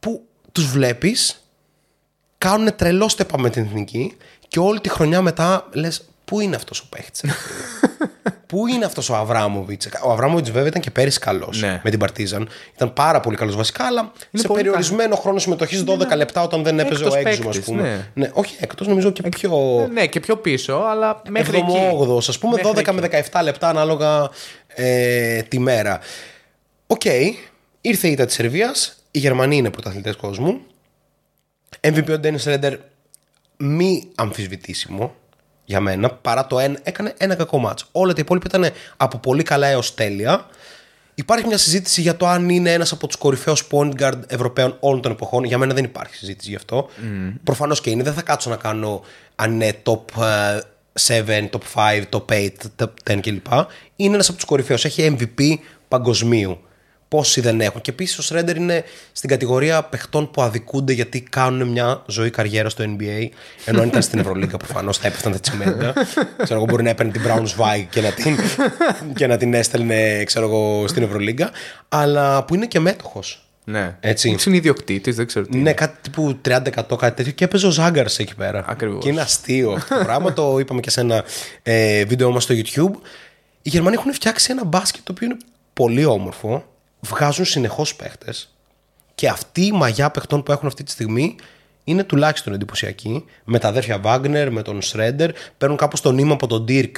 Που 0.00 0.24
τους 0.52 0.66
βλέπεις 0.66 1.41
κάνουν 2.42 2.76
τρελό 2.76 3.08
στέπα 3.08 3.38
με 3.38 3.50
την 3.50 3.62
εθνική 3.64 4.16
και 4.48 4.58
όλη 4.58 4.80
τη 4.80 4.88
χρονιά 4.88 5.22
μετά 5.22 5.68
λες: 5.72 6.04
Πού 6.24 6.40
είναι 6.40 6.56
αυτός 6.56 6.80
ο 6.80 6.84
παίχτης. 6.90 7.22
Πού 8.46 8.66
είναι 8.66 8.84
αυτός 8.84 9.08
ο 9.10 9.14
Αβράμοβιτς; 9.16 9.88
Ο 10.04 10.10
Αβράμοβιτς 10.10 10.50
βέβαια 10.50 10.68
ήταν 10.68 10.82
και 10.82 10.90
πέρυσι 10.90 11.18
καλός 11.18 11.60
Ναι. 11.60 11.80
με 11.84 11.90
την 11.90 11.98
Παρτίζαν. 11.98 12.48
Ήταν 12.74 12.92
πάρα 12.92 13.20
πολύ 13.20 13.36
καλός 13.36 13.56
βασικά, 13.56 13.84
αλλά 13.84 14.12
σε 14.32 14.46
πολύ 14.46 14.62
περιορισμένο 14.62 15.16
χρόνο 15.16 15.38
συμμετοχής 15.38 15.84
12 15.86 16.16
λεπτά 16.16 16.42
όταν 16.42 16.62
δεν 16.62 16.78
έπαιζε 16.78 17.04
ο 17.04 17.06
έκτος 17.06 17.24
Έξουμ, 17.24 17.48
ας 17.48 17.54
παίκτης, 17.54 17.64
πούμε. 17.74 18.10
ναι. 18.14 18.30
όχι 18.32 18.56
έκτος, 18.60 18.86
νομίζω 18.86 19.10
και 19.10 19.22
πιο. 19.28 19.50
ναι, 19.92 20.06
και 20.06 20.20
πιο 20.20 20.36
πίσω, 20.36 20.72
αλλά 20.74 21.22
μέχρι 21.28 21.56
εκεί. 21.58 21.66
7ο, 22.08 22.16
ας 22.28 22.38
πούμε, 22.38 22.54
Μέχρι 22.62 22.82
12 22.86 22.92
με 22.92 23.08
17 23.32 23.42
λεπτά 23.42 23.68
ανάλογα 23.68 24.30
ε, 24.66 25.42
τη 25.42 25.58
μέρα. 25.58 26.00
Οκ, 26.86 27.04
ήρθε 27.80 28.08
η 28.08 28.10
ήττα 28.10 28.24
της 28.26 28.34
Σερβίας. 28.34 28.96
Οι 29.10 29.18
Γερμανοί 29.18 29.56
είναι 29.56 29.70
πρωταθλητές 29.70 30.16
κόσμου. 30.16 30.60
MVP 31.82 32.10
ο 32.12 32.18
Ντένις 32.18 32.44
Σρέντερ 32.44 32.76
μη 33.56 34.08
αμφισβητήσιμο 34.14 35.14
για 35.64 35.80
μένα. 35.80 36.10
Παρά 36.10 36.46
το 36.46 36.58
ένα, 36.58 36.78
έκανε 36.82 37.14
ένα 37.16 37.34
κακό 37.34 37.58
ματς. 37.58 37.86
Όλα 37.92 38.12
τα 38.12 38.20
υπόλοιπα 38.20 38.46
ήταν 38.48 38.72
από 38.96 39.18
πολύ 39.18 39.42
καλά 39.42 39.66
έως 39.66 39.94
τέλεια. 39.94 40.46
Υπάρχει 41.14 41.46
μια 41.46 41.58
συζήτηση 41.58 42.00
για 42.00 42.16
το 42.16 42.26
αν 42.26 42.48
είναι 42.48 42.72
ένας 42.72 42.92
από 42.92 43.06
τους 43.06 43.16
κορυφαίους 43.16 43.66
point 43.70 43.92
guard 44.00 44.20
Ευρωπαίων 44.26 44.76
όλων 44.80 45.00
των 45.02 45.12
εποχών. 45.12 45.44
Για 45.44 45.58
μένα 45.58 45.74
δεν 45.74 45.84
υπάρχει 45.84 46.14
συζήτηση 46.14 46.50
γι' 46.50 46.56
αυτό. 46.56 46.88
Mm. 46.88 47.32
Προφανώς 47.44 47.80
και 47.80 47.90
είναι. 47.90 48.02
Δεν 48.02 48.12
θα 48.12 48.22
κάτσω 48.22 48.50
να 48.50 48.56
κάνω 48.56 49.02
αν 49.34 49.52
είναι 49.52 49.82
top 49.82 50.22
ε, 50.22 50.60
7, 51.00 51.48
top 51.50 51.60
5, 51.74 52.02
top 52.10 52.20
8, 52.26 52.48
top 52.76 52.88
10 53.10 53.20
κλπ. 53.20 53.46
Είναι 53.96 54.14
ένας 54.14 54.28
από 54.28 54.36
τους 54.36 54.46
κορυφαίους. 54.46 54.84
Έχει 54.84 55.16
MVP 55.18 55.54
παγκοσμίου. 55.88 56.60
Πόσοι 57.12 57.40
δεν 57.40 57.60
έχουν. 57.60 57.80
Και 57.80 57.90
επίσης 57.90 58.18
ο 58.18 58.22
Σρέντερ 58.22 58.56
είναι 58.56 58.84
στην 59.12 59.28
κατηγορία 59.28 59.82
παιχτών 59.82 60.30
που 60.30 60.42
αδικούνται 60.42 60.92
γιατί 60.92 61.20
κάνουν 61.20 61.68
μια 61.68 62.02
ζωή 62.06 62.30
καριέρα 62.30 62.68
στο 62.68 62.84
NBA. 62.84 63.28
Ενώ 63.64 63.80
αν 63.80 63.88
ήταν 63.88 64.02
στην 64.02 64.18
Ευρωλίγκα 64.18 64.56
προφανώς 64.56 64.98
θα 64.98 65.06
έπεφταν 65.06 65.32
τα 65.32 65.40
τσιμέντα. 65.40 65.92
ξέρω 66.42 66.58
εγώ, 66.58 66.64
μπορεί 66.64 66.82
να 66.82 66.90
έπαιρνε 66.90 67.12
την 67.12 67.22
Brown 67.26 67.42
Zweig 67.42 67.86
και 67.90 68.00
να 68.00 68.10
την, 68.10 68.38
και 69.14 69.26
να 69.26 69.36
την 69.36 69.54
έστελνε 69.54 70.24
ξέρω 70.24 70.46
εγώ, 70.46 70.84
στην 70.88 71.02
Ευρωλίγκα. 71.02 71.50
Αλλά 71.88 72.44
που 72.44 72.54
είναι 72.54 72.66
και 72.66 72.80
μέτοχος. 72.80 73.46
Ναι. 73.64 73.96
Έτσι. 74.00 74.28
Είναι 74.46 74.56
ιδιοκτήτης, 74.56 75.16
δεν 75.16 75.26
ξέρω 75.26 75.46
τι. 75.46 75.58
Ναι, 75.58 75.72
κάτι 75.72 75.96
τύπου 76.00 76.38
30% 76.48 76.60
κάτι 76.98 77.16
τέτοιο 77.16 77.32
και 77.32 77.44
έπαιζε 77.44 77.66
ο 77.66 77.70
Ζάγκαρς 77.70 78.18
εκεί 78.18 78.34
πέρα. 78.34 78.64
Ακριβώς. 78.68 79.04
Και 79.04 79.08
είναι 79.08 79.20
αστείο 79.20 79.72
αυτό 79.72 79.98
το 79.98 80.04
πράγμα. 80.04 80.32
το 80.32 80.58
είπαμε 80.58 80.80
και 80.80 80.90
σε 80.90 81.00
ένα 81.00 81.24
ε, 81.62 82.04
βίντεο 82.04 82.30
μας 82.30 82.42
στο 82.42 82.54
YouTube. 82.54 83.00
Οι 83.62 83.68
Γερμανοί 83.68 83.96
έχουν 83.96 84.14
φτιάξει 84.14 84.50
ένα 84.50 84.64
μπάσκετ 84.64 85.00
το 85.04 85.12
οποίο 85.12 85.26
είναι 85.26 85.36
πολύ 85.72 86.04
όμορφο. 86.04 86.71
Βγάζουν 87.06 87.44
συνεχώς 87.44 87.94
παίχτες. 87.94 88.54
Και 89.14 89.28
αυτή 89.28 89.66
η 89.66 89.72
μαγιά 89.72 90.10
παιχτών 90.10 90.42
που 90.42 90.52
έχουν 90.52 90.66
αυτή 90.66 90.82
τη 90.82 90.90
στιγμή 90.90 91.36
είναι 91.84 92.04
τουλάχιστον 92.04 92.52
εντυπωσιακή. 92.54 93.24
Με 93.44 93.58
τα 93.58 93.68
αδέρφια 93.68 93.98
Βάγκνερ, 93.98 94.50
με 94.50 94.62
τον 94.62 94.82
Σρέντερ. 94.82 95.30
Παίρνουν 95.58 95.78
κάπως 95.78 96.00
το 96.00 96.12
νήμα 96.12 96.32
από 96.32 96.46
τον 96.46 96.64
Ντίρκ. 96.64 96.96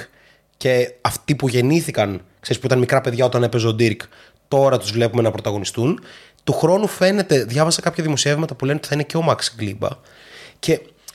Και 0.57 0.95
αυτοί 1.01 1.35
που 1.35 1.49
γεννήθηκαν, 1.49 2.25
ξέρεις 2.41 2.61
που 2.61 2.67
ήταν 2.67 2.79
μικρά 2.79 3.01
παιδιά 3.01 3.25
όταν 3.25 3.43
έπαιζε 3.43 3.67
ο 3.67 3.75
Ντίρκ, 3.75 4.03
τώρα 4.49 4.79
τους 4.79 4.91
βλέπουμε 4.91 5.23
να 5.23 5.31
πρωταγωνιστούν. 5.31 6.01
Του 6.45 6.53
χρόνου 6.53 6.87
φαίνεται, 6.87 7.45
διάβασα 7.45 7.81
κάποια 7.81 8.05
δημοσιεύματα 8.05 8.55
που 8.55 8.65
λένε 8.65 8.79
ότι 8.79 8.89
θα 8.89 8.95
είναι 8.95 9.05
και 9.05 9.17
ο 9.17 9.23
Μαξ 9.23 9.55
Γκλίμπα. 9.57 9.89
Και 10.59 10.73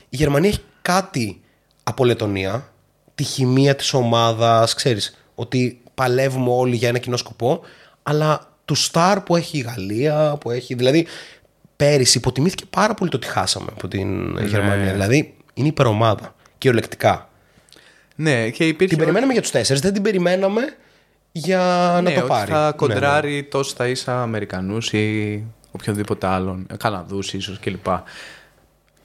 η 0.08 0.16
Γερμανία 0.16 0.48
έχει 0.48 0.60
κάτι 0.82 1.40
από 1.82 2.04
Λετωνία, 2.04 2.72
τη 3.14 3.22
χημεία 3.22 3.76
της 3.76 3.92
ομάδας, 3.92 4.74
ξέρεις, 4.74 5.24
ότι 5.34 5.82
παλεύουμε 5.94 6.50
όλοι 6.50 6.76
για 6.76 6.88
ένα 6.88 6.98
κοινό 6.98 7.16
σκοπό, 7.16 7.60
αλλά 8.02 8.49
του 8.70 8.76
στάρ 8.76 9.20
που 9.20 9.36
έχει 9.36 9.58
η 9.58 9.60
Γαλλία, 9.60 10.36
που 10.40 10.50
έχει. 10.50 10.74
Δηλαδή, 10.74 11.06
πέρυσι 11.76 12.18
υποτιμήθηκε 12.18 12.64
πάρα 12.70 12.94
πολύ 12.94 13.10
το 13.10 13.16
ότι 13.16 13.26
χάσαμε 13.26 13.66
από 13.72 13.88
την 13.88 14.38
Γερμανία. 14.46 14.92
Δηλαδή, 14.92 15.34
είναι 15.54 15.68
υπερομάδα. 15.68 16.34
Κυριολεκτικά. 16.58 17.28
Ναι, 18.16 18.50
και 18.50 18.66
υπήρχε. 18.66 18.94
Την 18.94 18.98
περιμέναμε 18.98 19.32
για 19.32 19.42
τους 19.42 19.50
τέσσερις, 19.50 19.82
δεν 19.82 19.92
την 19.92 20.02
περιμέναμε 20.02 20.60
για 21.32 21.58
να 21.94 22.00
ναι, 22.00 22.12
το 22.12 22.18
ότι 22.18 22.28
πάρει. 22.28 22.50
Θα 22.50 22.64
Ναι, 22.64 22.72
κοντράρει 22.72 23.42
τόσο 23.42 23.74
θα 23.76 23.88
ίσα 23.88 24.22
Αμερικανούς 24.22 24.92
ή 24.92 25.44
οποιονδήποτε 25.70 26.26
άλλον, 26.26 26.66
Καναδούς 26.78 27.32
ίσως 27.32 27.58
κλπ. 27.60 27.86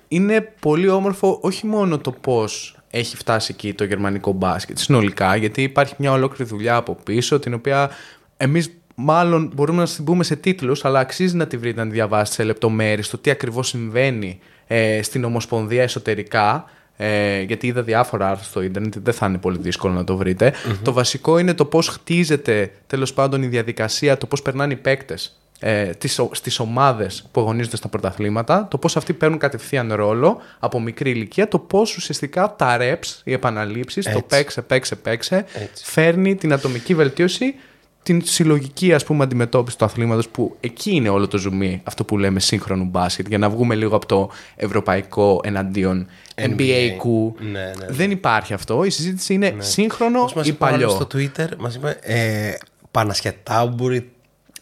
Είναι 0.08 0.54
πολύ 0.60 0.90
όμορφο 0.90 1.40
όχι 1.42 1.66
μόνο 1.66 1.98
το 1.98 2.12
πώς 2.12 2.78
έχει 2.90 3.16
φτάσει 3.16 3.52
εκεί 3.54 3.74
το 3.74 3.84
γερμανικό 3.84 4.32
μπάσκετ 4.32 4.78
συνολικά, 4.78 5.36
γιατί 5.36 5.62
υπάρχει 5.64 5.94
μια 5.98 6.12
ολόκληρη 6.12 6.50
δουλειά 6.50 6.76
από 6.76 6.96
πίσω, 7.04 7.40
την 7.40 7.54
οποία 7.54 7.90
εμείς 8.38 8.72
μάλλον 8.96 9.52
μπορούμε 9.56 9.82
να 9.82 9.88
την 9.88 10.04
πούμε 10.04 10.24
σε 10.24 10.36
τίτλους, 10.36 10.86
αλλά 10.86 11.00
αξίζει 11.00 11.36
να 11.36 11.48
τη 11.48 11.58
βρείτε 11.58 11.80
να 11.84 11.88
τη 11.88 11.94
διαβάσετε 11.94 12.36
σε 12.36 12.44
λεπτομέρειες 12.44 13.10
το 13.10 13.18
τι 13.18 13.30
ακριβώς 13.30 13.68
συμβαίνει 13.68 14.40
ε, 14.68 15.02
στην 15.02 15.24
Ομοσπονδία 15.24 15.84
εσωτερικά. 15.84 16.70
Ε, 16.98 17.42
γιατί 17.42 17.68
είδα 17.68 17.82
διάφορα 17.82 18.30
άρθρα 18.30 18.46
στο 18.46 18.62
ίντερνετ, 18.62 18.94
δεν 18.98 19.14
θα 19.14 19.26
είναι 19.26 19.38
πολύ 19.38 19.58
δύσκολο 19.58 19.94
να 19.94 20.04
το 20.04 20.18
βρειτε 20.18 20.54
Το 20.84 20.94
βασικό 20.94 21.38
είναι 21.38 21.54
το 21.54 21.66
πώς 21.66 21.88
χτίζεται 21.88 22.72
τέλος 22.88 23.14
πάντων 23.14 23.44
η 23.44 23.48
διαδικασία, 23.48 24.18
το 24.18 24.26
πώς 24.26 24.42
περνάνε 24.42 24.74
οι 24.74 24.76
παίκτες 24.76 25.40
ε, 25.60 25.92
στις 26.32 26.60
ομάδες 26.60 27.26
που 27.32 27.42
αγωνίζονται 27.42 27.76
στα 27.76 27.88
πρωταθλήματα, 27.88 28.68
το 28.70 28.78
πώς 28.78 28.98
αυτοί 28.98 29.14
παίρνουν 29.14 29.38
κατευθείαν 29.38 29.94
ρόλο 29.94 30.38
από 30.60 30.80
μικρή 30.80 31.10
ηλικία, 31.10 31.48
το 31.48 31.60
πώς 31.60 31.96
ουσιαστικά 31.96 32.56
τα 32.58 32.78
reps, 32.80 33.22
οι 33.24 33.34
επαναλήψεις, 33.34 34.06
το 34.06 34.10
Έτσι. 34.10 34.24
παίξε, 34.28 34.62
παίξε, 34.62 34.96
παίξε, 34.96 35.46
Έτσι. 35.54 35.84
φέρνει 35.86 36.36
την 36.36 36.54
ατομική 36.54 36.96
βελτίωση, 36.96 37.56
την 38.06 38.22
συλλογική 38.26 38.94
ας 38.94 39.04
πούμε 39.04 39.24
αντιμετώπιση 39.24 39.78
του 39.78 39.86
αθλήματος 39.86 40.30
που 40.30 40.56
εκεί 40.60 40.92
είναι 40.96 41.10
όλο 41.10 41.28
το 41.28 41.38
ζουμί 41.38 41.82
αυτό 41.84 42.04
που 42.04 42.18
λέμε 42.18 42.40
σύγχρονο 42.40 42.84
μπάσκετ 42.84 43.28
για 43.28 43.38
να 43.38 43.50
βγούμε 43.50 43.76
λίγο 43.76 43.96
από 43.96 44.06
το 44.06 44.30
ευρωπαϊκό 44.56 45.40
εναντίον 45.44 46.08
NBA 46.36 46.96
κου. 46.98 47.36
Ναι, 47.40 47.50
ναι, 47.50 47.60
ναι. 47.60 47.86
Δεν 47.90 48.12
υπάρχει 48.12 48.54
αυτό. 48.54 48.84
Η 48.84 48.90
συζήτηση 48.90 49.34
είναι 49.34 49.56
σύγχρονο 49.58 50.22
Πώς 50.22 50.34
μας 50.34 50.46
ή 50.46 50.50
είπε 50.50 50.64
ο 50.64 50.68
άλλος 50.68 50.80
παλιό. 50.80 50.90
στο 50.90 51.08
Twitter, 51.14 51.58
μας 51.58 51.76
είπε 51.76 52.00
ε, 52.02 52.54
Πανασχετάμπουροι 52.92 54.12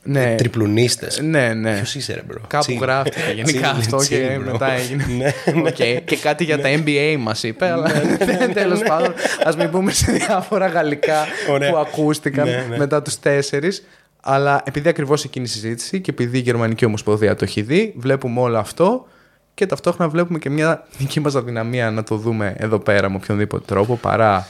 Ναι. 0.05 0.36
τριπλουνίστες. 0.36 1.19
Ναι, 1.22 1.53
ναι. 1.53 1.75
Ποιος 1.75 1.95
είσαι 1.95 2.13
ρε 2.13 2.21
μπρο; 2.28 2.41
Κάπου 2.47 2.73
Chill. 2.73 2.82
γράφτηκε 2.82 3.32
γενικά 3.36 3.73
Chill, 3.73 3.78
αυτό 3.78 3.97
και 3.97 4.36
chill, 4.38 4.39
bro. 4.47 4.51
μετά 4.51 4.71
έγινε. 4.71 5.06
Ναι, 5.17 5.34
ναι. 5.62 5.67
Οκ. 5.69 6.04
Και 6.06 6.17
κάτι 6.21 6.43
για 6.43 6.60
τα 6.62 6.69
NBA 6.69 7.15
μας 7.19 7.43
είπε, 7.43 7.71
αλλά 7.71 7.91
τέλος 8.54 8.80
πάντων 8.88 9.13
ας 9.45 9.56
μην 9.56 9.69
πούμε 9.69 9.91
σε 9.91 10.12
διάφορα 10.12 10.67
γαλλικά 10.67 11.25
Ωραία. 11.49 11.71
που 11.71 11.78
ακούστηκαν 11.78 12.45
Ναι, 12.47 12.65
ναι. 12.69 12.78
μετά 12.78 13.01
τους 13.01 13.19
τέσσερις. 13.19 13.84
Αλλά 14.21 14.62
επειδή 14.65 14.89
ακριβώς 14.89 15.23
εκείνη 15.23 15.45
η 15.45 15.47
συζήτηση 15.47 16.01
και 16.01 16.12
επειδή 16.12 16.38
η 16.38 16.41
Γερμανική 16.41 16.86
Ομοσπονδία 16.86 17.36
το 17.36 17.43
έχει 17.43 17.62
δει, 17.62 17.93
βλέπουμε 17.97 18.39
όλο 18.39 18.58
αυτό 18.58 19.08
και 19.54 19.65
ταυτόχρονα 19.65 20.12
βλέπουμε 20.12 20.39
και 20.39 20.49
μια 20.49 20.86
δική 20.97 21.19
μας 21.19 21.36
αδυναμία 21.36 21.91
να 21.91 22.04
το 22.04 22.15
δούμε 22.17 22.56
εδώ 22.58 22.80
πέρα 22.80 23.10
με 23.10 23.15
οποιονδήποτε 23.15 23.63
τρόπο 23.67 23.95
παρά. 23.95 24.47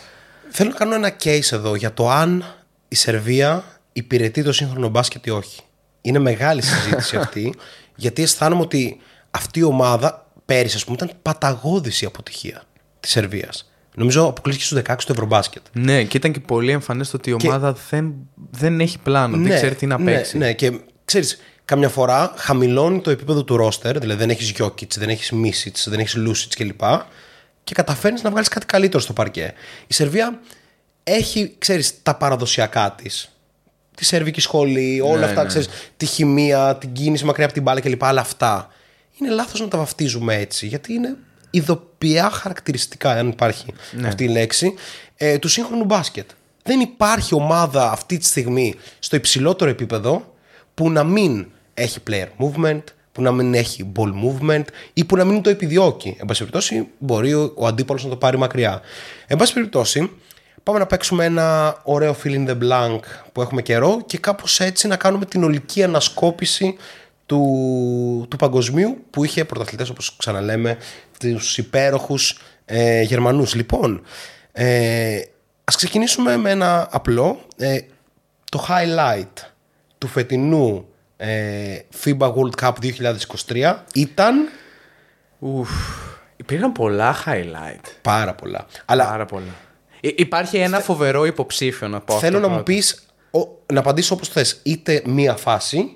Θέλω 0.49 0.69
να 0.69 0.75
κάνω 0.75 0.95
ένα 0.95 1.12
case 1.23 1.51
εδώ 1.51 1.75
για 1.75 1.93
το 1.93 2.10
αν 2.10 2.45
η 2.88 2.95
Σερβία 2.95 3.63
υπηρετεί 3.93 4.43
το 4.43 4.53
σύγχρονο 4.53 4.88
μπάσκετ 4.88 5.25
ή 5.25 5.29
όχι. 5.29 5.62
Είναι 6.01 6.19
μεγάλη 6.19 6.62
συζήτηση 6.62 7.17
αυτή, 7.23 7.53
γιατί 7.95 8.21
αισθάνομαι 8.21 8.62
ότι 8.62 8.97
αυτή 9.32 9.60
η 9.60 9.63
ομάδα 9.63 10.27
πέρυσι, 10.45 10.75
ας 10.75 10.84
πούμε, 10.84 10.97
ήταν 11.01 11.15
παταγώδης 11.21 12.01
η 12.01 12.06
αποτυχία 12.06 12.63
της 12.99 13.12
Σερβίας. 13.12 13.71
Νομίζω 13.95 14.27
αποκλείστηκε 14.27 14.67
στους 14.67 14.82
16 14.93 15.06
του 15.06 15.12
Ευρωμπάσκετ. 15.12 15.62
Ναι, 15.71 16.03
και 16.03 16.17
ήταν 16.17 16.32
και 16.32 16.39
πολύ 16.39 16.71
εμφανές 16.71 17.10
το 17.10 17.17
ότι 17.17 17.29
η 17.29 17.34
ομάδα 17.34 17.75
δεν, 17.89 18.13
δεν 18.51 18.79
έχει 18.79 18.99
πλάνο, 18.99 19.38
δεν 19.38 19.56
ξέρει 19.56 19.75
τι 19.75 19.86
να 19.86 19.97
ναι, 19.97 20.12
παίξει. 20.12 20.38
Ναι, 20.38 20.53
και 20.53 20.79
ξέρεις, 21.06 21.41
καμιά 21.65 21.89
φορά 21.89 22.34
χαμηλώνει 22.36 23.01
το 23.01 23.10
επίπεδο 23.10 23.43
του 23.43 23.58
ρόστερ, 23.58 23.99
δηλαδή 23.99 24.19
δεν 24.19 24.29
έχεις 24.29 24.49
Γιώκητ, 24.49 24.93
δεν 24.97 25.10
έχεις 25.10 25.32
Μίσιτ, 25.32 25.77
δεν 25.86 25.99
έχεις 25.99 26.15
Λούσιτ 26.15 26.53
κλπ. 26.56 26.82
Και 27.63 27.73
καταφέρνεις 27.73 28.21
να 28.21 28.29
βγάλεις 28.29 28.47
κάτι 28.47 28.65
καλύτερο 28.65 29.03
στο 29.03 29.13
παρκέ. 29.13 29.53
Η 29.88 29.93
Σερβία 29.93 30.39
έχει, 31.03 31.56
ξέρεις, 31.58 32.03
τα 32.03 32.15
παραδοσιακά 32.15 32.91
της. 32.91 33.33
Τη 33.95 34.06
σερβική 34.06 34.41
σχολή, 34.41 35.01
όλα 35.01 35.17
Ναι, 35.19 35.25
αυτά, 35.25 35.41
ναι. 35.41 35.47
ξέρεις, 35.47 35.67
τη 35.97 36.06
χημεία, 36.06 36.75
την 36.75 36.91
κίνηση 36.91 37.25
μακριά 37.25 37.45
από 37.45 37.53
την 37.53 37.63
μπάλα 37.63 37.79
κλπ. 37.79 38.03
Αλλά 38.03 38.21
αυτά 38.21 38.69
είναι 39.19 39.29
λάθος 39.29 39.60
να 39.60 39.67
τα 39.67 39.77
βαφτίζουμε 39.77 40.36
έτσι, 40.36 40.67
γιατί 40.67 40.93
είναι 40.93 41.15
ειδοποιητικά 41.49 42.29
χαρακτηριστικά, 42.29 43.12
αν 43.12 43.27
υπάρχει 43.27 43.65
Ναι. 43.91 44.08
αυτή 44.08 44.23
η 44.23 44.27
λέξη, 44.27 44.73
ε, 45.17 45.38
του 45.38 45.47
σύγχρονου 45.47 45.86
μπάσκετ. 45.86 46.29
Δεν 46.63 46.79
υπάρχει 46.79 47.36
ομάδα 47.36 47.91
αυτή 47.91 48.17
τη 48.17 48.25
στιγμή 48.25 48.75
στο 48.99 49.15
υψηλότερο 49.15 49.69
επίπεδο 49.69 50.34
που 50.73 50.91
να 50.91 51.03
μην 51.03 51.45
έχει 51.73 51.99
player 52.10 52.27
movement, 52.39 52.82
που 53.12 53.21
να 53.21 53.32
μην 53.32 53.53
έχει 53.53 53.91
ball 53.95 54.12
movement 54.25 54.63
ή 54.93 55.03
που 55.06 55.15
να 55.15 55.23
μην 55.23 55.41
το 55.41 55.49
επιδιώκει. 55.49 56.15
Εν 56.19 56.25
πάση 56.25 56.39
περιπτώσει, 56.39 56.88
μπορεί 56.97 57.34
ο, 57.34 57.53
ο 57.56 57.67
αντίπαλος 57.67 58.03
να 58.03 58.10
το 58.10 58.15
πάρει 58.15 58.38
μακριά. 58.38 58.82
Εν 59.27 59.38
πάση 59.38 59.53
περιπτώσει, 59.53 60.12
πάμε 60.63 60.80
να 60.80 60.86
παίξουμε 60.86 61.26
ένα 61.26 61.78
ωραίο 61.84 62.15
fill 62.23 62.45
in 62.45 62.47
the 62.47 62.58
blank 62.58 62.99
που 63.32 63.41
έχουμε 63.41 63.62
καιρό 63.62 64.02
και 64.06 64.17
κάπως 64.17 64.60
έτσι 64.60 64.88
να 64.88 64.95
κάνουμε 64.95 65.26
την 65.26 65.43
ολική 65.43 65.84
ανασκόπηση 65.84 66.76
του, 67.26 68.28
του 68.30 68.38
παγκοσμίου 68.38 69.04
που 69.10 69.23
είχε 69.23 69.45
πρωταθλητές 69.45 69.89
όπως 69.89 70.15
ξαναλέμε 70.17 70.78
τους 71.19 71.58
υπέροχους 71.58 72.39
ε, 72.65 73.02
Γερμανούς. 73.02 73.56
Λοιπόν, 73.56 74.02
ε, 74.52 75.21
ας 75.63 75.76
ξεκινήσουμε 75.76 76.38
με 76.38 76.49
ένα 76.49 76.88
απλό 76.91 77.39
ε, 77.58 77.80
το 78.52 78.65
highlight 78.69 79.43
του 79.97 80.08
φετινού 80.08 80.88
ε, 81.17 81.80
FIBA 82.04 82.34
World 82.34 82.62
Cup 82.62 82.73
2023 83.47 83.76
ήταν 83.93 84.49
Ουφ, 85.39 85.69
υπήρχαν 86.36 86.71
πολλά 86.71 87.15
highlight. 87.26 87.86
πάρα 88.02 88.34
πολλά. 88.34 88.65
Αλλά 88.86 89.06
Πάρα 89.06 89.26
πολλά. 89.26 89.54
Υ- 90.06 90.20
υπάρχει 90.20 90.58
ένα 90.58 90.80
φοβερό 90.80 91.26
υποψήφιο 91.26 91.88
να 91.88 92.00
πω. 92.00 92.13
θέλω 92.20 92.36
αυτό 92.38 92.48
να 92.50 92.54
μου 92.54 92.63
πρώτα. 92.63 92.63
πεις 92.80 93.04
ο- 93.32 93.48
να 93.74 93.80
απαντήσω 93.80 94.13
όπως 94.16 94.28
θες 94.30 94.60
είτε 94.63 95.02
μία 95.06 95.36
φάση 95.36 95.96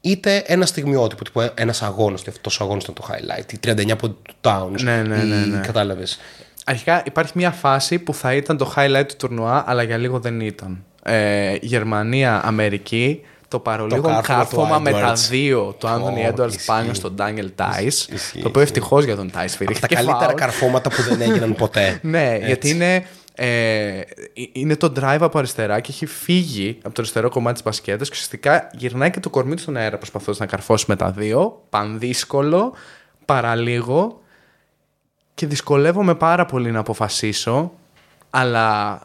είτε 0.00 0.42
ένα 0.46 0.66
στιγμιότυπο 0.66 1.24
τύπου 1.24 1.50
ένας 1.54 1.82
αγώνας 1.82 2.22
και 2.22 2.30
αυτός 2.30 2.60
ο 2.60 2.64
αγώνας 2.64 2.82
ήταν 2.82 2.94
το 2.94 3.04
highlight 3.10 3.52
οι 3.52 3.58
39 3.58 3.90
από 3.92 4.08
του 4.08 4.22
Towns 4.40 4.80
Ναι, 4.82 5.02
ναι, 5.02 5.16
ναι, 5.16 5.34
ή- 5.34 5.48
ναι. 5.48 5.58
κατάλαβες 5.66 6.18
Αρχικά 6.66 7.02
υπάρχει 7.06 7.32
μια 7.34 7.50
φάση 7.50 7.98
που 7.98 8.14
θα 8.14 8.34
ήταν 8.34 8.56
το 8.56 8.72
highlight 8.76 9.04
του 9.08 9.14
τουρνουά, 9.18 9.64
αλλά 9.66 9.82
για 9.82 9.96
λίγο 9.96 10.18
δεν 10.18 10.40
ήταν. 10.40 10.84
Ε, 11.02 11.54
Γερμανία, 11.60 12.40
Αμερική, 12.44 13.20
το 13.48 13.58
παρολίγο 13.58 14.00
κάρφωμα 14.02 14.20
του 14.22 14.26
κάρφωμα 14.26 14.78
με 14.78 14.90
τα 14.90 15.12
Edwards. 15.12 15.28
δύο 15.28 15.76
του 15.78 15.86
Anthony 15.88 16.32
Ω, 16.32 16.34
Edwards 16.34 16.48
ισχύει. 16.52 16.66
πάνω 16.66 16.94
στον 16.94 17.14
Daniel 17.18 17.48
Tice. 17.56 17.86
ισχύει, 18.12 18.40
Το 18.42 18.48
οποίο 18.48 18.60
ευτυχώς 18.60 19.04
για 19.04 19.16
τον 19.16 19.26
Tice 19.28 19.32
από 19.36 19.42
τα 19.50 19.56
φύριχτηκε. 19.56 19.94
καλύτερα 19.94 20.30
foul. 20.32 20.36
καρφώματα 20.36 20.90
που 20.90 21.02
δεν 21.02 21.20
έγιναν 21.20 21.54
ποτέ 21.54 21.98
Ναι, 22.02 22.30
Έτσι. 22.32 22.46
γιατί 22.46 22.70
είναι, 22.70 23.06
ε, 23.36 24.00
είναι 24.52 24.76
το 24.76 24.92
drive 24.96 25.18
από 25.20 25.38
αριστερά 25.38 25.80
και 25.80 25.90
έχει 25.90 26.06
φύγει 26.06 26.78
από 26.82 26.94
το 26.94 27.02
αριστερό 27.02 27.28
κομμάτι 27.30 27.54
της 27.54 27.62
μπασκέτας 27.62 28.08
και 28.08 28.14
ουσιαστικά 28.14 28.70
γυρνάει 28.72 29.10
και 29.10 29.20
το 29.20 29.30
κορμί 29.30 29.54
του 29.54 29.60
στον 29.60 29.76
αέρα 29.76 29.96
προσπαθώντας 29.96 30.38
να 30.38 30.46
καρφώσει 30.46 30.84
με 30.88 30.96
τα 30.96 31.10
δύο. 31.10 31.62
Πανδύσκολο, 31.70 32.74
παραλίγο 33.24 34.20
και 35.34 35.46
δυσκολεύομαι 35.46 36.14
πάρα 36.14 36.46
πολύ 36.46 36.70
να 36.70 36.78
αποφασίσω, 36.78 37.72
αλλά 38.30 39.00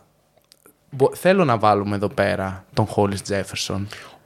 μπο- 0.90 1.16
θέλω 1.16 1.46
να 1.46 1.58
βάλουμε 1.58 1.96
εδώ 1.96 2.08
πέρα 2.08 2.66
τον 2.74 2.88
Hollis 2.96 3.18
Jefferson. 3.30 3.82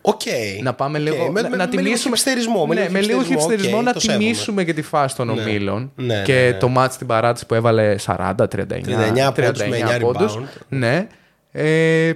OK. 0.06 0.22
Να 0.62 0.74
πάμε 0.74 0.98
Οκ. 0.98 1.04
λίγο. 1.04 1.32
Με, 1.32 1.42
να, 1.42 1.50
με, 1.50 1.56
να 1.56 1.66
με 1.66 1.72
λίγο 1.72 1.84
τιμήσουμε. 1.84 2.16
χιπστερισμό. 2.16 2.66
Με 2.66 2.76
ναι, 2.76 2.90
με 2.90 3.02
λίγο 3.02 3.24
χιπστερισμό 3.24 3.78
οκ, 3.78 3.84
να 3.84 3.94
το 3.94 4.00
σέβομαι. 4.00 4.20
τιμήσουμε 4.24 4.64
και 4.64 4.74
τη 4.74 4.82
φάση 4.82 5.16
των 5.16 5.30
ομίλων. 5.30 5.92
Ναι, 5.96 6.22
και 6.22 6.34
ναι, 6.34 6.40
ναι. 6.50 6.54
το 6.54 6.68
ματς 6.68 6.96
στην 6.96 7.08
παράτηση 7.08 7.46
που 7.46 7.54
έβαλε 7.54 7.96
40-39. 8.06 8.36
39 8.46 9.34
πόντους 9.36 9.68
με 9.68 9.96
9 9.98 10.00
πόντους. 10.02 10.36
rebound. 10.38 10.48
Ναι. 10.70 11.08
Ε, 11.52 12.12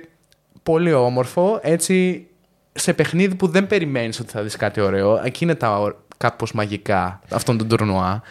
πολύ 0.64 0.94
όμορφο. 0.94 1.60
Έτσι, 1.62 2.28
σε 2.74 2.94
παιχνίδι 2.94 3.36
που 3.36 3.48
δεν 3.48 3.68
περιμένεις 3.68 4.20
ότι 4.20 4.32
θα 4.32 4.42
δεις 4.42 4.56
κάτι 4.56 4.82
ωραίο. 4.82 5.22
Εκεί 5.24 5.44
είναι 5.44 5.56
τα 5.56 5.96
κάπως 6.18 6.52
μαγικά 6.52 7.22
αυτόν 7.32 7.58
τον 7.58 7.68
τουρνουά. 7.68 8.22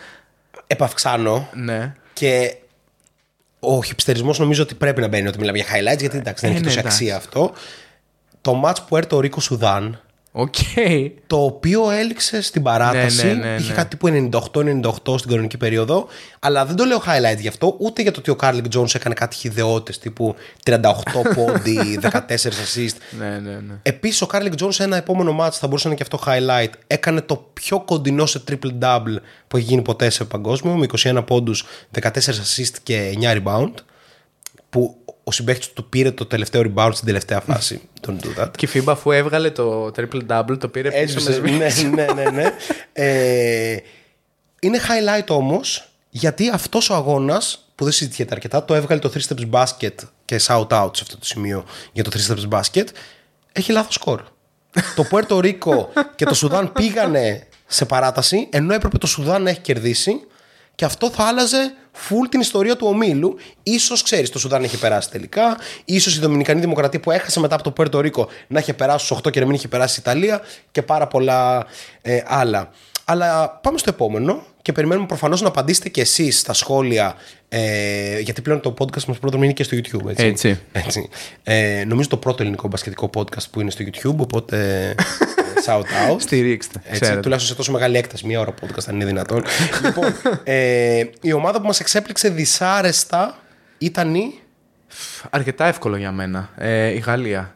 Επαυξάνω 0.67 1.49
Ναι. 1.55 1.95
και 2.13 2.55
ο 3.61 3.83
χιπστερισμός 3.83 4.39
νομίζω 4.39 4.63
ότι 4.63 4.75
πρέπει 4.75 5.01
να 5.01 5.09
μπαίνει 5.09 5.29
ότι 5.29 5.39
μιλάμε 5.39 5.59
για 5.59 5.67
highlights 5.67 5.99
γιατί 6.01 6.17
εντάξει 6.17 6.47
δεν 6.47 6.51
Ε, 6.51 6.59
έχει 6.59 6.63
ναι, 6.65 6.67
τόση 6.69 6.79
εντάξει. 6.79 6.97
αξία 7.05 7.17
αυτό. 7.17 7.53
Το 8.47 8.63
ματς 8.65 8.77
Πουέρτο 8.89 9.21
Ρίκο 9.21 9.41
Σουδάν, 9.41 10.01
Οκ. 10.33 10.55
το 11.27 11.45
οποίο 11.45 11.91
έληξε 11.91 12.43
στην 12.43 12.63
παράταση. 12.63 13.27
Ναι, 13.27 13.33
ναι, 13.33 13.49
ναι, 13.49 13.57
Είχε 13.57 13.69
ναι. 13.69 13.75
κάτι 13.75 13.97
τύπου 13.97 14.29
98-98 15.05 15.19
στην 15.19 15.31
κανονική 15.31 15.57
περίοδο. 15.57 16.07
Αλλά 16.39 16.67
δεν 16.67 16.77
το 16.77 16.85
λέω 16.85 17.03
highlight 17.07 17.39
γι' 17.39 17.49
αυτό, 17.49 17.77
ούτε 17.79 18.03
για 18.03 18.11
το 18.13 18.21
ότι 18.21 18.31
ο 18.31 18.37
Κάρλικ 18.37 18.65
Jones 18.77 18.95
έκανε 18.95 19.15
κάτι 19.15 19.37
χιδεότητε 19.37 19.99
τύπου 20.03 20.35
38 20.65 20.77
πόντι, 21.37 21.99
14 22.03 22.09
assist. 22.09 22.97
ναι, 23.19 23.29
ναι, 23.29 23.55
ναι. 23.55 23.75
Επίσης, 23.83 24.23
ο 24.23 24.27
Κάρλικ 24.27 24.53
Jones 24.63 24.73
σε 24.73 24.83
ένα 24.83 24.97
επόμενο 24.97 25.37
ματς 25.41 25.53
θα 25.53 25.67
μπορούσε 25.67 25.89
να 25.89 25.95
είναι 25.95 26.03
και 26.05 26.17
αυτό 26.17 26.31
highlight. 26.33 26.73
Έκανε 26.87 27.21
το 27.21 27.51
πιο 27.53 27.81
κοντινό 27.81 28.27
σε 28.27 28.43
triple 28.49 28.79
double 28.83 29.17
που 29.49 29.57
έχει 29.57 29.67
γίνει 29.67 29.83
ποτέ 29.83 30.11
σε 30.11 30.25
παγκόσμιο, 30.25 30.75
με 30.75 30.87
21 30.99 31.23
πόντους, 31.27 31.65
14 32.01 32.09
assist 32.11 32.75
και 32.83 33.19
9 33.21 33.43
rebound. 33.43 33.73
Που 34.71 34.97
ο 35.29 35.33
συμπαίχτη 35.33 35.69
του 35.75 35.89
πήρε 35.89 36.11
το 36.11 36.27
τελευταίο 36.27 36.63
rebound 36.63 36.91
στην 36.93 37.07
τελευταία 37.07 37.41
φάση. 37.41 37.81
Don't 38.07 38.11
do 38.11 38.43
that. 38.43 38.51
Και 38.57 38.67
η 38.67 38.69
FIBA 38.75 38.89
αφού 38.93 39.11
έβγαλε 39.11 39.51
το 39.51 39.93
triple 39.97 40.21
double 40.29 40.59
το 40.59 40.69
πήρε 40.69 40.91
πίσω 40.91 41.03
Έσβησε. 41.03 41.41
με 41.41 41.51
ναι, 41.51 41.69
ναι, 41.89 42.13
ναι, 42.13 42.31
ναι. 42.31 42.55
Ε, 42.93 43.77
είναι 44.61 44.79
highlight 44.79 45.27
όμως 45.29 45.89
γιατί 46.11 46.49
αυτός 46.49 46.91
ο 46.91 46.95
αγώνας 46.95 47.69
που 47.75 47.85
δεν 47.85 47.93
συζητιέται 47.93 48.35
αρκετά 48.35 48.65
το 48.65 48.75
έβγαλε 48.75 49.01
το 49.01 49.13
3 49.15 49.21
steps 49.21 49.51
basket 49.51 49.95
και 50.25 50.41
shout 50.47 50.69
out 50.69 50.91
σε 50.97 51.03
αυτό 51.03 51.19
το 51.19 51.25
σημείο 51.25 51.65
για 51.93 52.05
το 52.05 52.11
3 52.15 52.31
steps 52.31 52.61
basket. 52.61 52.87
Έχει 53.53 53.73
λάθος 53.73 53.95
σκορ. 53.95 54.23
το 54.95 55.07
Puerto 55.11 55.37
Rico 55.39 55.87
και 56.17 56.25
το 56.25 56.35
Σουδάν 56.35 56.73
πήγανε 56.73 57.47
σε 57.67 57.85
παράταση 57.85 58.49
ενώ 58.51 58.75
έπρεπε 58.75 58.99
το 58.99 59.07
Σουδάν 59.07 59.43
να 59.43 59.51
έχει 59.51 59.61
κερδίσει 59.61 60.21
και 60.77 60.85
αυτό 60.85 61.11
θα 61.11 61.25
άλλαζε 61.25 61.75
full 61.93 62.27
την 62.31 62.41
ιστορία 62.41 62.77
του 62.77 62.87
ομίλου. 62.87 63.37
Ίσως 63.63 64.03
ξέρεις, 64.03 64.31
το 64.31 64.39
Σουδάν 64.39 64.65
είχε 64.65 64.77
περάσει 64.77 65.11
τελικά. 65.11 65.57
ίσως 65.85 66.17
η 66.17 66.21
Δομινικανή 66.21 66.61
Δημοκρατία 66.61 67.01
που 67.01 67.11
έχασε 67.11 67.41
μετά 67.41 67.55
από 67.55 67.65
το 67.65 67.71
Πουέρτο 67.71 68.01
Ρίκο 68.01 68.29
να 68.47 68.59
είχε 68.59 68.73
περάσει 68.73 69.05
στους 69.05 69.19
8 69.19 69.31
και 69.31 69.41
να 69.41 69.47
μην 69.47 69.55
είχε 69.55 69.69
περάσει 69.69 69.95
η 69.99 70.03
Ιταλία 70.07 70.41
και 70.71 70.83
πάρα 70.83 71.07
πολλά 71.07 71.67
ε, 72.03 72.23
άλλα. 72.27 72.71
Αλλά 73.05 73.51
πάμε 73.63 73.79
στο 73.79 73.91
επόμενο 73.91 74.43
και 74.63 74.73
περιμένουμε 74.73 75.07
προφανώς 75.07 75.41
να 75.41 75.49
απαντήσετε 75.49 75.89
και 75.89 76.01
εσείς 76.01 76.39
στα 76.39 76.53
σχόλια 76.53 77.15
ε, 77.49 78.19
γιατί 78.19 78.43
πλέον 78.43 78.61
το 78.61 78.75
podcast 78.79 79.05
μας 79.05 79.19
πρώτο 79.19 79.37
είναι 79.37 79.53
και 79.53 79.63
στο 79.63 79.77
YouTube. 79.77 80.09
Έτσι. 80.09 80.27
Έτσι. 80.27 80.61
έτσι. 80.73 81.09
Ε, 81.43 81.85
νομίζω 81.87 82.09
το 82.09 82.17
πρώτο 82.17 82.43
ελληνικό 82.43 82.69
μπασκετικό 82.69 83.11
podcast 83.15 83.51
που 83.51 83.61
είναι 83.61 83.71
στο 83.71 83.85
YouTube, 83.85 84.17
οπότε 84.17 84.89
ε, 84.89 84.95
shout 85.67 86.11
out. 86.11 86.17
Στηρίξτε. 86.21 86.81
Έτσι, 86.85 87.01
ξέρετε. 87.01 87.21
τουλάχιστον 87.21 87.51
σε 87.51 87.57
τόσο 87.57 87.73
μεγάλη 87.73 87.97
έκταση, 87.97 88.27
μία 88.27 88.41
ώρα 88.41 88.55
podcast, 88.63 88.85
αν 88.89 88.95
είναι 88.95 89.05
δυνατόν. 89.05 89.43
λοιπόν, 89.85 90.15
ε, 90.45 91.05
η 91.21 91.33
ομάδα 91.33 91.61
που 91.61 91.67
μας 91.67 91.81
εξέπληξε 91.81 92.29
δυσάρεστα 92.29 93.39
ήταν 93.79 94.15
η. 94.15 94.41
Αρκετά 95.31 95.67
εύκολο 95.67 95.97
για 95.97 96.13
μένα. 96.13 96.51
Ε, 96.57 96.89
η 96.89 96.99
Γαλλία. 96.99 97.55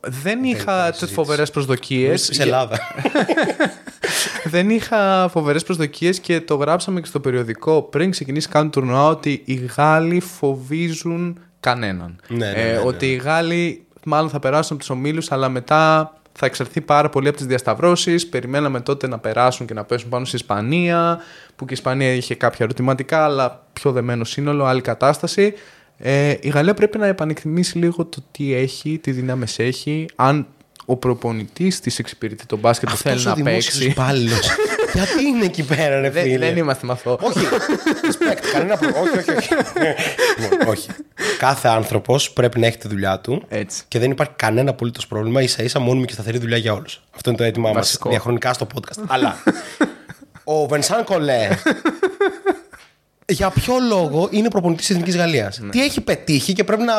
Δεν 0.00 0.44
είχα 0.44 0.94
φοβερές 1.12 1.50
προσδοκίες. 1.50 2.26
Τη 2.26 2.40
Ελλάδα. 2.42 2.78
Δεν 4.44 4.70
είχα 4.70 5.28
φοβερές 5.32 5.64
προσδοκίες 5.64 6.20
και 6.20 6.40
το 6.40 6.54
γράψαμε 6.54 7.00
και 7.00 7.06
στο 7.06 7.20
περιοδικό 7.20 7.82
πριν 7.82 8.10
ξεκινήσει 8.10 8.48
καν 8.48 8.70
το 8.70 8.80
τουρνουά 8.80 9.06
ότι 9.06 9.42
οι 9.44 9.54
Γάλλοι 9.76 10.20
φοβίζουν 10.20 11.40
κανέναν. 11.60 12.20
Ναι, 12.28 12.36
ναι, 12.36 12.60
Ε, 12.60 12.64
ναι, 12.64 12.72
ναι. 12.72 12.78
Ότι 12.78 13.06
οι 13.06 13.14
Γάλλοι 13.14 13.86
μάλλον 14.04 14.30
θα 14.30 14.38
περάσουν 14.38 14.76
από 14.76 14.80
τους 14.80 14.90
ομίλους, 14.90 15.32
αλλά 15.32 15.48
μετά 15.48 16.12
θα 16.38 16.46
εξαρθεί 16.46 16.80
πάρα 16.80 17.08
πολύ 17.08 17.28
από 17.28 17.36
τις 17.36 17.46
διασταυρώσεις. 17.46 18.28
Περιμέναμε 18.28 18.80
τότε 18.80 19.08
να 19.08 19.18
περάσουν 19.18 19.66
και 19.66 19.74
να 19.74 19.84
πέσουν 19.84 20.08
πάνω 20.08 20.24
στη 20.24 20.36
Ισπανία, 20.36 21.20
που 21.56 21.64
και 21.64 21.70
η 21.70 21.76
Ισπανία 21.78 22.12
είχε 22.12 22.34
κάποια 22.34 22.64
ερωτηματικά, 22.64 23.24
αλλά 23.24 23.66
πιο 23.72 23.92
δεμένο 23.92 24.24
σύνολο, 24.24 24.64
άλλη 24.64 24.80
κατάσταση. 24.80 25.54
Ε, 25.98 26.34
η 26.40 26.48
Γαλλία 26.48 26.74
πρέπει 26.74 26.98
να 26.98 27.06
επανεκτιμήσει 27.06 27.78
λίγο 27.78 28.04
το 28.04 28.22
τι 28.30 28.54
έχει, 28.54 28.98
τι 28.98 29.10
δυνάμει 29.10 29.44
έχει, 29.56 30.06
αν 30.16 30.46
ο 30.90 30.96
προπονητής 30.96 31.80
της 31.80 31.98
εξυπηρετεί 31.98 32.46
τον 32.46 32.58
μπάσκετ 32.58 32.88
που 32.88 32.96
θέλει 32.96 33.14
Αυτός 33.14 33.26
ο 33.26 33.28
να 33.28 33.34
δημόσιος 33.34 33.74
παίξει. 33.74 33.88
υπάλληλος. 33.90 34.48
Γιατί 34.94 35.24
είναι 35.26 35.44
εκεί 35.44 35.62
πέρα, 35.62 36.00
ρε 36.00 36.10
Δεν, 36.10 36.22
φίλε; 36.22 36.46
δεν 36.46 36.56
είμαστε 36.56 36.86
με 36.86 36.92
αυτό. 36.92 37.18
Όχι. 37.22 37.38
Respect. 38.02 38.38
Κανένα 38.52 38.76
πρόβλημα. 38.76 39.02
Όχι, 39.02 39.18
όχι, 39.18 39.30
όχι. 39.30 39.54
Λοιπόν, 40.40 40.68
όχι. 40.68 40.88
Κάθε 41.38 41.68
άνθρωπος 41.68 42.30
πρέπει 42.32 42.58
να 42.60 42.66
έχει 42.66 42.76
τη 42.78 42.88
δουλειά 42.88 43.18
του. 43.18 43.42
Έτσι. 43.48 43.82
Και 43.88 43.98
δεν 43.98 44.10
υπάρχει 44.10 44.32
κανένα 44.36 44.70
απολύτως 44.70 45.06
πρόβλημα. 45.06 45.46
σα 45.46 45.62
ίσα 45.62 45.78
μόνιμη 45.78 46.06
και 46.06 46.12
σταθερή 46.12 46.38
δουλειά 46.38 46.56
για 46.56 46.72
όλους. 46.72 47.02
Αυτό 47.14 47.30
είναι 47.30 47.38
το 47.38 47.44
αίτημά 47.44 47.68
μας 47.68 47.76
Βασικό. 47.76 48.08
διαχρονικά 48.10 48.52
στο 48.52 48.66
podcast. 48.74 49.02
Αλλά 49.06 49.42
ο 50.44 50.66
Βενσάν 50.66 51.04
Κολέ. 51.04 51.48
Για 53.30 53.50
ποιο 53.50 53.74
λόγο 53.88 54.28
είναι 54.30 54.48
προπονητής 54.48 54.86
της 54.86 54.94
Εθνικής 54.94 55.16
Γαλλίας; 55.16 55.60
Τι 55.70 55.82
έχει 55.82 56.00
πετύχει 56.00 56.52
και 56.52 56.64
πρέπει 56.64 56.82
να 56.82 56.94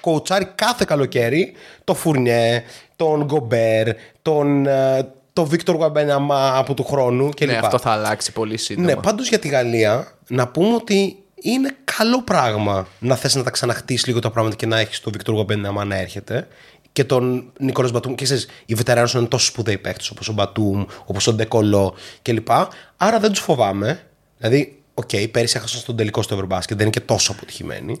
κοουτσάρει 0.00 0.44
κάθε 0.54 0.84
καλοκαίρι 0.86 1.52
το 1.84 1.94
Φουρνιέ, 1.94 2.62
τον 2.96 3.24
Γκομπέρ, 3.24 3.88
τον, 4.22 4.66
ε, 4.66 5.08
τον 5.32 5.44
Βίκτορ 5.44 5.74
Γουαμπέναμα 5.74 6.58
από 6.58 6.74
του 6.74 6.84
χρόνου 6.84 7.28
κλπ. 7.36 7.48
Ναι, 7.48 7.56
αυτό 7.56 7.78
θα 7.78 7.90
αλλάξει 7.90 8.32
πολύ 8.32 8.56
σύντομα. 8.56 8.86
Ναι, 8.86 8.96
πάντως 8.96 9.28
για 9.28 9.38
τη 9.38 9.48
Γαλλία 9.48 10.12
να 10.28 10.48
πούμε 10.48 10.74
ότι 10.74 11.16
είναι 11.34 11.76
καλό 11.84 12.22
πράγμα 12.22 12.86
να 12.98 13.16
θες 13.16 13.34
να 13.34 13.42
τα 13.42 13.50
ξαναχτίσει 13.50 14.06
λίγο 14.06 14.18
τα 14.18 14.30
πράγματα 14.30 14.56
και 14.56 14.66
να 14.66 14.78
έχεις 14.78 15.00
τον 15.00 15.12
Βίκτορ 15.12 15.34
Γουαμπέναμα 15.34 15.84
να 15.84 15.96
έρχεται 15.96 16.46
και 16.92 17.04
τον 17.04 17.52
Νικόλας 17.58 17.90
Μπατούμ 17.90 18.14
και 18.14 18.24
ξέρεις, 18.24 18.48
οι 18.66 18.74
βετεράνους 18.74 19.12
είναι 19.12 19.26
τόσο 19.26 19.46
σπουδαίοι 19.46 19.78
παίκτες 19.78 20.10
όπως 20.10 20.28
ο 20.28 20.32
Μπατούμ, 20.32 20.84
όπως 21.04 21.26
ο 21.26 21.32
Ντεκολό 21.32 21.94
κλπ. 22.22 22.48
Άρα 22.96 23.18
δεν 23.18 23.30
τους 23.30 23.40
φοβάμαι. 23.40 24.02
Δηλαδή, 24.38 24.83
οκ, 24.94 25.10
πέρυσι 25.30 25.56
έχασαν 25.56 25.80
στον 25.80 25.96
τελικό 25.96 26.22
στο 26.22 26.34
Ευρωμπάσκετ, 26.34 26.76
δεν 26.76 26.86
είναι 26.86 26.94
και 26.98 27.04
τόσο 27.04 27.32
αποτυχημένοι. 27.32 27.96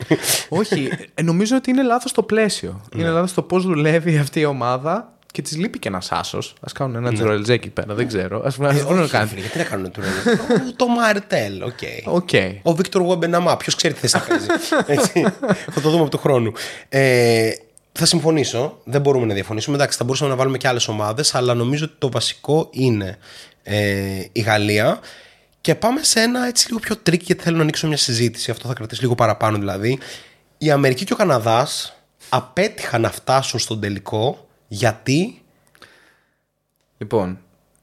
Όχι, 0.48 0.90
ε, 1.14 1.22
νομίζω 1.22 1.56
ότι 1.56 1.70
είναι 1.70 1.82
λάθος 1.82 2.12
το 2.12 2.22
πλαίσιο. 2.22 2.80
Ναι. 2.94 3.02
Είναι 3.02 3.10
λάθος 3.10 3.34
το 3.34 3.42
πώς 3.42 3.64
δουλεύει 3.66 4.18
αυτή 4.18 4.40
η 4.40 4.44
ομάδα 4.44 5.12
και 5.32 5.42
της 5.42 5.56
λείπει 5.56 5.78
και 5.78 5.88
ένας 5.88 6.12
άσος. 6.12 6.54
Α 6.60 6.72
κάνουν 6.74 6.94
ένα 6.96 7.12
τζουρελτζέ 7.12 7.52
εκεί 7.52 7.68
πέρα, 7.68 7.94
δεν 7.94 8.06
ξέρω. 8.08 8.38
Α 8.38 8.50
πούμε, 8.50 8.68
Ε, 8.68 8.72
βρουν 8.72 9.00
όχι, 9.00 9.10
κάτι. 9.10 9.28
φίλε, 9.28 9.40
γιατί 9.40 9.58
να 9.58 9.64
κάνουν 9.64 9.90
τουρνέ. 9.90 10.10
Το 10.76 10.86
Μάρτελ, 10.88 11.62
οκ. 11.62 11.78
Οκ. 12.04 12.28
Ο 12.62 12.74
Βίκτορ 12.74 13.02
Γουαμπεναμά, 13.02 13.56
ποιος 13.56 13.74
ξέρει 13.74 13.94
τι 13.94 14.00
θέση 14.00 14.18
θα 14.18 14.24
παίζει. 14.28 14.46
Έτσι. 15.00 15.20
θα 15.70 15.80
το 15.80 15.90
δούμε 15.90 16.00
από 16.02 16.10
του 16.10 16.18
χρόνου. 16.18 16.52
Ε, 16.88 17.50
θα 17.92 18.06
συμφωνήσω. 18.06 18.78
Δεν 18.84 19.00
μπορούμε 19.00 19.26
να 19.26 19.34
διαφωνήσουμε. 19.34 19.76
Εντάξει, 19.76 19.98
θα 19.98 20.04
μπορούσαμε 20.04 20.30
να 20.30 20.36
βάλουμε 20.36 20.58
και 20.58 20.68
άλλες 20.68 20.88
ομάδες, 20.88 21.34
αλλά 21.34 21.54
νομίζω 21.54 21.84
ότι 21.84 21.94
το 21.98 22.10
βασικό 22.10 22.68
είναι 22.72 23.18
ε, 23.62 23.76
η 24.32 24.40
Γαλλία. 24.40 25.00
Και 25.64 25.74
πάμε 25.74 26.02
σε 26.02 26.20
ένα 26.20 26.46
έτσι 26.46 26.68
λίγο 26.68 26.80
πιο 26.80 26.96
tricky, 26.96 27.24
γιατί 27.24 27.42
θέλω 27.42 27.56
να 27.56 27.62
ανοίξω 27.62 27.86
μια 27.86 27.96
συζήτηση. 27.96 28.50
Αυτό 28.50 28.68
θα 28.68 28.74
κρατήσει 28.74 29.00
λίγο 29.00 29.14
παραπάνω 29.14 29.58
δηλαδή. 29.58 29.98
Η 30.58 30.70
Αμερική 30.70 31.04
και 31.04 31.12
ο 31.12 31.16
Καναδάς 31.16 31.96
απέτυχαν 32.28 33.00
να 33.00 33.10
φτάσουν 33.10 33.58
στον 33.58 33.80
τελικό 33.80 34.48
γιατί; 34.68 35.42
Λοιπόν, 36.98 37.38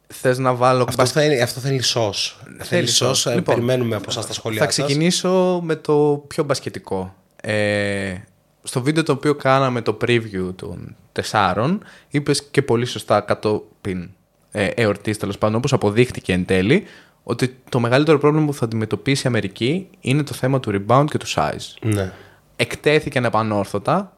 θες 0.07 0.37
να 0.37 0.53
βάλω. 0.53 0.85
Αυτό 0.87 1.05
θέλει, 1.05 1.41
αυτό 1.41 1.59
θέλει 1.59 1.81
σως. 1.81 2.39
Θέλεις 2.59 2.95
σως. 2.95 3.19
σως. 3.19 3.31
Ε, 3.31 3.35
Λοιπόν, 3.35 3.55
περιμένουμε 3.55 3.95
από 3.95 4.05
εσάς 4.09 4.27
τα 4.27 4.33
σχόλιά 4.33 4.59
Θα 4.59 4.71
σας. 4.71 4.85
ξεκινήσω 4.85 5.59
με 5.63 5.75
το 5.75 6.23
πιο 6.27 6.43
μπασκετικό. 6.43 7.15
Ε, 7.41 8.15
στο 8.63 8.81
βίντεο 8.81 9.03
το 9.03 9.11
οποίο 9.11 9.35
κάναμε 9.35 9.81
το 9.81 9.97
preview 10.01 10.53
των 10.55 10.95
τεσσάρων, 11.11 11.83
είπες 12.09 12.43
και 12.51 12.61
πολύ 12.61 12.85
σωστά 12.85 13.21
κατόπιν 13.21 14.09
ε, 14.51 14.65
εορτής 14.65 15.17
τέλος 15.17 15.37
πάντων, 15.37 15.55
όπως 15.55 15.73
αποδείχτηκε 15.73 16.33
εν 16.33 16.45
τέλει, 16.45 16.83
ότι 17.23 17.57
το 17.69 17.79
μεγαλύτερο 17.79 18.17
πρόβλημα 18.17 18.45
που 18.45 18.53
θα 18.53 18.65
αντιμετωπίσει 18.65 19.21
η 19.25 19.27
Αμερική 19.27 19.87
είναι 20.01 20.23
το 20.23 20.33
θέμα 20.33 20.59
του 20.59 20.71
rebound 20.87 21.05
και 21.09 21.17
του 21.17 21.27
size. 21.27 21.75
Ναι. 21.81 22.11
Εκτέθηκαν 22.55 23.25
επανόρθωτα 23.25 24.13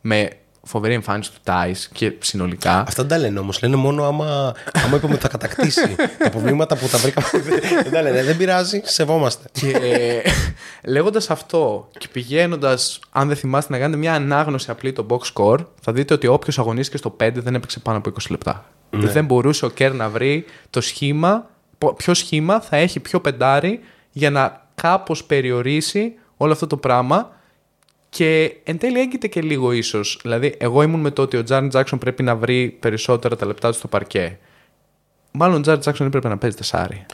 με 0.00 0.28
φοβερή 0.66 0.94
εμφάνιση 0.94 1.32
του 1.32 1.38
Τάις 1.42 1.88
και 1.92 2.12
συνολικά. 2.18 2.72
Αυτά 2.80 3.02
δεν 3.02 3.08
τα 3.08 3.18
λένε 3.18 3.38
όμως. 3.38 3.62
Λένε 3.62 3.76
μόνο 3.76 4.04
άμα, 4.04 4.54
άμα 4.72 4.96
είπαμε 4.96 5.12
ότι 5.12 5.22
θα 5.22 5.28
κατακτήσει. 5.28 5.96
τα 6.18 6.30
προβλήματα 6.30 6.76
που 6.76 6.86
τα 6.88 6.98
βρήκαμε. 6.98 7.26
δεν 7.82 7.92
τα 7.92 8.02
λένε. 8.02 8.22
Δεν 8.22 8.36
πειράζει, 8.36 8.80
σεβόμαστε. 8.84 9.48
Και 9.52 9.72
λέγοντας 10.84 11.30
αυτό 11.30 11.88
και 11.98 12.08
πηγαίνοντας, 12.12 13.00
αν 13.10 13.28
δεν 13.28 13.36
θυμάστε, 13.36 13.72
να 13.72 13.78
κάνετε 13.78 13.98
μια 13.98 14.14
ανάγνωση 14.14 14.70
απλή 14.70 14.92
το 14.92 15.06
box 15.10 15.18
score, 15.34 15.58
θα 15.80 15.92
δείτε 15.92 16.14
ότι 16.14 16.26
όποιος 16.26 16.58
αγωνίστηκε 16.58 16.96
στο 16.96 17.16
5 17.20 17.30
δεν 17.34 17.54
έπαιξε 17.54 17.80
πάνω 17.80 17.98
από 17.98 18.10
20 18.10 18.30
λεπτά. 18.30 18.64
Δεν 18.90 19.24
μπορούσε 19.24 19.64
ο 19.64 19.70
Κέρ 19.70 19.94
να 19.94 20.08
βρει 20.08 20.44
το 20.70 20.80
σχήμα, 20.80 21.30
πο- 21.40 21.53
ποιο 21.92 22.14
σχήμα 22.14 22.60
θα 22.60 22.76
έχει 22.76 23.00
πιο 23.00 23.20
πεντάρι 23.20 23.80
για 24.12 24.30
να 24.30 24.66
κάπως 24.74 25.24
περιορίσει 25.24 26.14
όλο 26.36 26.52
αυτό 26.52 26.66
το 26.66 26.76
πράγμα. 26.76 27.32
Και 28.08 28.56
εν 28.64 28.78
τέλει 28.78 29.00
έγκυται 29.00 29.26
και 29.26 29.40
λίγο 29.40 29.72
ίσως. 29.72 30.18
Δηλαδή, 30.22 30.54
εγώ 30.58 30.82
ήμουν 30.82 31.00
με 31.00 31.10
το 31.10 31.22
ότι 31.22 31.36
ο 31.36 31.42
Τζάρν 31.42 31.68
Τζάξον 31.68 31.98
πρέπει 31.98 32.22
να 32.22 32.36
βρει 32.36 32.76
περισσότερα 32.80 33.36
τα 33.36 33.46
λεπτά 33.46 33.70
του 33.70 33.76
στο 33.76 33.88
παρκέ. 33.88 34.38
Μάλλον 35.30 35.56
ο 35.56 35.60
Τζάρν 35.60 35.80
Τζάξον 35.80 36.06
έπρεπε 36.06 36.28
να 36.28 36.38
παίζει 36.38 36.56
τεσάρι. 36.56 37.06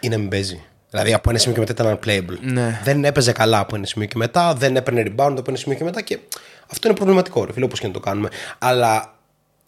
Είναι 0.00 0.14
να 0.14 0.20
μην 0.20 0.30
παίζει. 0.30 0.62
Δηλαδή 0.90 1.14
από 1.14 1.30
ένα 1.30 1.38
σημείο 1.38 1.64
και 1.64 1.72
μετά 1.72 1.82
ήταν 1.82 1.98
unplayable. 1.98 2.38
Ναι. 2.52 2.80
Δεν 2.84 3.04
έπαιζε 3.04 3.32
καλά 3.32 3.58
από 3.58 3.76
ένα 3.76 3.86
σημείο 3.86 4.08
και 4.08 4.16
μετά, 4.16 4.54
δεν 4.54 4.76
έπαιρνε 4.76 5.02
rebound 5.06 5.34
από 5.38 5.44
ένα 5.46 5.56
σημείο 5.56 5.78
και 5.78 5.84
μετά 5.84 6.00
και 6.00 6.18
αυτό 6.70 6.88
είναι 6.88 6.96
προβληματικό, 6.96 7.44
ρε 7.44 7.52
φίλε, 7.52 7.64
όπως 7.64 7.80
και 7.80 7.86
να 7.86 7.92
το 7.92 8.00
κάνουμε. 8.00 8.28
Αλλά 8.58 9.14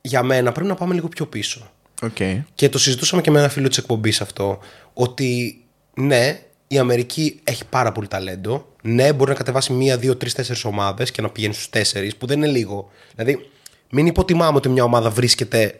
για 0.00 0.22
μένα 0.22 0.52
πρέπει 0.52 0.68
να 0.68 0.74
πάμε 0.74 0.94
λίγο 0.94 1.08
πιο 1.08 1.26
πίσω. 1.26 1.70
Okay. 2.02 2.42
Και 2.54 2.68
το 2.68 2.78
συζητούσαμε 2.78 3.22
και 3.22 3.30
με 3.30 3.38
ένα 3.38 3.48
φίλο 3.48 3.68
της 3.68 3.78
εκπομπής 3.78 4.20
αυτό, 4.20 4.58
ότι 4.92 5.60
ναι, 5.94 6.40
η 6.68 6.78
Αμερική 6.78 7.40
έχει 7.44 7.64
πάρα 7.64 7.92
πολύ 7.92 8.08
ταλέντο. 8.08 8.68
Ναι, 8.82 9.12
μπορεί 9.12 9.30
να 9.30 9.36
κατεβάσει 9.36 9.72
μία, 9.72 9.96
δύο, 9.96 10.16
τρεις, 10.16 10.34
τέσσερις 10.34 10.64
ομάδες 10.64 11.10
και 11.10 11.22
να 11.22 11.28
πηγαίνει 11.30 11.54
στους 11.54 11.70
τέσσερις, 11.70 12.16
που 12.16 12.26
δεν 12.26 12.36
είναι 12.42 12.46
λίγο. 12.52 12.90
Δηλαδή, 13.14 13.50
μην 13.90 14.06
υποτιμάμε 14.06 14.56
ότι 14.56 14.68
μια 14.68 14.84
ομάδα 14.84 15.10
βρίσκεται 15.10 15.78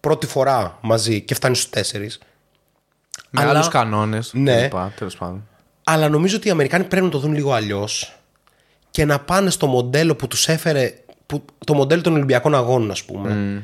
πρώτη 0.00 0.26
φορά 0.26 0.78
μαζί 0.80 1.20
και 1.20 1.34
φτάνει 1.34 1.54
στους 1.56 1.70
τέσσερις. 1.70 2.18
Με 3.30 3.40
Αλλά- 3.42 3.50
άλλους 3.50 3.68
κανόνες. 3.68 4.30
Ναι. 4.34 4.68
Τέλος 4.96 5.16
πάντων. 5.16 5.46
Αλλά 5.84 6.08
νομίζω 6.08 6.36
ότι 6.36 6.48
οι 6.48 6.50
Αμερικάνοι 6.50 6.84
πρέπει 6.84 7.04
να 7.04 7.10
το 7.10 7.18
δουν 7.18 7.32
λίγο 7.34 7.52
αλλιώς 7.52 8.16
και 8.90 9.04
να 9.04 9.20
πάνε 9.20 9.50
στο 9.50 9.66
μοντέλο 9.66 10.14
που 10.14 10.26
τους 10.28 10.48
έφερε. 10.48 10.94
Που, 11.26 11.44
το 11.66 11.74
μοντέλο 11.74 12.02
των 12.02 12.14
Ολυμπιακών 12.14 12.54
Αγώνων, 12.54 12.90
ας 12.90 13.04
πούμε. 13.04 13.62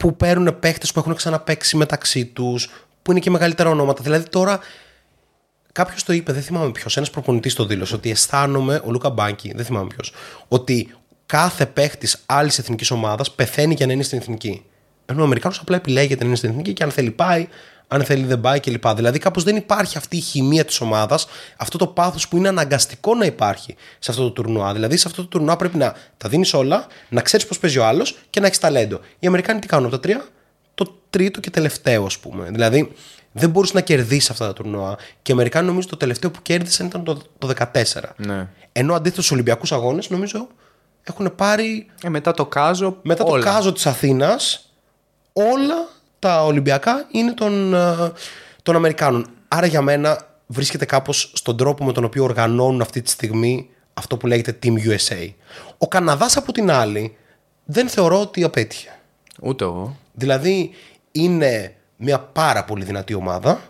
Που 0.00 0.16
παίρνουν 0.16 0.58
παίχτες 0.58 0.92
που 0.92 0.98
έχουν 0.98 1.14
ξαναπέξει 1.14 1.76
μεταξύ 1.76 2.24
τους, 2.24 2.70
που 3.02 3.10
είναι 3.10 3.20
και 3.20 3.30
μεγαλύτερα 3.30 3.70
ονόματα. 3.70 4.02
Δηλαδή 4.02 4.28
τώρα. 4.28 4.58
Κάποιος 5.72 6.04
το 6.04 6.12
είπε, 6.12 6.32
δεν 6.32 6.42
θυμάμαι 6.42 6.70
ποιος. 6.70 6.96
Ένας 6.96 7.10
προπονητής 7.10 7.54
το 7.54 7.64
δήλωσε 7.64 7.94
ότι 7.94 8.10
αισθάνομαι, 8.10 8.82
ο 8.84 8.90
Λούκα 8.90 9.10
Μπάνκι, 9.10 9.52
δεν 9.56 9.64
θυμάμαι 9.64 9.86
ποιος, 9.86 10.12
ότι 10.48 10.94
κάθε 11.26 11.66
παίχτης 11.66 12.22
άλλης 12.26 12.58
εθνικής 12.58 12.90
ομάδας 12.90 13.30
πεθαίνει 13.30 13.74
για 13.74 13.86
να 13.86 13.92
είναι 13.92 14.02
στην 14.02 14.18
εθνική. 14.18 14.64
Ενώ 15.06 15.20
ο 15.20 15.24
Αμερικάνος 15.24 15.58
απλά 15.58 15.76
επιλέγεται 15.76 16.20
να 16.20 16.26
είναι 16.26 16.36
στην 16.36 16.50
εθνική 16.50 16.72
και 16.72 16.82
αν 16.82 16.90
θέλει 16.90 17.10
πάει, 17.10 17.48
αν 17.92 18.04
θέλει 18.04 18.24
δεν 18.24 18.40
πάει 18.40 18.60
κλπ. 18.60 18.88
Δηλαδή 18.88 19.18
κάπως 19.18 19.42
δεν 19.42 19.56
υπάρχει 19.56 19.96
αυτή 19.96 20.16
η 20.16 20.20
χημεία 20.20 20.64
της 20.64 20.80
ομάδας, 20.80 21.26
αυτό 21.56 21.78
το 21.78 21.86
πάθος 21.86 22.28
που 22.28 22.36
είναι 22.36 22.48
αναγκαστικό 22.48 23.14
να 23.14 23.24
υπάρχει 23.24 23.76
σε 23.98 24.10
αυτό 24.10 24.22
το 24.22 24.30
τουρνουά. 24.30 24.72
Δηλαδή 24.72 24.96
σε 24.96 25.08
αυτό 25.08 25.22
το 25.22 25.28
τουρνουά 25.28 25.56
πρέπει 25.56 25.76
να 25.76 25.94
τα 26.16 26.28
δίνεις 26.28 26.54
όλα, 26.54 26.86
να 27.08 27.20
ξέρεις 27.20 27.46
πώς 27.46 27.58
παίζει 27.58 27.78
ο 27.78 27.86
άλλος 27.86 28.18
και 28.30 28.40
να 28.40 28.46
έχεις 28.46 28.58
ταλέντο. 28.58 29.00
Οι 29.18 29.26
Αμερικάνοι 29.26 29.60
τι 29.60 29.66
κάνουν 29.66 29.86
από 29.86 29.94
τα 29.94 30.00
τρία, 30.00 30.24
το 30.74 30.94
τρίτο 31.10 31.40
και 31.40 31.50
τελευταίο, 31.50 32.04
ας 32.04 32.18
πούμε. 32.18 32.48
Δηλαδή 32.50 32.92
δεν 33.32 33.50
μπορούσε 33.50 33.72
να 33.74 33.80
κερδίσεις 33.80 34.30
αυτά 34.30 34.46
τα 34.46 34.52
τουρνουά. 34.52 34.96
Και 35.22 35.30
οι 35.30 35.34
Αμερικάνοι 35.34 35.66
νομίζω 35.66 35.88
το 35.88 35.96
τελευταίο 35.96 36.30
που 36.30 36.42
κέρδισαν 36.42 36.86
ήταν 36.86 37.04
το, 37.04 37.22
το 37.38 37.50
14. 37.72 37.82
Ναι. 38.16 38.48
Ενώ 38.72 38.94
αντίθετα 38.94 39.20
στους 39.20 39.32
Ολυμπιακούς 39.32 39.72
Αγώνες 39.72 40.10
νομίζω 40.10 40.46
έχουν 41.02 41.34
πάρει 41.36 41.86
Ε, 42.02 42.08
μετά 42.08 42.32
το 42.32 42.46
Κάζο. 42.46 42.96
μετά 43.02 43.24
όλα. 43.24 43.44
το 43.44 43.50
κάζο 43.50 43.72
της 43.72 43.86
Αθήνας 43.86 44.70
όλα 45.32 45.88
τα 46.20 46.44
Ολυμπιακά 46.44 47.06
είναι 47.10 47.32
των, 47.32 47.74
ε, 47.74 48.12
των 48.62 48.76
Αμερικάνων. 48.76 49.26
Άρα 49.48 49.66
για 49.66 49.82
μένα 49.82 50.26
βρίσκεται 50.46 50.84
κάπως 50.84 51.32
στον 51.34 51.56
τρόπο 51.56 51.84
με 51.84 51.92
τον 51.92 52.04
οποίο 52.04 52.24
οργανώνουν 52.24 52.80
αυτή 52.80 53.02
τη 53.02 53.10
στιγμή 53.10 53.68
αυτό 53.94 54.16
που 54.16 54.26
λέγεται 54.26 54.58
Team 54.62 54.72
USA. 54.72 55.32
Ο 55.78 55.88
Καναδάς 55.88 56.36
από 56.36 56.52
την 56.52 56.70
άλλη 56.70 57.16
δεν 57.64 57.88
θεωρώ 57.88 58.20
ότι 58.20 58.42
απέτυχε. 58.42 58.98
Ούτε 59.42 59.64
εγώ. 59.64 59.96
Δηλαδή 60.12 60.70
είναι 61.12 61.74
μια 61.96 62.18
πάρα 62.18 62.64
πολύ 62.64 62.84
δυνατή 62.84 63.14
ομάδα, 63.14 63.60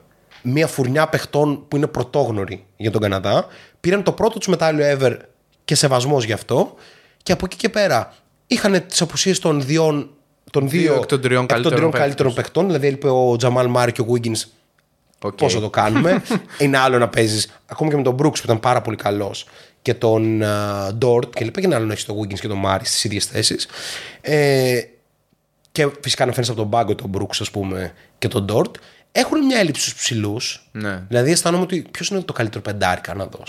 μια 0.42 0.66
φουρνιά 0.66 1.08
παιχτών 1.08 1.68
που 1.68 1.76
είναι 1.76 1.86
πρωτόγνωροι 1.86 2.66
για 2.76 2.90
τον 2.90 3.00
Καναδά. 3.00 3.46
Πήραν 3.80 4.02
το 4.02 4.12
πρώτο 4.12 4.38
τους 4.38 4.48
μετάλλιο 4.48 4.98
ever 4.98 5.16
και 5.64 5.74
σεβασμός 5.74 6.24
γι' 6.24 6.32
αυτό. 6.32 6.74
Και 7.22 7.32
από 7.32 7.44
εκεί 7.44 7.56
και 7.56 7.68
πέρα 7.68 8.14
είχαν 8.46 8.86
τις 8.86 9.00
απουσίες 9.00 9.38
των 9.38 9.62
δύο. 9.62 10.10
Των 10.50 10.68
Δύο 10.68 10.80
δύο 10.80 10.94
εκ 10.94 11.06
των 11.06 11.20
τριών 11.20 11.46
καλύτερων 11.46 11.76
τριών 11.76 11.90
παίκτων. 11.90 12.06
καλύτερων 12.06 12.34
παιχτών. 12.34 12.66
Δηλαδή 12.66 12.86
έλειπε 12.86 13.08
ο 13.08 13.36
Τζαμάλ 13.36 13.66
Μάρι 13.66 13.92
και 13.92 14.00
ο 14.00 14.06
Wiggins. 14.12 14.44
OK. 15.22 15.34
Πώς 15.34 15.48
θα 15.48 15.60
το 15.60 15.70
κάνουμε. 15.70 16.22
είναι 16.58 16.78
άλλο 16.78 16.98
να 16.98 17.08
παίζεις 17.08 17.50
ακόμα 17.66 17.90
και 17.90 17.96
με 17.96 18.02
τον 18.02 18.14
Brooks 18.14 18.34
που 18.36 18.42
ήταν 18.44 18.60
πάρα 18.60 18.80
πολύ 18.80 18.96
καλός 18.96 19.46
και 19.82 19.94
τον 19.94 20.42
Ντόρτ 20.94 21.34
και 21.34 21.44
λοιπά. 21.44 21.60
Και 21.60 21.66
είναι 21.66 21.74
άλλο 21.74 21.86
να 21.86 21.92
έχεις 21.92 22.04
τον 22.04 22.16
Wiggins 22.18 22.38
και 22.38 22.48
τον 22.48 22.58
Μάρι 22.58 22.84
στις 22.84 23.04
ίδιες 23.04 23.24
θέσεις. 23.24 23.68
Ε, 24.20 24.80
και 25.72 25.88
φυσικά 26.00 26.26
να 26.26 26.32
φέρνει 26.32 26.50
από 26.50 26.60
τον 26.60 26.70
πάγκο 26.70 26.94
τον 26.94 27.10
Brooks, 27.18 27.36
ας 27.40 27.50
πούμε, 27.50 27.92
και 28.18 28.28
τον 28.28 28.44
Ντόρτ. 28.44 28.76
Έχουν 29.12 29.44
μια 29.44 29.58
έλλειψη 29.58 29.82
στους 29.82 29.94
ψηλούς. 29.94 30.68
Ναι. 30.72 31.02
Δηλαδή 31.08 31.30
αισθάνομαι 31.30 31.62
ότι 31.62 31.86
ποιος 31.90 32.08
είναι 32.08 32.20
το 32.20 32.32
καλύτερο 32.32 32.62
πεντάρι 32.62 33.00
Καναδό. 33.00 33.42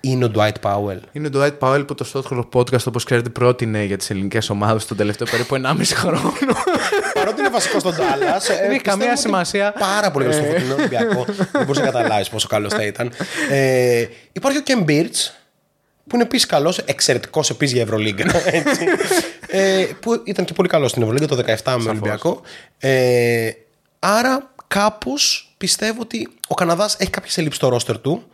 Είναι 0.00 0.24
ο 0.24 0.30
Dwight 0.34 0.52
Powell. 0.62 0.98
Είναι 1.12 1.26
ο 1.26 1.30
Dwight 1.34 1.58
Powell 1.58 1.84
που 1.86 1.94
το 1.94 2.04
Στότχολο 2.04 2.48
Podcast, 2.52 2.86
όπως 2.86 3.04
ξέρετε, 3.04 3.28
πρότεινε 3.28 3.84
για 3.84 3.96
τις 3.96 4.10
ελληνικές 4.10 4.50
ομάδες 4.50 4.86
τον 4.86 4.96
τελευταίο 4.96 5.26
περίπου 5.30 5.54
1,5 5.54 5.80
χρόνο. 5.84 6.32
Παρότι 7.14 7.40
είναι 7.40 7.48
βασικό 7.50 7.78
στον 7.78 7.92
Dallas. 7.94 8.50
ε, 8.50 8.56
Δεν 8.60 8.70
έχει 8.70 8.80
καμία 8.80 8.82
πιστεύω 8.82 9.10
ότι 9.10 9.20
σημασία. 9.20 9.72
Πάρα 9.72 10.10
πολύ 10.10 10.24
καλό 10.24 10.36
στο 10.36 10.46
φωτεινό 10.52 10.74
Ολυμπιακό. 10.74 11.24
Δεν 11.52 11.64
μπορείς 11.64 11.78
να 11.78 11.84
καταλάβεις 11.84 12.28
πόσο 12.28 12.48
καλός 12.48 12.72
θα 12.72 12.82
ήταν. 12.84 13.12
Ε, 13.50 14.06
υπάρχει 14.32 14.58
ο 14.58 14.62
Ken 14.66 14.84
Birch, 14.90 15.30
που 16.06 16.14
είναι 16.14 16.22
επίσης 16.24 16.46
καλός, 16.46 16.78
εξαιρετικός 16.78 17.50
επίσης 17.50 17.72
για 17.74 17.82
Ευρωλίγκα. 17.82 18.24
έτσι. 18.46 18.84
ε, 19.46 19.86
που 20.00 20.22
ήταν 20.24 20.44
και 20.44 20.52
πολύ 20.52 20.68
καλός 20.68 20.90
στην 20.90 21.02
Ευρωλίγκα 21.02 21.26
το 21.26 21.36
17 21.64 21.76
με 21.82 21.88
Ολυμπιακό. 21.90 22.40
Ε, 22.78 23.50
άρα 23.98 24.50
κάπως 24.68 25.54
πιστεύω 25.56 26.00
ότι 26.00 26.28
ο 26.48 26.54
Καναδάς 26.54 26.96
έχει 26.98 27.10
κάποιες 27.10 27.36
ελλείψεις 27.38 27.60
στο 27.60 27.68
ρόστερ 27.68 27.98
του. 27.98 28.24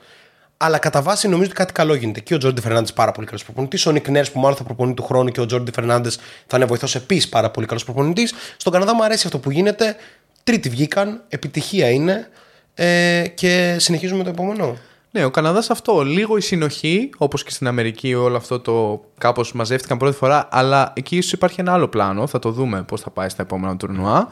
Αλλά 0.57 0.79
κατά 0.79 1.03
βάση 1.03 1.29
νομίζω 1.29 1.47
ότι 1.47 1.57
κάτι 1.59 1.73
καλό 1.73 1.95
γίνεται. 1.95 2.21
Και 2.21 2.35
ο 2.35 2.38
Τζόρντι 2.38 2.61
Φερνάντε 2.61 2.92
πάρα 2.95 3.12
πολύ 3.12 3.27
καλός 3.27 3.45
προπονητής. 3.45 3.87
Ο 3.87 3.90
Νικ 3.90 4.09
Νέρ 4.09 4.31
που 4.31 4.40
μάλλον 4.40 4.57
θα 4.57 4.64
προπονεί 4.64 4.95
του 4.95 5.03
χρόνου 5.03 5.31
και 5.31 5.40
ο 5.40 5.47
Τζόρντι 5.47 5.71
Φερνάντε 5.71 6.11
θα 6.47 6.57
είναι 6.57 6.64
βοηθός 6.64 6.95
επίσης 6.95 7.29
πάρα 7.29 7.51
πολύ 7.51 7.66
καλός 7.66 7.85
προπονητής. 7.85 8.35
Στον 8.57 8.73
Καναδά 8.73 8.95
μου 8.95 9.05
αρέσει 9.05 9.27
αυτό 9.27 9.38
που 9.38 9.51
γίνεται. 9.51 9.97
Τρίτη 10.45 10.69
βγήκαν, 10.69 11.23
επιτυχία 11.29 11.90
είναι. 11.90 12.29
Ε, 12.75 13.25
και 13.35 13.77
συνεχίζουμε 13.79 14.23
το 14.25 14.31
επόμενο. 14.31 14.77
ναι, 15.11 15.25
ο 15.25 15.31
Καναδάς 15.31 15.71
αυτό. 15.71 16.03
Λίγο 16.03 16.37
η 16.37 16.40
συνοχή, 16.40 17.11
όπως 17.16 17.42
και 17.42 17.51
στην 17.51 17.66
Αμερική, 17.66 18.14
όλο 18.14 18.37
αυτό 18.37 18.61
το 18.61 19.05
κάπως 19.19 19.53
μαζεύτηκαν 19.53 19.99
πρώτη 19.99 20.16
φορά. 20.16 20.49
Αλλά 20.51 20.92
εκεί 20.97 21.16
ίσως 21.16 21.33
υπάρχει 21.33 21.61
ένα 21.61 21.73
άλλο 21.73 21.88
πλάνο. 21.88 22.27
Θα 22.27 22.38
το 22.38 22.51
δούμε 22.51 22.83
πώς 22.83 23.01
θα 23.01 23.11
πάει 23.11 23.29
στα 23.29 23.42
επόμενα 23.42 23.77
τουρνουά. 23.77 24.29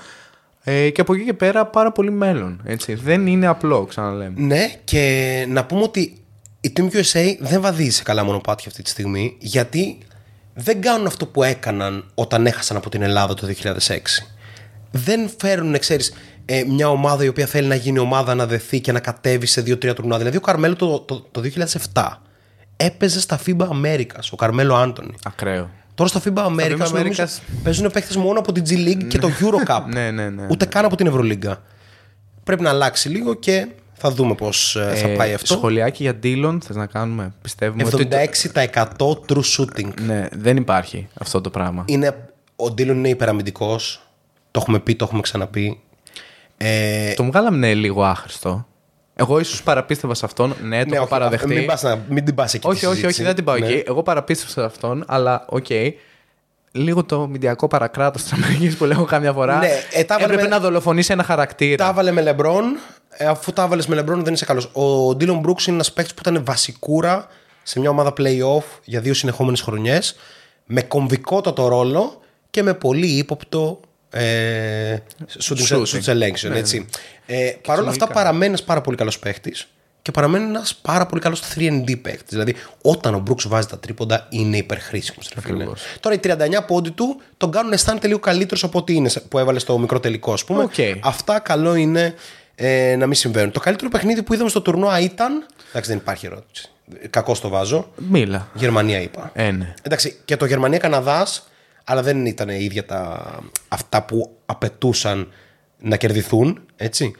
Ε, 0.64 0.90
και 0.90 1.00
από 1.00 1.14
εκεί 1.14 1.24
και 1.24 1.35
πέρα 1.35 1.66
πάρα 1.66 1.92
πολύ 1.92 2.11
μέλλον. 2.11 2.61
Έτσι. 2.64 2.94
Δεν 2.94 3.27
είναι 3.27 3.46
απλό, 3.46 3.85
ξαναλέμε. 3.85 4.35
Ναι, 4.37 4.72
και 4.85 5.46
να 5.48 5.64
πούμε 5.64 5.83
ότι 5.83 6.24
η 6.61 6.72
Team 6.77 6.88
USA 6.90 7.37
δεν 7.38 7.61
βαδίζει 7.61 7.90
σε 7.90 8.03
καλά 8.03 8.24
μονοπάτια 8.24 8.64
αυτή 8.68 8.83
τη 8.83 8.90
στιγμή 8.90 9.37
γιατί 9.38 9.98
δεν 10.55 10.81
κάνουν 10.81 11.07
αυτό 11.07 11.27
που 11.27 11.42
έκαναν 11.42 12.05
όταν 12.14 12.46
έχασαν 12.46 12.77
από 12.77 12.90
την 12.90 13.03
Ελλάδα 13.03 13.35
το 13.35 13.46
2006. 13.62 13.96
Δεν 14.90 15.31
φέρουν, 15.38 15.79
ξέρεις, 15.79 16.12
ε, 16.44 16.64
μια 16.64 16.88
ομάδα 16.88 17.24
η 17.24 17.29
οποία 17.29 17.46
θέλει 17.46 17.68
να 17.68 17.74
γίνει 17.74 17.98
ομάδα 17.98 18.35
να 18.35 18.46
δεθεί 18.46 18.81
και 18.81 18.92
να 18.92 19.00
κατέβει 19.00 19.46
σε 19.46 19.61
2-3 19.61 19.94
τουρνουά. 19.94 20.18
Δηλαδή, 20.18 20.37
ο 20.37 20.40
Καρμέλο 20.40 20.77
το, 20.77 21.00
το, 21.00 21.27
το 21.31 21.42
2007 21.92 22.03
έπαιζε 22.77 23.20
στα 23.20 23.40
FIBA 23.46 23.68
Americas, 23.68 24.29
ο 24.31 24.37
Καρμέλο 24.37 24.74
Άντωνη. 24.74 25.14
Ακραίο. 25.24 25.70
Τώρα 25.94 26.09
στα 26.09 26.20
FIBA 26.24 26.46
Americas, 26.46 26.78
FIBA 26.80 26.90
νομίζω, 26.92 27.24
Americas- 27.24 27.40
παίζουν 27.62 27.90
παίχτε 27.90 28.18
μόνο 28.18 28.38
από 28.38 28.52
την 28.52 28.64
G 28.68 28.88
League 28.88 29.04
και 29.09 29.18
το 29.18 29.28
Eurocup. 29.40 29.83
Ναι, 29.92 30.11
ναι, 30.11 30.28
ναι, 30.30 30.46
Ούτε 30.50 30.64
καν 30.64 30.85
από 30.85 30.96
την 30.96 31.07
Ευρωλίγκα. 31.07 31.62
Πρέπει 32.44 32.62
να 32.62 32.70
αλλάξει 32.70 33.09
λίγο 33.09 33.35
και 33.35 33.66
θα 33.94 34.11
δούμε 34.11 34.35
πώς 34.35 34.76
θα 34.78 35.09
Ε, 35.09 35.14
πάει 35.16 35.35
αυτό. 35.35 35.54
Σχολιάκι 35.54 36.02
για 36.02 36.18
Dillon, 36.22 36.59
θες 36.64 36.76
να 36.76 36.87
κάνουμε. 36.87 37.33
Πιστεύουμε 37.42 37.85
ότι. 37.85 38.09
76% 38.11 39.09
true 39.26 39.42
shooting. 39.57 39.88
Ναι, 40.07 40.26
δεν 40.33 40.57
υπάρχει 40.57 41.09
αυτό 41.18 41.40
το 41.40 41.50
πράγμα. 41.50 41.85
Είναι, 41.87 42.28
ο 42.57 42.70
Ντίλον 42.70 42.96
είναι 42.96 43.09
υπεραμυντικός. 43.09 44.02
Το 44.50 44.61
έχουμε 44.61 44.78
πει, 44.78 44.94
το 44.96 45.04
έχουμε 45.04 45.20
ξαναπεί. 45.20 45.80
Ε, 46.57 47.14
Το 47.14 47.24
βγάλαμε 47.24 47.57
ναι, 47.57 47.74
λίγο 47.74 48.04
άχρηστο. 48.04 48.66
Εγώ 49.14 49.38
ίσως 49.38 49.62
παραπίστευα 49.62 50.14
σε 50.14 50.24
αυτόν. 50.24 50.48
Ναι, 50.62 50.83
το 50.83 50.88
ναι, 50.88 50.94
έχω 50.94 51.03
όχι, 51.03 51.11
παραδεχτεί. 51.12 51.55
Μην, 51.55 51.66
πας 51.66 51.83
να, 51.83 51.98
μην 52.09 52.24
την 52.24 52.35
πας 52.35 52.55
εκεί. 52.55 52.66
όχι, 52.66 52.79
τη 52.81 52.87
όχι, 52.87 52.94
όχι, 52.94 53.00
συζήτηση. 53.00 53.22
δεν 53.22 53.35
την 53.35 53.44
πάω 53.44 53.57
Ναι. 53.57 53.66
εκεί. 53.66 53.83
Εγώ 53.87 54.03
παραπίστευα 54.03 54.50
σε 54.50 54.62
αυτόν, 54.62 55.05
αλλά 55.07 55.44
οκ. 55.48 55.66
Λίγο 56.77 57.05
το 57.05 57.27
μηντιακό 57.27 57.68
παρακράτος 57.68 58.22
της 58.22 58.33
Αμερικής 58.33 58.77
που 58.77 58.85
λέω 58.85 59.05
κάμια 59.05 59.33
φορά. 59.33 59.59
Ναι, 59.59 59.68
ε, 59.92 60.05
τα 60.05 60.14
έβαλε 60.14 60.24
έπρεπε 60.33 60.42
με- 60.42 60.48
να 60.48 60.61
δολοφονήσει 60.61 61.12
ένα 61.12 61.22
χαρακτήρα. 61.22 61.85
Τα 61.85 61.90
έβαλε 61.90 62.11
με 62.11 62.20
Λεμπρόν. 62.22 62.64
Ε, 63.11 63.24
αφού 63.27 63.53
τα 63.53 63.62
έβαλε 63.62 63.83
με 63.87 63.94
Λεμπρόν, 63.94 64.24
δεν 64.24 64.33
είσαι 64.33 64.44
καλός. 64.44 64.68
Ο 64.72 65.14
Ντίλον 65.14 65.38
Μπρούξ 65.38 65.66
είναι 65.66 65.74
ένας 65.74 65.92
παίκτης 65.92 66.14
που 66.14 66.22
ήταν 66.29 66.44
βασικούρα 66.44 67.27
σε 67.62 67.81
μια 67.81 67.90
ομάδα 67.90 68.12
playoff 68.18 68.62
για 68.85 69.00
δύο 69.00 69.14
συνεχόμενες 69.14 69.61
χρονιές. 69.61 70.16
Με 70.66 70.83
κομβικότατο 70.83 71.68
ρόλο 71.68 72.20
και 72.50 72.62
με 72.62 72.74
πολύ 72.74 73.07
ύποπτο 73.07 73.81
ε, 74.14 74.96
shooting, 75.42 75.68
Shooting. 75.68 75.83
shooting 75.83 76.05
selection. 76.05 76.50
έτσι. 76.55 76.87
Ε, 77.27 77.53
Παρ' 77.66 77.79
όλα 77.79 77.88
αυτά 77.88 78.07
παραμένεις 78.07 78.59
ένα 78.59 78.66
πάρα 78.66 78.81
πολύ 78.81 78.96
καλός 78.96 79.18
παίκτη 79.18 79.55
και 80.03 80.11
παραμένει 80.11 80.44
ένας 80.44 80.74
πάρα 80.74 81.07
πολύ 81.07 81.20
καλός 81.20 81.42
3D 81.55 82.00
παίκτη. 82.03 82.24
Δηλαδή, 82.29 82.55
όταν 82.83 83.14
ο 83.14 83.18
Μπρούξ 83.18 83.48
βάζει 83.48 83.66
τα 83.66 83.79
τρίποντα, 83.79 84.27
είναι 84.31 84.57
υπερχρήσιμος. 84.57 85.31
Τώρα, 86.00 86.14
οι 86.14 86.18
39 86.18 86.64
πόντοι 86.66 86.90
του 86.90 87.20
τον 87.37 87.50
κάνουν 87.50 87.68
να 87.68 87.74
αισθάνεται 87.74 88.07
λίγο 88.07 88.18
καλύτερος 88.18 88.64
από 88.64 88.79
ό,τι 88.79 88.94
είναι 88.94 89.11
που 89.29 89.38
έβαλε 89.38 89.59
στο 89.59 89.79
μικρό 89.79 90.00
τελικό, 90.00 90.33
ας 90.33 90.44
πούμε. 90.44 90.62
Οκ. 90.62 90.74
Αυτά 91.00 91.38
καλό 91.38 91.74
είναι 91.74 92.14
ε, 92.55 92.96
να 92.98 93.07
μην 93.07 93.14
συμβαίνουν. 93.14 93.50
Το 93.53 93.61
καλύτερο 93.61 93.90
παιχνίδι 93.90 94.22
που 94.22 94.35
είδαμε 94.35 94.48
στο 94.50 94.61
τουρνουά 94.61 95.00
ήταν. 95.00 95.46
Εντάξει, 95.68 95.90
δεν 95.90 95.98
υπάρχει 95.98 96.27
ερώτηση. 96.27 96.68
Κακό 97.11 97.37
το 97.40 97.48
βάζω. 97.48 97.90
Μίλα. 97.96 98.48
Γερμανία 98.55 99.00
είπα. 99.00 99.31
Ε, 99.35 99.50
ναι. 99.50 99.74
Εντάξει, 99.83 100.16
και 100.24 100.37
το 100.37 100.44
Γερμανία-Καναδάς, 100.46 101.48
αλλά 101.85 102.03
δεν 102.03 102.27
ήταν 102.27 102.49
ίδια 102.49 102.85
τα, 102.85 103.23
αυτά 103.68 104.03
που 104.03 104.37
απαιτούσαν 104.47 105.33
να 105.79 105.97
κερδιθούν. 105.97 106.61
Έτσι. 106.77 107.14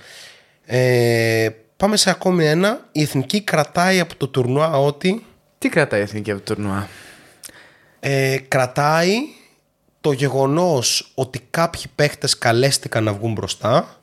Ε, 0.65 1.49
πάμε 1.77 1.97
σε 1.97 2.11
ακόμη 2.11 2.47
ένα. 2.47 2.89
Η 2.93 3.03
εθνική 3.03 3.41
κρατάει 3.41 4.01
από 4.01 4.17
το 4.17 4.29
τουρνουά 4.29 4.79
ότι. 4.79 5.25
Τι 5.59 5.69
κρατάει 5.69 6.01
η 6.01 6.03
εθνική 6.03 6.31
από 6.31 6.41
το 6.41 6.55
τουρνουά; 6.55 6.89
Ε, 8.01 8.37
κρατάει 8.49 9.17
το 10.01 10.13
γεγονός 10.13 11.13
ότι 11.15 11.41
κάποιοι 11.51 11.83
παίχτες 11.95 12.39
καλέστηκαν 12.39 13.05
να 13.05 13.13
βγουν 13.13 13.33
μπροστά 13.33 13.99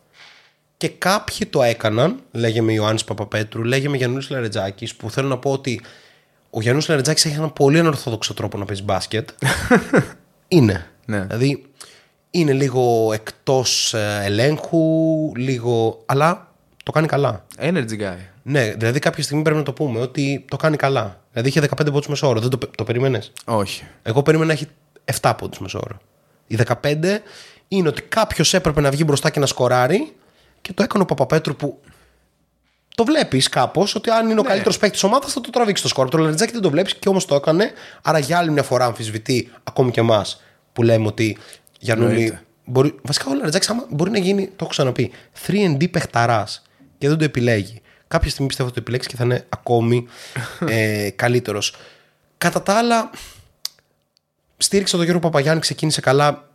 και 0.77 0.89
κάποιοι 0.89 1.45
το 1.45 1.63
έκαναν, 1.63 2.19
λέγε 2.31 2.61
με 2.61 2.73
Ιωάννης 2.73 3.03
Παπαπέτρου, 3.03 3.63
λέγε 3.63 3.89
με 3.89 3.97
Γιαννούλης 3.97 4.29
Λαρετζάκης, 4.29 4.95
που 4.95 5.09
θέλω 5.09 5.27
να 5.27 5.37
πω 5.37 5.51
ότι 5.51 5.81
ο 6.49 6.61
Γιαννούλης 6.61 6.89
Λαρετζάκης 6.89 7.25
έχει 7.25 7.35
έναν 7.35 7.53
πολύ 7.53 7.79
ανορθόδοξο 7.79 8.33
τρόπο 8.33 8.57
να 8.57 8.65
παίζει 8.65 8.83
μπάσκετ. 8.83 9.29
είναι. 10.51 10.87
Ναι. 11.05 11.19
Δηλαδή 11.19 11.65
είναι 12.31 12.53
λίγο 12.53 13.11
εκτός 13.13 13.93
ε, 13.93 14.19
ελέγχου, 14.23 15.31
λίγο... 15.35 16.03
αλλά 16.05 16.53
το 16.83 16.91
κάνει 16.91 17.07
καλά. 17.07 17.45
Energy 17.57 17.99
guy. 17.99 18.17
Ναι, 18.43 18.71
δηλαδή 18.71 18.99
κάποια 18.99 19.23
στιγμή 19.23 19.43
πρέπει 19.43 19.57
να 19.57 19.63
το 19.63 19.73
πούμε 19.73 19.99
ότι 19.99 20.45
το 20.47 20.57
κάνει 20.57 20.75
καλά. 20.75 21.21
Δηλαδή 21.31 21.49
είχε 21.49 21.61
15 21.61 21.85
πόντους 21.85 22.07
μεσόωρο. 22.07 22.39
Δεν 22.39 22.49
το, 22.49 22.57
το 22.77 22.83
περίμενες; 22.83 23.31
Όχι. 23.45 23.83
Εγώ 24.03 24.23
περίμενα 24.23 24.53
να 24.53 24.53
έχει 24.53 24.67
7 25.21 25.33
πόντους 25.37 25.59
μεσόωρο. 25.59 25.97
Οι 26.47 26.57
15 26.81 26.95
είναι 27.67 27.87
ότι 27.87 28.01
κάποιος 28.01 28.53
έπρεπε 28.53 28.81
να 28.81 28.91
βγει 28.91 29.03
μπροστά 29.05 29.29
και 29.29 29.39
να 29.39 29.45
σκοράρει 29.45 30.13
και 30.61 30.73
το 30.73 30.83
έκανε 30.83 31.03
ο 31.03 31.05
Παπαπέτρου 31.05 31.55
που 31.55 31.79
το 32.95 33.03
βλέπεις 33.03 33.49
κάπως 33.49 33.95
ότι 33.95 34.09
αν 34.09 34.29
είναι 34.29 34.39
ο 34.39 34.43
καλύτερος 34.43 34.77
παίκτης 34.77 34.99
της 34.99 35.09
ομάδας 35.09 35.33
θα 35.33 35.41
το 35.41 35.49
τραβήξει 35.49 35.83
το 35.83 35.89
σκορ. 35.89 36.09
Το 36.09 36.17
Λαριτζάκι 36.17 36.51
δεν 36.51 36.61
το 36.61 36.69
βλέπεις 36.69 36.95
και 36.95 37.09
όμως 37.09 37.25
το 37.25 37.35
έκανε. 37.35 37.71
Άρα 38.01 38.19
για 38.19 38.37
άλλη 38.37 38.51
μια 38.51 38.63
φορά 38.63 38.85
αμφισβητεί 38.85 39.51
ακόμη 39.63 39.91
και 39.91 39.99
εμάς 39.99 40.41
που 40.73 40.83
λέμε 40.83 41.07
ότι 41.07 41.37
Γιαννούλη. 41.79 42.11
Εννοείται. 42.11 42.41
Μπορεί, 42.65 42.95
βασικά 43.01 43.25
ο 43.29 43.33
Λαριτζάκη 43.33 43.67
μπορεί 43.89 44.11
να 44.11 44.17
γίνει, 44.17 44.45
το 44.47 44.55
έχω 44.59 44.69
ξαναπεί, 44.69 45.11
3D 45.47 45.91
παιχταράς 45.91 46.61
και 46.97 47.07
δεν 47.07 47.17
το 47.17 47.23
επιλέγει. 47.23 47.81
Κάποια 48.07 48.29
στιγμή 48.29 48.47
πιστεύω 48.47 48.69
ότι 48.69 48.77
το 48.77 48.83
επιλέξει 48.83 49.09
και 49.09 49.15
θα 49.15 49.23
είναι 49.23 49.45
ακόμη 49.49 50.07
ε, 50.67 51.09
καλύτερος. 51.21 51.75
Κατά 52.37 52.63
τα 52.63 52.73
άλλα, 52.73 53.09
στήριξα 54.57 54.95
τον 54.95 55.05
Γιώργο 55.05 55.21
Παπαγιάννη, 55.21 55.61
ξεκίνησε 55.61 56.01
καλά. 56.01 56.49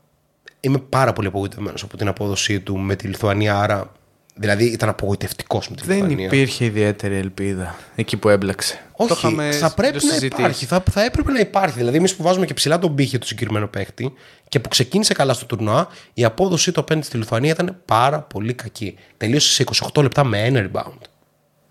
Είμαι 0.61 0.79
πάρα 0.79 1.12
πολύ 1.12 1.29
απογοητευμένος 1.29 1.83
από 1.83 1.96
την 1.96 2.09
απόδοσή 2.09 2.61
του 2.61 2.79
με 2.79 2.96
τη 2.96 3.07
Λιθουανία. 3.07 3.59
Άρα, 3.61 3.92
δηλαδή 4.38 4.64
ήταν 4.64 4.88
απογοητευτικός 4.88 5.68
με 5.68 5.77
τη 5.77 5.83
Δεν 5.87 5.96
Λιθουανία. 5.96 6.27
υπήρχε 6.27 6.64
ιδιαίτερη 6.64 7.16
ελπίδα 7.16 7.75
εκεί 7.94 8.16
που 8.16 8.29
έμπλεξε. 8.29 8.81
Όχι, 8.92 9.09
το 9.09 9.14
είχαμε 9.18 9.51
θα 9.51 9.75
πρέπει 9.75 9.94
να 9.94 10.01
συζητήσει. 10.01 10.27
υπάρχει. 10.27 10.66
Θα, 10.66 10.83
θα 10.90 11.05
έπρεπε 11.05 11.33
να 11.33 11.38
υπάρχει. 11.40 11.77
Δηλαδή, 11.79 11.96
εμείς 11.96 12.14
που 12.16 12.22
βάζουμε 12.22 12.46
και 12.46 12.55
ψηλά 12.55 12.79
τον 12.79 12.94
πύχη 12.94 13.18
του 13.18 13.27
συγκεκριμένου 13.27 13.70
παίχτη 13.70 14.12
και 14.49 14.61
που 14.61 14.68
ξεκίνησε 14.68 15.14
καλά 15.14 15.33
στο 15.33 15.46
τουρνουά, 15.46 15.88
η 16.14 16.25
απόδοσή 16.25 16.72
του 16.72 16.81
απέναντι 16.81 17.07
στη 17.07 17.16
Λιθουανία 17.16 17.51
ήταν 17.51 17.77
πάρα 17.85 18.20
πολύ 18.20 18.55
κακή. 18.55 18.99
Τελείωσε 19.16 19.53
σε 19.53 19.64
28 19.94 20.03
λεπτά 20.03 20.25
με 20.25 20.44
ένα 20.44 20.70
rebound. 20.72 20.99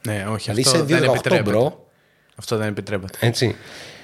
Ναι, 0.08 0.26
όχι. 0.32 0.52
Δηλαδή 0.52 0.62
αυτό 0.62 0.78
σε 0.78 0.84
δεν 0.84 1.04
2-18 1.04 1.14
επιτρέπεται. 1.14 1.50
bro. 1.52 1.86
Αυτό 2.36 2.58
δεν 2.58 2.68
επιτρέπεται. 2.68 3.18
Έτσι. 3.22 3.56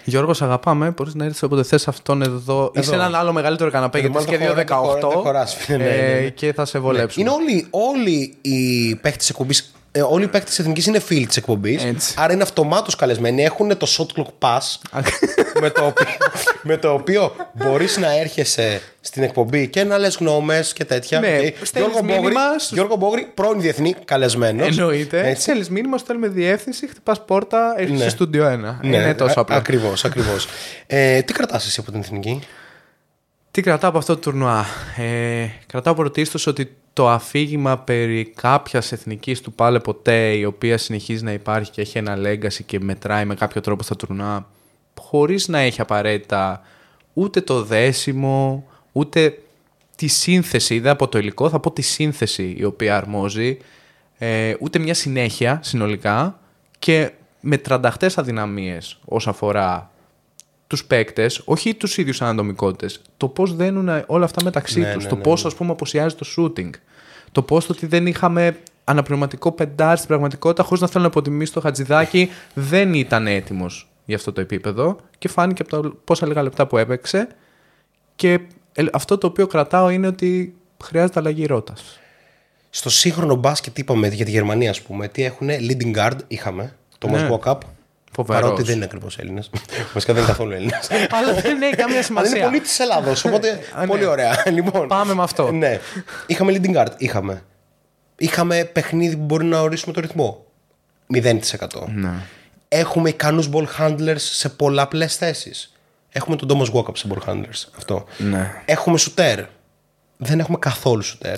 Γιώργος, 0.03 0.37
σ' 0.37 0.41
αγαπάμε. 0.41 0.93
Μπορείς 0.97 1.15
να 1.15 1.25
έρθεις 1.25 1.43
όποτε 1.43 1.63
θες 1.63 1.87
αυτόν 1.87 2.21
εδώ. 2.21 2.71
ή 2.75 2.81
σε 2.81 2.93
έναν 2.93 3.15
άλλο 3.15 3.33
μεγαλύτερο 3.33 3.71
καναπέ 3.71 3.97
Εδώ 3.99 4.07
γιατί 4.07 4.23
είσαι 4.23 4.37
μάλλον 4.37 4.55
και 4.55 4.65
δεν 4.65 4.77
χωρά- 4.77 4.93
2-18. 4.99 5.09
δεν 5.09 5.19
χωράς, 5.19 5.55
φίλε, 5.55 5.77
ναι, 5.77 5.83
ναι, 5.83 5.89
ναι. 5.95 6.25
ε, 6.25 6.29
Και 6.29 6.53
θα 6.53 6.65
σε 6.65 6.79
βολέψουμε. 6.79 7.25
Είναι 7.25 7.33
όλοι, 7.43 7.67
όλοι 7.69 8.37
οι 8.41 8.95
παίχτες 8.95 9.20
της 9.20 9.30
εκπομπής. 9.29 9.73
Ε, 9.93 10.01
όλοι 10.01 10.23
οι 10.23 10.27
παίχτες 10.27 10.47
της 10.49 10.60
εθνικής 10.60 10.86
είναι 10.86 10.99
φίλοι 10.99 11.25
της 11.27 11.38
εκπομπής. 11.38 11.84
Έτσι. 11.84 12.13
Άρα 12.17 12.34
είναι 12.34 12.43
αυτομάτως 12.43 12.95
καλεσμένοι. 12.95 13.43
Έχουν 13.43 13.77
το 13.77 13.88
shot 13.97 14.19
clock 14.19 14.27
pass. 14.39 14.60
με, 15.62 15.69
το 15.69 15.86
οποίο, 15.86 16.06
με 16.62 16.77
το 16.77 16.93
οποίο 16.93 17.36
μπορείς 17.54 17.97
να 17.97 18.12
έρχεσαι 18.19 18.82
στην 19.01 19.23
εκπομπή 19.23 19.67
και 19.67 19.84
να 19.84 19.97
λες 19.97 20.15
γνώμες 20.19 20.73
και 20.73 20.86
τέτοια. 20.86 21.19
Ναι, 21.19 21.27
Οκ. 21.27 21.56
στέλνεις 21.65 21.71
Γιώργο, 21.73 21.99
Μπόγρη, 21.99 22.21
μήνυμα 22.21 22.41
στους- 22.60 22.71
Γιώργο 22.71 22.95
Μπόγρη, 22.95 23.32
πρώην 23.34 23.62
διεθνή 23.62 23.95
καλεσμένος. 24.06 24.67
Εννοείται. 24.77 25.36
Στέλνεις 25.39 25.69
μήνυμα, 25.69 25.97
στέλνουμε 25.97 26.27
διεύθυνση, 26.27 26.88
χτυπάς 26.88 27.25
πόρτα, 27.25 27.73
έρχεσαι 27.77 27.93
Ναι. 27.93 27.99
στο 27.99 28.10
στούντιο 28.10 28.45
1. 28.47 28.80
Είναι 28.82 29.13
τόσο 29.13 29.39
απλό. 29.39 29.56
Ακριβώς, 29.56 30.06
ακριβώς. 30.06 30.47
ε, 30.88 31.21
τι 31.21 31.34
κρατάς 31.34 31.65
εσύ 31.65 31.80
από 31.80 31.91
την 31.91 31.99
εθνική; 31.99 32.41
Τι 33.51 33.61
κρατάω 33.61 33.89
από 33.89 33.97
αυτό 33.97 34.13
το 34.13 34.19
τουρνουά; 34.19 34.65
Ε, 34.97 35.47
κρατάω 35.67 35.93
πρωτίστως 35.93 36.47
ότι 36.47 36.75
το 36.93 37.09
αφήγημα 37.09 37.77
περί 37.77 38.33
κάποιας 38.35 38.91
εθνικής 38.91 39.41
του 39.41 39.53
πάλαι 39.54 39.80
ποτέ 39.79 40.31
η 40.31 40.43
οποία 40.45 40.77
συνεχίζει 40.77 41.23
να 41.23 41.31
υπάρχει 41.31 41.71
και 41.71 41.81
έχει 41.81 41.97
ένα 41.97 42.17
legacy 42.17 42.63
και 42.65 42.79
μετράει 42.79 43.25
με 43.25 43.35
κάποιο 43.35 43.61
τρόπο 43.61 43.83
στα 43.83 43.95
τουρνουά 43.95 44.47
χωρίς 44.99 45.47
να 45.47 45.59
έχει 45.59 45.81
απαραίτητα 45.81 46.61
ούτε 47.13 47.41
το 47.41 47.63
δέσιμο 47.63 48.65
ούτε 48.91 49.37
τη 49.95 50.07
σύνθεση, 50.07 50.79
δεν 50.79 50.91
από 50.91 51.07
το 51.07 51.17
υλικό, 51.17 51.49
θα 51.49 51.59
πω 51.59 51.71
τη 51.71 51.81
σύνθεση 51.81 52.55
η 52.57 52.63
οποία 52.63 52.97
αρμόζει 52.97 53.57
ε, 54.17 54.53
ούτε 54.59 54.79
μια 54.79 54.93
συνέχεια 54.93 55.59
συνολικά 55.63 56.39
και 56.79 57.11
με 57.39 57.57
τρανταχτές 57.57 58.17
αδυναμίες 58.17 58.99
όσον 59.05 59.33
αφορά 59.33 59.91
τους 60.71 60.86
παίκτες, 60.86 61.41
όχι 61.45 61.75
τους 61.75 61.97
ίδιους 61.97 62.21
ανατομικότητε, 62.21 62.93
το 63.17 63.27
πώς 63.27 63.55
δένουν 63.55 64.03
όλα 64.07 64.25
αυτά 64.25 64.43
μεταξύ 64.43 64.79
Ναι, 64.79 64.93
τους, 64.93 65.03
ναι, 65.03 65.10
το 65.10 65.15
ναι, 65.15 65.21
πώς 65.21 65.45
ας 65.45 65.55
πούμε 65.55 65.71
αποσιάζει 65.71 66.15
το 66.15 66.25
shooting, 66.38 66.69
το 67.31 67.41
πώς 67.41 67.65
το 67.65 67.73
ότι 67.73 67.86
δεν 67.86 68.07
είχαμε 68.07 68.57
αναπληρωματικό 68.84 69.51
πεντάρι 69.51 69.95
στην 69.97 70.07
πραγματικότητα, 70.07 70.63
χωρίς 70.63 70.81
να 70.81 70.88
θέλω 70.88 71.03
να 71.03 71.10
υποτιμήσω 71.10 71.53
το 71.53 71.62
Χατζηδάκι, 71.62 72.29
δεν 72.53 72.93
ήταν 72.93 73.27
έτοιμος 73.27 73.89
για 74.05 74.15
αυτό 74.15 74.31
το 74.31 74.41
επίπεδο 74.41 74.97
και 75.17 75.27
φάνηκε 75.27 75.62
από 75.62 75.81
τα 75.81 75.93
πόσα 76.03 76.27
λίγα 76.27 76.43
λεπτά 76.43 76.67
που 76.67 76.77
έπαιξε. 76.77 77.27
Και 78.15 78.39
ε, 78.73 78.84
αυτό 78.93 79.17
το 79.17 79.27
οποίο 79.27 79.47
κρατάω 79.47 79.89
είναι 79.89 80.07
ότι 80.07 80.55
χρειάζεται 80.84 81.19
αλλαγή 81.19 81.45
ρότας. 81.45 81.99
Στο 82.69 82.89
σύγχρονο 82.89 83.36
μπάσκετ 83.36 83.77
είπαμε 83.77 84.07
για 84.07 84.25
τη 84.25 84.31
Γερμανία, 84.31 84.69
ας 84.69 84.81
πούμε, 84.81 85.07
τι 85.07 85.23
έχουν 85.23 85.47
leading 85.49 85.95
guard, 85.95 86.17
είχαμε. 86.27 86.75
Το 86.97 87.07
Ναι. 87.07 87.21
ναι. 87.21 87.29
Walkup. 87.31 87.57
Φοβερός. 88.12 88.41
Παρότι 88.41 88.63
δεν 88.63 88.76
είναι 88.76 88.86
ακριβώς 88.86 89.17
Έλληνα. 89.17 89.43
Βασικά 89.93 90.13
δεν 90.13 90.21
είναι 90.24 90.32
καθόλου 90.32 90.52
Έλληνα. 90.52 90.82
Αλλά 91.17 91.34
δεν 91.34 91.62
έχει 91.62 91.76
καμία 91.76 91.84
Αλλά 91.86 91.93
είναι 91.93 92.02
σημασία. 92.02 92.43
πολύ 92.43 92.60
της 92.60 92.80
Ελλάδος. 92.80 93.24
Οπότε 93.26 93.60
Α, 93.76 93.80
ναι. 93.82 93.88
πολύ 93.88 94.06
ωραία. 94.06 94.43
Λοιπόν, 94.52 94.88
Πάμε 94.88 95.13
με 95.13 95.24
αυτό. 95.24 95.52
Ναι. 95.52 95.80
Είχαμε 96.26 96.52
leading 96.62 96.76
guard. 96.76 96.88
Είχαμε. 96.97 97.43
Είχαμε 98.17 98.63
παιχνίδι 98.63 99.15
που 99.17 99.24
μπορεί 99.24 99.45
να 99.45 99.60
ορίσουμε 99.62 99.93
το 99.93 100.02
ρυθμό. 100.02 100.45
0%. 101.13 101.38
Ναι. 101.93 102.12
Έχουμε 102.67 103.10
ικανούς 103.10 103.50
ball 103.54 103.65
handlers 103.80 104.15
σε 104.17 104.50
πολλαπλές 104.50 105.15
θέσεις. 105.15 105.74
Έχουμε 106.10 106.36
τον 106.36 106.50
Thomas 106.52 106.74
Walkup 106.76 106.97
σε 106.97 107.08
ball 107.13 107.30
handlers. 107.30 107.63
Αυτό. 107.78 108.06
Ναι. 108.17 108.52
Έχουμε 108.65 108.97
shooter. 109.00 109.45
Δεν 110.17 110.39
έχουμε 110.39 110.58
καθόλου 110.58 111.04
shooter. 111.06 111.36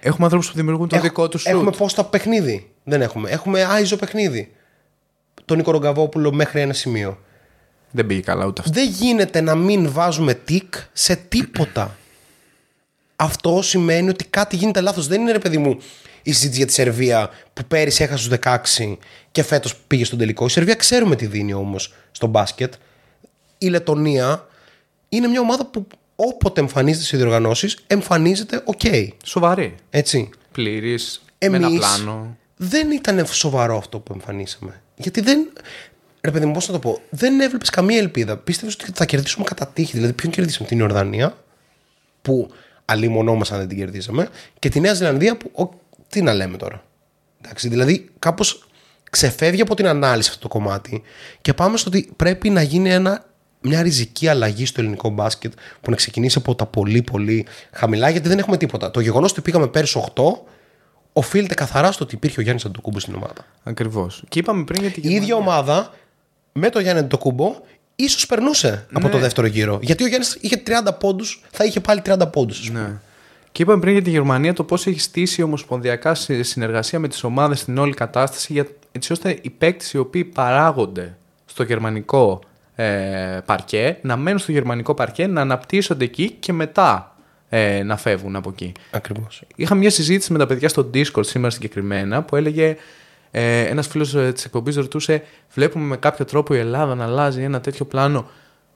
Έχουμε 0.00 0.24
ανθρώπους 0.24 0.48
που 0.50 0.56
δημιουργούν 0.56 0.88
το 0.88 0.96
Έχ- 0.96 1.02
δικό 1.04 1.28
τους 1.28 1.42
shoot. 1.46 1.50
Έχουμε 1.50 1.70
post-up 1.78 2.06
παιχνίδι. 2.10 2.70
Δεν 2.84 3.02
έχουμε. 3.02 3.30
Έχουμε 3.30 3.62
άιζο 3.64 3.96
παιχνίδι. 3.96 4.52
Τον 5.44 5.56
Νίκο 5.56 5.70
Ρογκαβόπουλο 5.70 6.32
μέχρι 6.32 6.60
ένα 6.60 6.72
σημείο. 6.72 7.18
Δεν 7.90 8.06
πήγε 8.06 8.20
καλά 8.20 8.46
ούτε 8.46 8.60
αυτό. 8.60 8.72
Δεν 8.72 8.88
γίνεται 8.88 9.40
να 9.40 9.54
μην 9.54 9.92
βάζουμε 9.92 10.34
τικ 10.34 10.74
σε 10.92 11.16
τίποτα. 11.16 11.96
Αυτό 13.16 13.62
σημαίνει 13.62 14.08
ότι 14.08 14.24
κάτι 14.24 14.56
γίνεται 14.56 14.80
λάθος. 14.80 15.06
Δεν 15.06 15.20
είναι 15.20 15.32
ρε 15.32 15.38
παιδί 15.38 15.58
μου 15.58 15.78
η 16.22 16.32
συζήτηση 16.32 16.56
για 16.56 16.66
τη 16.66 16.72
Σερβία 16.72 17.30
που 17.52 17.64
πέρυσι 17.68 18.02
έχασε 18.02 18.24
στους 18.24 18.38
16 18.78 18.96
και 19.30 19.42
φέτος 19.42 19.76
πήγε 19.76 20.04
στον 20.04 20.18
τελικό. 20.18 20.46
Η 20.46 20.48
Σερβία 20.48 20.74
ξέρουμε 20.74 21.16
τι 21.16 21.26
δίνει 21.26 21.52
όμως 21.52 21.94
στο 22.10 22.26
μπάσκετ. 22.26 22.72
Η 23.58 23.68
Λετωνία 23.68 24.46
είναι 25.08 25.26
μια 25.26 25.40
ομάδα 25.40 25.66
που 25.66 25.86
όποτε 26.16 26.60
εμφανίζεται 26.60 27.04
σε 27.04 27.16
διοργανώσεις 27.16 27.78
εμφανίζεται 27.86 28.62
οκ. 28.64 28.80
Σοβαρή. 29.24 29.74
Έτσι. 29.90 30.30
Πλήρης. 30.52 31.22
Με 31.38 31.56
ένα 31.56 31.66
Εμείς 31.66 31.78
πλάνο. 31.78 32.36
Δεν 32.64 32.90
ήταν 32.90 33.26
σοβαρό 33.26 33.76
αυτό 33.76 33.98
που 33.98 34.12
εμφανίσαμε. 34.12 34.82
Γιατί 34.96 35.20
δεν. 35.20 35.52
Ρε 36.20 36.30
παιδί 36.30 36.46
μου, 36.46 36.52
πώς 36.52 36.66
να 36.66 36.72
το 36.72 36.78
πω. 36.78 37.00
Δεν 37.10 37.40
έβλεπες 37.40 37.70
καμία 37.70 37.98
ελπίδα. 37.98 38.36
Πίστευες 38.36 38.74
ότι 38.74 38.92
θα 38.94 39.04
κερδίσουμε 39.04 39.44
κατά 39.44 39.66
τύχη. 39.66 39.92
Δηλαδή, 39.92 40.12
ποιον 40.12 40.32
κερδίσαμε, 40.32 40.68
την 40.68 40.78
Ιορδανία, 40.78 41.36
που 42.22 42.50
αλίμονό 42.84 43.27
μας 43.27 43.46
αν 43.46 43.58
δεν 43.58 43.68
την 43.68 43.78
κερδίσαμε, 43.78 44.28
και 44.58 44.68
τη 44.68 44.80
Νέα 44.80 44.94
Ζηλανδία, 44.94 45.36
που. 45.36 45.50
Ο, 45.64 45.78
τι 46.08 46.22
να 46.22 46.34
λέμε 46.34 46.56
τώρα. 46.56 46.84
Εντάξει, 47.42 47.68
δηλαδή, 47.68 48.10
κάπως 48.18 48.66
ξεφεύγει 49.10 49.60
από 49.60 49.74
την 49.74 49.86
ανάλυση 49.86 50.28
αυτό 50.28 50.40
το 50.40 50.48
κομμάτι 50.48 51.02
και 51.40 51.54
πάμε 51.54 51.76
στο 51.76 51.88
ότι 51.88 52.12
πρέπει 52.16 52.50
να 52.50 52.62
γίνει 52.62 52.90
ένα, 52.90 53.24
μια 53.60 53.82
ριζική 53.82 54.28
αλλαγή 54.28 54.66
στο 54.66 54.80
ελληνικό 54.80 55.08
μπάσκετ 55.08 55.52
που 55.80 55.90
να 55.90 55.96
ξεκινήσει 55.96 56.38
από 56.38 56.54
τα 56.54 56.66
πολύ 56.66 57.02
πολύ 57.02 57.46
χαμηλά 57.72 58.08
γιατί 58.08 58.28
δεν 58.28 58.38
έχουμε 58.38 58.56
τίποτα. 58.56 58.90
Το 58.90 59.00
γεγονός 59.00 59.30
ότι 59.30 59.40
πήγαμε 59.40 59.66
πέρυσι 59.66 60.04
8 60.14 60.22
οφείλεται 61.12 61.54
καθαρά 61.54 61.92
στο 61.92 62.04
ότι 62.04 62.14
υπήρχε 62.14 62.40
ο 62.40 62.42
Γιάννης 62.42 62.64
Αντοκούμπο 62.64 62.98
στην 63.00 63.14
ομάδα. 63.14 63.44
Ακριβώς. 63.62 64.22
Και 64.28 64.38
είπαμε 64.38 64.64
πριν 64.64 64.80
για 64.82 64.90
την 64.90 65.10
Η 65.10 65.14
ίδια 65.14 65.36
ομάδα 65.36 65.90
με 66.52 66.68
τον 66.70 66.82
Γιάννη 66.82 67.00
Αντοκούμπο 67.00 67.54
ίσως 67.96 68.26
περνούσε 68.26 68.86
από 68.92 69.06
Ναι. 69.06 69.12
το 69.12 69.18
δεύτερο 69.18 69.46
γύρο. 69.46 69.78
Γιατί 69.82 70.04
ο 70.04 70.06
Γιάννης 70.06 70.38
είχε 70.40 70.56
30 70.66 70.92
πόντους, 70.98 71.42
θα 71.50 71.64
είχε 71.64 71.80
πάλι 71.80 72.00
30 72.04 72.26
πόντους. 72.32 72.70
Ναι. 72.70 72.92
Και 73.52 73.62
είπαμε 73.62 73.80
πριν 73.80 73.92
για 73.92 74.02
τη 74.02 74.10
Γερμανία 74.10 74.52
το 74.52 74.64
πώς 74.64 74.86
έχει 74.86 75.00
στήσει 75.00 75.42
ομοσπονδιακά 75.42 76.14
σε 76.14 76.42
συνεργασία 76.42 76.98
με 76.98 77.08
τις 77.08 77.24
ομάδες 77.24 77.58
στην 77.60 77.78
όλη 77.78 77.94
κατάσταση 77.94 78.52
για, 78.52 78.66
έτσι 78.92 79.12
ώστε 79.12 79.38
οι 79.42 79.50
παίκτες 79.50 79.92
οι 79.92 79.98
οποίοι 79.98 80.24
παράγονται 80.24 81.16
στο 81.44 81.62
γερμανικό 81.62 82.40
ε, 82.74 83.38
παρκέ, 83.44 83.98
να 84.02 84.16
μένουν 84.16 84.38
στο 84.38 84.52
γερμανικό 84.52 84.94
παρκέ, 84.94 85.26
να 85.26 85.40
αναπτύσσονται 85.40 86.04
εκεί 86.04 86.30
και 86.40 86.52
μετά 86.52 87.11
ε, 87.54 87.82
να 87.82 87.96
φεύγουν 87.96 88.36
από 88.36 88.48
εκεί. 88.48 88.72
Ακριβώς. 88.90 89.42
Είχα 89.56 89.74
μια 89.74 89.90
συζήτηση 89.90 90.32
με 90.32 90.38
τα 90.38 90.46
παιδιά 90.46 90.68
στο 90.68 90.90
Discord 90.94 91.26
σήμερα 91.26 91.50
συγκεκριμένα 91.50 92.22
που 92.22 92.36
έλεγε 92.36 92.76
ε, 93.30 93.60
ένας 93.60 93.86
φίλος 93.86 94.14
ε, 94.14 94.32
της 94.32 94.44
εκπομπής 94.44 94.76
ρωτούσε 94.76 95.22
βλέπουμε 95.54 95.84
με 95.84 95.96
κάποιο 95.96 96.24
τρόπο 96.24 96.54
η 96.54 96.58
Ελλάδα 96.58 96.94
να 96.94 97.04
αλλάζει 97.04 97.42
ένα 97.42 97.60
τέτοιο 97.60 97.84
πλάνο; 97.84 98.26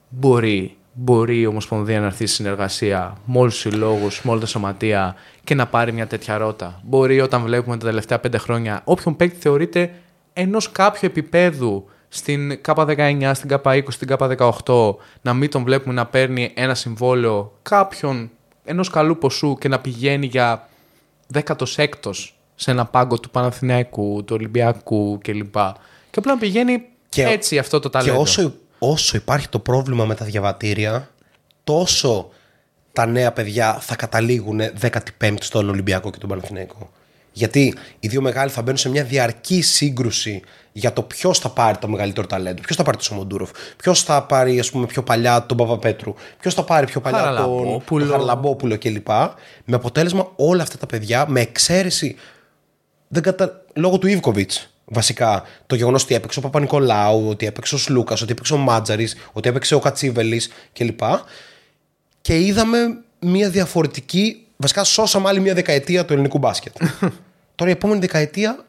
Μπορεί, 0.09 0.77
μπορεί 0.93 1.41
η 1.41 1.47
Ομοσπονδία 1.47 2.01
να 2.01 2.07
έρθει 2.07 2.27
σε 2.27 2.35
συνεργασία 2.35 3.17
με 3.25 3.39
όλους 3.39 3.53
τους 3.53 3.63
συλλόγους, 3.63 4.23
με 4.25 4.31
όλα 4.31 4.41
τα 4.41 4.47
σωματεία 4.47 5.17
και 5.45 5.55
να 5.55 5.67
πάρει 5.67 5.93
μια 5.93 6.07
τέτοια 6.07 6.37
ρότα. 6.37 6.81
Μπορεί 6.85 7.21
όταν 7.21 7.43
βλέπουμε 7.43 7.77
τα 7.77 7.87
τελευταία 7.87 8.19
πέντε 8.19 8.39
χρόνια 8.39 8.81
όποιον 8.85 9.17
παίκτη 9.17 9.37
θεωρείται 9.41 9.93
ενός 10.33 10.73
κάποιου 10.73 11.01
επίπεδου 11.03 11.89
στην 12.09 12.61
K19, 12.67 13.31
στην 13.35 13.51
K20, 13.53 13.83
στην 13.89 14.09
K18 14.11 14.95
να 15.23 15.35
μην 15.35 15.51
τον 15.51 15.63
βλέπουμε 15.63 15.95
να 15.95 16.07
παίρνει 16.07 16.53
ένα 16.55 16.75
συμβόλαιο 16.75 17.53
κάποιον 17.63 18.31
ενός 18.67 18.91
καλού 18.91 19.19
ποσού 19.19 19.57
και 19.61 19.69
να 19.69 19.79
πηγαίνει 19.79 20.27
για 20.27 20.69
16ο 21.33 22.11
σε 22.55 22.71
ένα 22.71 22.85
πάγκο 22.85 23.21
του 23.21 23.31
Παναθηναϊκού, 23.31 24.25
του 24.25 24.35
Ολυμπιακού 24.39 25.19
κλπ. 25.23 25.53
Και 26.11 26.19
απλά 26.19 26.33
να 26.33 26.39
πηγαίνει 26.39 26.83
Και- 27.09 27.23
έτσι 27.25 27.59
αυτό 27.59 27.81
το 27.81 27.89
Και 27.89 27.99
ταλέντο. 27.99 28.21
όσο, 28.21 28.55
όσο 28.79 29.17
υπάρχει 29.17 29.49
το 29.49 29.59
πρόβλημα 29.59 30.05
με 30.05 30.15
τα 30.15 30.25
διαβατήρια, 30.25 31.11
τόσο 31.65 32.29
τα 32.93 33.07
νέα 33.07 33.33
παιδιά 33.33 33.79
θα 33.81 33.97
καταλήγουν 33.97 34.61
15η 34.81 35.37
στον 35.41 35.69
Ολυμπιακό 35.69 36.11
και 36.11 36.19
τον 36.19 36.29
Παναθηναϊκό. 36.29 36.91
Γιατί 37.33 37.75
οι 38.01 38.09
δύο 38.09 38.21
μεγάλοι 38.21 38.51
θα 38.51 38.63
μπαίνουν 38.63 38.79
σε 38.79 38.89
μια 38.89 39.05
διαρκή 39.05 39.63
σύγκρουση 39.63 40.43
για 40.77 40.93
το 40.93 41.03
ποιος 41.03 41.39
θα 41.39 41.49
πάρει 41.49 41.79
το 41.79 41.89
μεγαλύτερο 41.89 42.27
ταλέντο. 42.27 42.61
Ποιος 42.63 42.77
θα 42.77 42.83
πάρει 42.83 42.97
τον 42.97 43.07
Σομοντούροφ. 43.07 43.51
Ποιος 43.77 44.03
θα 44.03 44.23
πάρει, 44.23 44.59
ας 44.59 44.71
πούμε, 44.71 44.87
πιο 44.87 45.03
παλιά 45.03 45.47
τον 45.47 45.57
Παπαπέτρου. 45.57 46.15
Ποιος 46.41 46.55
θα 46.55 46.63
πάρει 46.63 46.87
πιο 46.87 47.01
παλιά 47.01 47.19
τον, 47.19 47.27
Χαραλαμπόπουλο. 47.27 48.05
τον 48.05 48.13
Χαραλαμπόπουλο 48.13 48.79
κλπ. 48.79 49.09
Με 49.65 49.77
αποτέλεσμα 49.77 50.33
όλα 50.37 50.63
αυτά 50.63 50.79
τα 50.79 50.87
παιδιά, 50.87 51.27
με 51.29 51.41
εξαίρεση 51.41 52.17
δεν 53.09 53.23
κατα... 53.23 53.63
λόγω 53.75 53.99
του 53.99 54.07
Ιβκοβιτς. 54.07 54.71
Βασικά 54.85 55.43
το 55.67 55.75
γεγονός 55.75 56.03
ότι 56.03 56.15
έπαιξε 56.15 56.39
ο 56.39 56.43
Παπα-Νικολάου, 56.43 57.29
ότι 57.29 57.47
έπαιξε 57.47 57.75
ο 57.75 57.79
Σλούκας, 57.79 58.23
ότι 58.23 58.33
έπαιξε 58.33 58.55
ο 58.55 58.57
Μάτζαρης, 58.57 59.17
ότι 59.33 59.49
έπαιξε 59.49 59.75
ο 59.75 59.79
Κατσίβελης 59.79 60.51
κλπ. 60.73 61.01
Και 62.21 62.41
είδαμε 62.41 62.79
μια 63.21 63.51
διαφορετική. 63.51 64.47
Βασικά, 64.57 64.85
σώσαμε 64.85 65.29
άλλη 65.29 65.41
μια 65.41 65.55
δεκαετία 65.55 66.05
του 66.05 66.13
ελληνικού 66.13 66.39
μπάσκετ. 66.39 66.73
Τώρα 67.55 67.71
η 67.71 67.73
επόμενη 67.73 68.01
δεκαετία. 68.01 68.65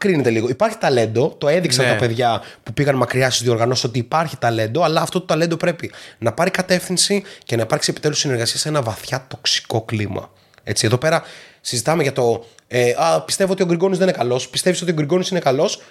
Ε, 0.00 0.06
Κρίνεται 0.08 0.30
λίγο. 0.30 0.48
Υπάρχει 0.48 0.76
ταλέντο, 0.78 1.34
το 1.38 1.48
έδειξαν 1.48 1.84
Ναι. 1.84 1.90
τα 1.90 1.96
παιδιά 1.96 2.42
που 2.62 2.72
πήγαν 2.72 2.96
μακριά 2.96 3.30
στις 3.30 3.42
διοργανώσεις 3.42 3.84
ότι 3.84 3.98
υπάρχει 3.98 4.36
ταλέντο, 4.36 4.82
αλλά 4.82 5.00
αυτό 5.00 5.20
το 5.20 5.26
ταλέντο 5.26 5.56
πρέπει 5.56 5.90
να 6.18 6.32
πάρει 6.32 6.50
κατεύθυνση 6.50 7.22
και 7.44 7.56
να 7.56 7.62
υπάρξει 7.62 7.90
επιτέλους 7.90 8.18
συνεργασία 8.18 8.58
σε 8.58 8.68
ένα 8.68 8.82
βαθιά 8.82 9.24
τοξικό 9.28 9.82
κλίμα. 9.82 10.30
Έτσι, 10.62 10.86
εδώ 10.86 10.98
πέρα 10.98 11.22
συζητάμε 11.60 12.02
για 12.02 12.12
το. 12.12 12.44
Ε, 12.66 12.94
α, 12.96 13.20
πιστεύω 13.22 13.52
ότι 13.52 13.62
ο 13.62 13.66
Γκριγκόνης 13.66 13.98
δεν 13.98 14.08
είναι 14.08 14.16
καλός. 14.16 14.48
Πιστεύεις 14.48 14.82
ότι 14.82 14.90
ο 14.90 14.94
Γκριγκόνης 14.94 15.28
είναι 15.28 15.40
καλός 15.40 15.82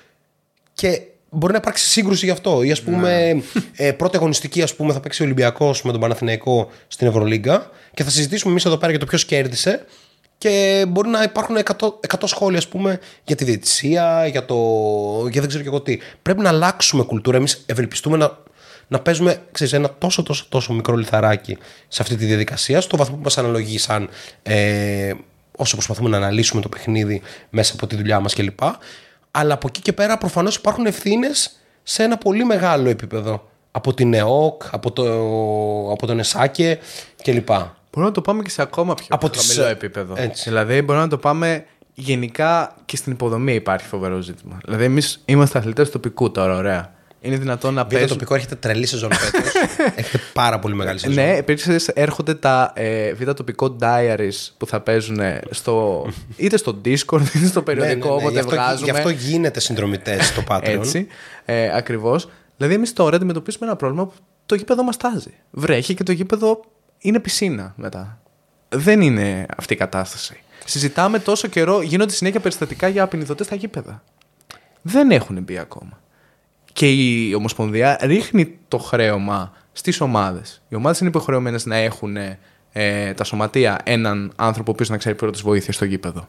και 0.73 1.01
μπορεί 1.29 1.51
να 1.51 1.57
υπάρξει 1.59 1.85
σύγκρουση 1.89 2.25
γι' 2.25 2.31
αυτό. 2.31 2.63
Ή 2.63 2.71
ας 2.71 2.81
πούμε, 2.81 3.41
ε, 3.75 3.91
πρώτη 3.91 4.17
αγωνιστική 4.17 4.61
ας 4.61 4.75
πούμε, 4.75 4.93
θα 4.93 4.99
παίξει 4.99 5.21
ο 5.21 5.25
Ολυμπιακός 5.25 5.81
με 5.81 5.91
τον 5.91 5.99
Παναθηναϊκό 6.01 6.69
στην 6.87 7.07
Ευρωλίγκα 7.07 7.69
και 7.93 8.03
θα 8.03 8.09
συζητήσουμε 8.09 8.51
εμείς 8.51 8.65
εδώ 8.65 8.77
πέρα 8.77 8.89
για 8.91 8.99
το 8.99 9.05
ποιος 9.05 9.25
κέρδισε. 9.25 9.85
Και 10.39 10.85
μπορεί 10.87 11.09
να 11.09 11.23
υπάρχουν 11.23 11.57
100, 11.57 11.89
100 12.07 12.23
σχόλια 12.25 12.57
ας 12.57 12.67
πούμε, 12.67 12.99
για 13.23 13.35
τη 13.35 13.43
διαιτησία, 13.43 14.27
για 14.27 14.45
το. 14.45 14.55
για 15.31 15.39
δεν 15.39 15.47
ξέρω 15.47 15.63
και 15.63 15.69
εγώ 15.69 15.81
τι. 15.81 15.97
Πρέπει 16.21 16.41
να 16.41 16.49
αλλάξουμε 16.49 17.03
κουλτούρα. 17.03 17.37
Εμείς 17.37 17.63
ευελπιστούμε 17.65 18.17
να, 18.17 18.37
να 18.87 18.99
παίζουμε 18.99 19.41
ξέρεις, 19.51 19.73
ένα 19.73 19.95
τόσο, 19.97 20.23
τόσο, 20.23 20.45
τόσο 20.49 20.73
μικρό 20.73 20.95
λιθαράκι 20.95 21.57
σε 21.87 22.01
αυτή 22.01 22.15
τη 22.15 22.25
διαδικασία, 22.25 22.81
στο 22.81 22.97
βαθμό 22.97 23.15
που 23.15 23.21
μας 23.23 23.37
αναλογεί 23.37 23.77
σαν. 23.77 24.09
Ε, 24.43 25.13
όσο 25.57 25.75
προσπαθούμε 25.75 26.09
να 26.09 26.17
αναλύσουμε 26.17 26.61
το 26.61 26.69
παιχνίδι 26.69 27.21
μέσα 27.49 27.73
από 27.73 27.87
τη 27.87 27.95
δουλειά 27.95 28.19
μας 28.19 28.33
κλπ. 28.33 28.59
Αλλά 29.31 29.53
από 29.53 29.67
εκεί 29.67 29.81
και 29.81 29.93
πέρα 29.93 30.17
προφανώς 30.17 30.55
υπάρχουν 30.55 30.85
ευθύνες 30.85 31.59
σε 31.83 32.03
ένα 32.03 32.17
πολύ 32.17 32.45
μεγάλο 32.45 32.89
επίπεδο. 32.89 33.49
Από 33.71 33.93
την 33.93 34.13
ΕΟΚ, 34.13 34.63
από, 34.71 34.91
το, 34.91 35.03
από 35.91 36.07
τον 36.07 36.19
ΕΣΑΚΕ 36.19 36.79
κλπ. 37.23 37.49
Μπορούμε 37.91 38.11
να 38.11 38.11
το 38.11 38.21
πάμε 38.21 38.41
και 38.43 38.49
σε 38.49 38.61
ακόμα 38.61 38.93
πιο 38.93 39.05
Από 39.09 39.29
τις, 39.29 39.45
χαμηλό 39.47 39.65
ε, 39.67 39.71
επίπεδο. 39.71 40.13
έτσι. 40.17 40.49
Δηλαδή, 40.49 40.81
μπορούμε 40.81 41.03
να 41.03 41.09
το 41.09 41.17
πάμε 41.17 41.65
γενικά 41.93 42.75
και 42.85 42.95
στην 42.97 43.11
υποδομή 43.11 43.53
υπάρχει 43.53 43.87
φοβερό 43.87 44.21
ζήτημα. 44.21 44.57
Δηλαδή, 44.65 44.83
εμείς 44.83 45.21
είμαστε 45.25 45.57
αθλητές 45.57 45.89
τοπικού 45.89 46.31
τώρα, 46.31 46.55
ωραία. 46.55 46.97
Είναι 47.21 47.35
δυνατόν 47.37 47.73
να 47.73 47.83
Β' 47.83 47.87
παίζουμε. 47.87 48.09
τοπικό 48.09 48.33
έρχεται 48.35 48.55
τρελή 48.55 48.85
σεζόν 48.85 49.13
φέτος. 49.13 49.53
Έχετε 49.95 50.23
πάρα 50.33 50.59
πολύ 50.59 50.73
μεγάλη 50.75 50.99
σεζόν. 50.99 51.15
Ναι, 51.23 51.35
επίσης 51.35 51.87
έρχονται 51.87 52.33
τα 52.33 52.71
ε, 52.75 53.13
β' 53.13 53.31
τοπικό 53.33 53.75
diaries 53.81 54.47
που 54.57 54.65
θα 54.65 54.79
παίζουν 54.81 55.19
στο, 55.49 56.05
είτε 56.37 56.57
στο 56.57 56.81
Discord 56.85 57.21
είτε 57.35 57.45
στο 57.47 57.61
περιοδικό 57.61 58.07
Ναι, 58.07 58.13
ναι, 58.13 58.19
ναι. 58.21 58.21
όποτε 58.21 58.31
Γι' 58.31 58.39
αυτό, 58.39 58.55
βγάζουμε. 58.55 58.83
γι' 58.91 58.97
αυτό 58.97 59.09
γίνεται 59.09 59.59
συνδρομητές 59.59 60.25
στο 60.27 60.43
Patreon. 60.49 60.61
Έτσι, 60.63 61.07
ε, 61.45 61.75
ακριβώς. 61.77 62.29
Δηλαδή, 62.57 62.75
εμείς 62.75 62.93
τώρα 62.93 63.15
αντιμετωπίσουμε 63.15 63.65
ένα 63.65 63.75
πρόβλημα 63.75 64.05
που 64.05 64.13
το 64.45 64.55
γήπεδο 64.55 64.83
μας 64.83 64.97
τάζει. 64.97 65.33
Βρέχει 65.51 65.93
και 65.93 66.03
το 66.03 66.11
γήπεδο 66.11 66.59
είναι 66.99 67.19
πισίνα 67.19 67.73
μετά. 67.77 68.21
Δεν 68.69 69.01
είναι 69.01 69.45
αυτή 69.57 69.73
η 69.73 69.77
κατάσταση. 69.77 70.43
Συζητάμε 70.65 71.19
τόσο 71.19 71.47
καιρό, 71.47 71.81
γίνονται 71.81 72.11
συνέχεια 72.11 72.39
περιστατικά 72.39 72.87
για 72.87 73.03
απεινιδωτέ 73.03 73.43
στα 73.43 73.55
γήπεδα. 73.55 74.03
Δεν 74.81 75.11
έχουν 75.11 75.41
μπει 75.43 75.57
ακόμα. 75.57 76.01
Και 76.73 76.91
η 76.91 77.33
Ομοσπονδία 77.33 77.97
ρίχνει 78.01 78.57
το 78.67 78.77
χρέωμα 78.77 79.53
στις 79.71 80.01
ομάδες. 80.01 80.61
Οι 80.69 80.75
ομάδες 80.75 80.99
είναι 80.99 81.09
υποχρεωμένες 81.09 81.65
να 81.65 81.75
έχουν 81.75 82.17
ε, 82.71 83.13
τα 83.13 83.23
σωματεία 83.23 83.79
έναν 83.83 84.31
άνθρωπο 84.35 84.73
που 84.73 84.85
να 84.87 84.97
ξέρει 84.97 85.15
πρώτη 85.15 85.41
βοήθεια 85.41 85.73
στο 85.73 85.85
γήπεδο. 85.85 86.27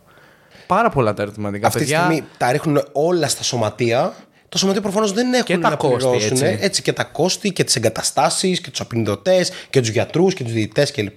Πάρα 0.67 0.91
πολλά 0.91 1.15
τα 1.15 1.23
ερωτηματικά. 1.23 1.67
Αυτή 1.67 1.79
τη 1.79 1.85
παιδιά. 1.85 2.05
στιγμή 2.05 2.25
τα 2.37 2.53
ρίχνουν 2.53 2.83
όλα 2.93 3.29
στα 3.29 3.43
σωματεία. 3.43 4.15
Τα 4.51 4.59
σωματεία 4.59 4.81
προφανώς 4.81 5.13
δεν 5.13 5.33
έχουν 5.33 5.45
Και 5.47 5.59
τα 5.59 5.71
να 5.71 5.77
κόστη, 5.77 6.09
πληρώσουν. 6.19 6.43
έτσι. 6.61 6.83
και 6.83 6.93
τα 6.93 7.05
κόστη 7.05 7.53
και 7.53 7.65
τις 7.65 7.77
εγκαταστάσεις 7.77 8.61
και 8.61 8.71
τους 8.71 8.81
απεινιδωτές 8.81 9.51
και 9.71 9.81
τους 9.81 9.89
γιατρούς 9.89 10.35
και 10.35 10.45
τους 10.45 10.53
διαιτητές 10.53 10.91
κλπ. 10.91 11.17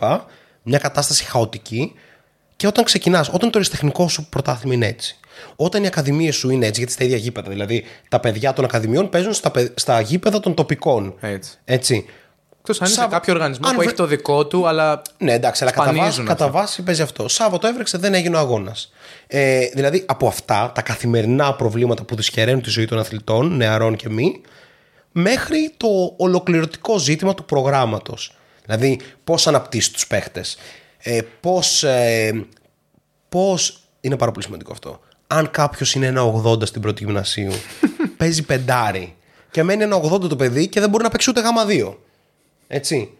Μια 0.63 0.77
κατάσταση 0.77 1.23
χαοτική. 1.23 1.93
Και 2.55 2.67
όταν 2.67 2.83
ξεκινάς, 2.83 3.27
όταν 3.27 3.51
το 3.51 3.57
αριστεχνικό 3.57 4.07
σου 4.07 4.25
πρωτάθλημα 4.29 4.73
είναι 4.73 4.87
έτσι. 4.87 5.17
Όταν 5.55 5.83
οι 5.83 5.87
ακαδημίες 5.87 6.35
σου 6.35 6.49
είναι 6.49 6.65
έτσι, 6.65 6.79
γιατί 6.79 6.93
στα 6.95 7.03
ίδια 7.03 7.17
γήπεδα. 7.17 7.49
Δηλαδή 7.49 7.83
τα 8.09 8.19
παιδιά 8.19 8.53
των 8.53 8.65
ακαδημιών 8.65 9.09
παίζουν 9.09 9.33
στα, 9.33 9.51
παι- 9.51 9.79
στα 9.79 10.01
γήπεδα 10.01 10.39
των 10.39 10.53
τοπικών. 10.53 11.13
Έτσι. 11.19 11.51
Έτσι. 11.65 12.05
Εκτός 12.65 12.81
αν 12.81 12.87
είναι 12.87 12.95
σε 12.95 13.01
Σάββα- 13.01 13.17
κάποιο 13.17 13.33
οργανισμό 13.33 13.67
αν 13.67 13.73
που 13.75 13.81
έχει 13.81 13.89
βρε- 13.89 14.01
το 14.01 14.05
δικό 14.07 14.45
του, 14.47 14.67
αλλά. 14.67 15.01
Ναι, 15.17 15.33
εντάξει, 15.33 15.63
αλλά 15.63 15.71
κατά 15.71 15.85
βάση, 15.85 15.97
Σπανίζουν 15.97 16.25
κατά 16.25 16.45
αυτά. 16.45 16.59
βάση 16.59 16.81
παίζει 16.81 17.01
αυτό. 17.01 17.27
Σάββατο 17.27 17.67
έβρεξε, 17.67 17.97
δεν 17.97 18.13
έγινε 18.13 18.35
ο 18.35 18.39
αγώνας. 18.39 18.91
Ε, 19.27 19.65
δηλαδή 19.73 20.03
από 20.07 20.27
αυτά 20.27 20.71
τα 20.75 20.81
καθημερινά 20.81 21.53
προβλήματα 21.55 22.03
που 22.03 22.15
δυσχεραίνουν 22.15 22.61
τη 22.61 22.69
ζωή 22.69 22.85
των 22.85 22.99
αθλητών, 22.99 23.55
νεαρών 23.55 23.95
και 23.95 24.09
μη, 24.09 24.41
μέχρι 25.11 25.73
το 25.77 25.87
ολοκληρωτικό 26.17 26.97
ζήτημα 26.97 27.33
του 27.33 27.45
προγράμματος. 27.45 28.35
Δηλαδή, 28.65 28.99
πώς 29.23 29.47
αναπτύσσεις 29.47 29.91
τους 29.91 30.07
παίχτες. 30.07 30.57
Ε, 30.97 31.21
πώς. 31.39 31.83
Ε, 31.83 32.45
πώς... 33.29 33.77
Είναι 34.01 34.17
πάρα 34.17 34.31
πολύ 34.31 34.45
σημαντικό 34.45 34.71
αυτό. 34.71 34.99
Αν 35.27 35.51
κάποιος 35.51 35.93
είναι 35.95 36.05
ένα 36.05 36.21
80 36.45 36.65
στην 36.65 36.81
πρώτη 36.81 37.03
γυμνασίου, 37.03 37.51
παίζει 38.17 38.43
πεντάρι 38.43 39.15
και 39.51 39.63
μένει 39.63 39.83
ένα 39.83 40.01
80 40.13 40.29
το 40.29 40.35
παιδί 40.35 40.67
και 40.67 40.79
δεν 40.79 40.89
μπορεί 40.89 41.03
να 41.03 41.09
παίξει 41.09 41.29
ούτε 41.29 41.41
γάμα 41.41 41.65
2. 41.67 41.95
Έτσι. 42.67 43.17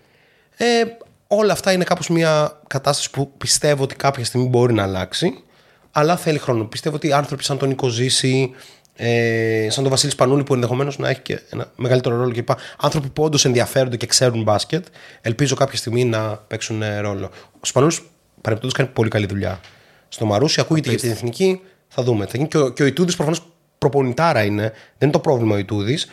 Ε, 0.58 0.84
όλα 1.28 1.54
αυτά 1.54 1.72
είναι 1.72 1.84
κάπως 1.84 2.10
μια 2.10 2.62
κατάσταση 2.68 3.10
που 3.10 3.32
πιστεύω 3.38 3.84
ότι 3.84 3.96
κάποια 3.96 4.26
στιγμή 4.26 4.48
μπορεί 4.48 4.74
να 4.74 4.84
αλλάξει, 4.84 5.44
αλλά 5.92 6.18
θέλει 6.18 6.38
χρόνο. 6.38 6.64
Πιστεύω 6.64 6.96
ότι 6.96 7.14
άνθρωποι 7.14 7.44
σαν 7.44 7.58
τον 7.58 7.68
Νίκο 7.68 7.88
Ζήση, 7.88 8.52
ε, 8.96 9.68
σαν 9.70 9.84
τον 9.84 9.92
Βασίλης 9.92 10.14
Σπανούλη 10.14 10.44
που 10.44 10.54
ενδεχομένως 10.54 10.98
να 10.98 11.10
έχει 11.10 11.20
και 11.20 11.42
ένα 11.50 11.72
μεγαλύτερο 11.76 12.16
ρόλο 12.16 12.32
κλπ. 12.32 12.50
Άνθρωποι 12.78 13.10
που 13.10 13.24
όντως 13.24 13.46
ενδιαφέρονται 13.46 13.98
και 13.98 14.06
ξέρουν 14.06 14.44
μπάσκετ, 14.44 14.86
ελπίζω 15.22 15.56
κάποια 15.56 15.78
στιγμή 15.78 16.06
να 16.06 16.36
παίξουν 16.36 16.82
ε, 16.82 17.00
ρόλο. 17.00 17.30
Ο 17.54 17.66
Σπανούλης 17.66 18.02
παρεμπιπτόντως 18.42 18.78
κάνει 18.78 18.90
πολύ 18.90 19.10
καλή 19.10 19.26
δουλειά. 19.26 19.60
Στο 20.08 20.26
Μαρούσι 20.26 20.60
ακούγεται 20.60 20.90
για 20.90 21.00
την 21.00 21.12
εθνική, 21.12 21.62
θα 21.88 22.04
δούμε. 22.04 22.26
Θα 22.26 22.32
γίνει 22.36 22.48
και 22.48 22.58
ο, 22.58 22.70
και 22.70 22.84
ο 22.84 22.86
Ιτούδης 22.86 23.16
προφανώς 23.16 23.46
προπονητάρα 23.78 24.44
είναι, 24.44 24.62
δεν 24.62 24.74
είναι 25.00 25.12
το 25.12 25.20
πρόβλημα 25.20 25.56
ο 25.56 25.58
Ιτούδης. 25.58 26.08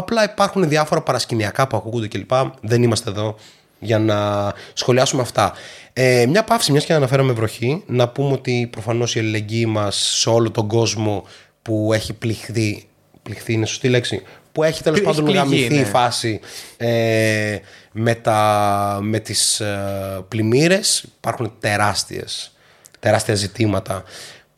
Απλά 0.00 0.24
υπάρχουν 0.24 0.68
διάφορα 0.68 1.00
παρασκηνιακά 1.00 1.66
που 1.66 1.76
ακούγονται 1.76 2.08
κλπ. 2.08 2.30
Δεν 2.60 2.82
είμαστε 2.82 3.10
εδώ 3.10 3.36
για 3.78 3.98
να 3.98 4.52
σχολιάσουμε 4.72 5.22
αυτά. 5.22 5.52
Ε, 5.92 6.26
μια 6.28 6.44
παύση, 6.44 6.72
μιας 6.72 6.84
και 6.84 6.92
αναφέραμε 6.92 7.32
βροχή, 7.32 7.82
να 7.86 8.08
πούμε 8.08 8.32
ότι 8.32 8.68
προφανώς 8.72 9.14
η 9.14 9.18
αλληλεγγύη 9.18 9.64
μας 9.68 9.96
σε 9.96 10.28
όλο 10.28 10.50
τον 10.50 10.68
κόσμο 10.68 11.24
που 11.62 11.90
έχει 11.92 12.12
πληχθεί. 12.12 12.84
Πληχθεί 13.22 13.52
είναι 13.52 13.66
σωστή 13.66 13.88
λέξη. 13.88 14.22
Που 14.52 14.62
έχει 14.62 14.82
τέλος 14.82 14.98
Έχει 14.98 15.08
πάντων 15.08 15.24
πληγεί, 15.24 15.38
γαμηθεί 15.38 15.74
η 15.74 15.78
ναι. 15.78 15.84
φάση 15.84 16.40
ε, 16.76 17.58
με, 17.92 18.14
τα, 18.14 18.98
με 19.02 19.18
τις 19.18 19.60
ε, 19.60 20.24
πλημμύρες 20.28 21.04
υπάρχουν 21.16 21.52
τεράστιες 21.60 22.52
τεράστια 23.00 23.34
ζητήματα 23.34 24.02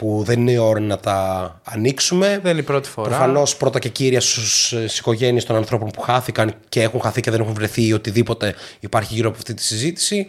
που 0.02 0.22
δεν 0.24 0.40
είναι 0.40 0.52
η 0.52 0.56
ώρα 0.56 0.80
να 0.80 0.98
τα 0.98 1.60
ανοίξουμε. 1.64 2.40
Δεν 2.42 2.50
είναι 2.50 2.60
η 2.60 2.64
πρώτη 2.64 2.88
φορά. 2.88 3.08
Προφανώς 3.08 3.56
πρώτα 3.56 3.78
και 3.78 3.88
κύρια 3.88 4.20
στις 4.20 4.98
οικογένειες 4.98 5.44
των 5.44 5.56
ανθρώπων 5.56 5.90
που 5.90 6.00
χάθηκαν 6.00 6.54
και 6.68 6.82
έχουν 6.82 7.00
χαθεί 7.00 7.20
και 7.20 7.30
δεν 7.30 7.40
έχουν 7.40 7.54
βρεθεί 7.54 7.86
ή 7.86 7.92
οτιδήποτε 7.92 8.54
υπάρχει 8.80 9.14
γύρω 9.14 9.28
από 9.28 9.36
αυτή 9.36 9.54
τη 9.54 9.62
συζήτηση. 9.62 10.26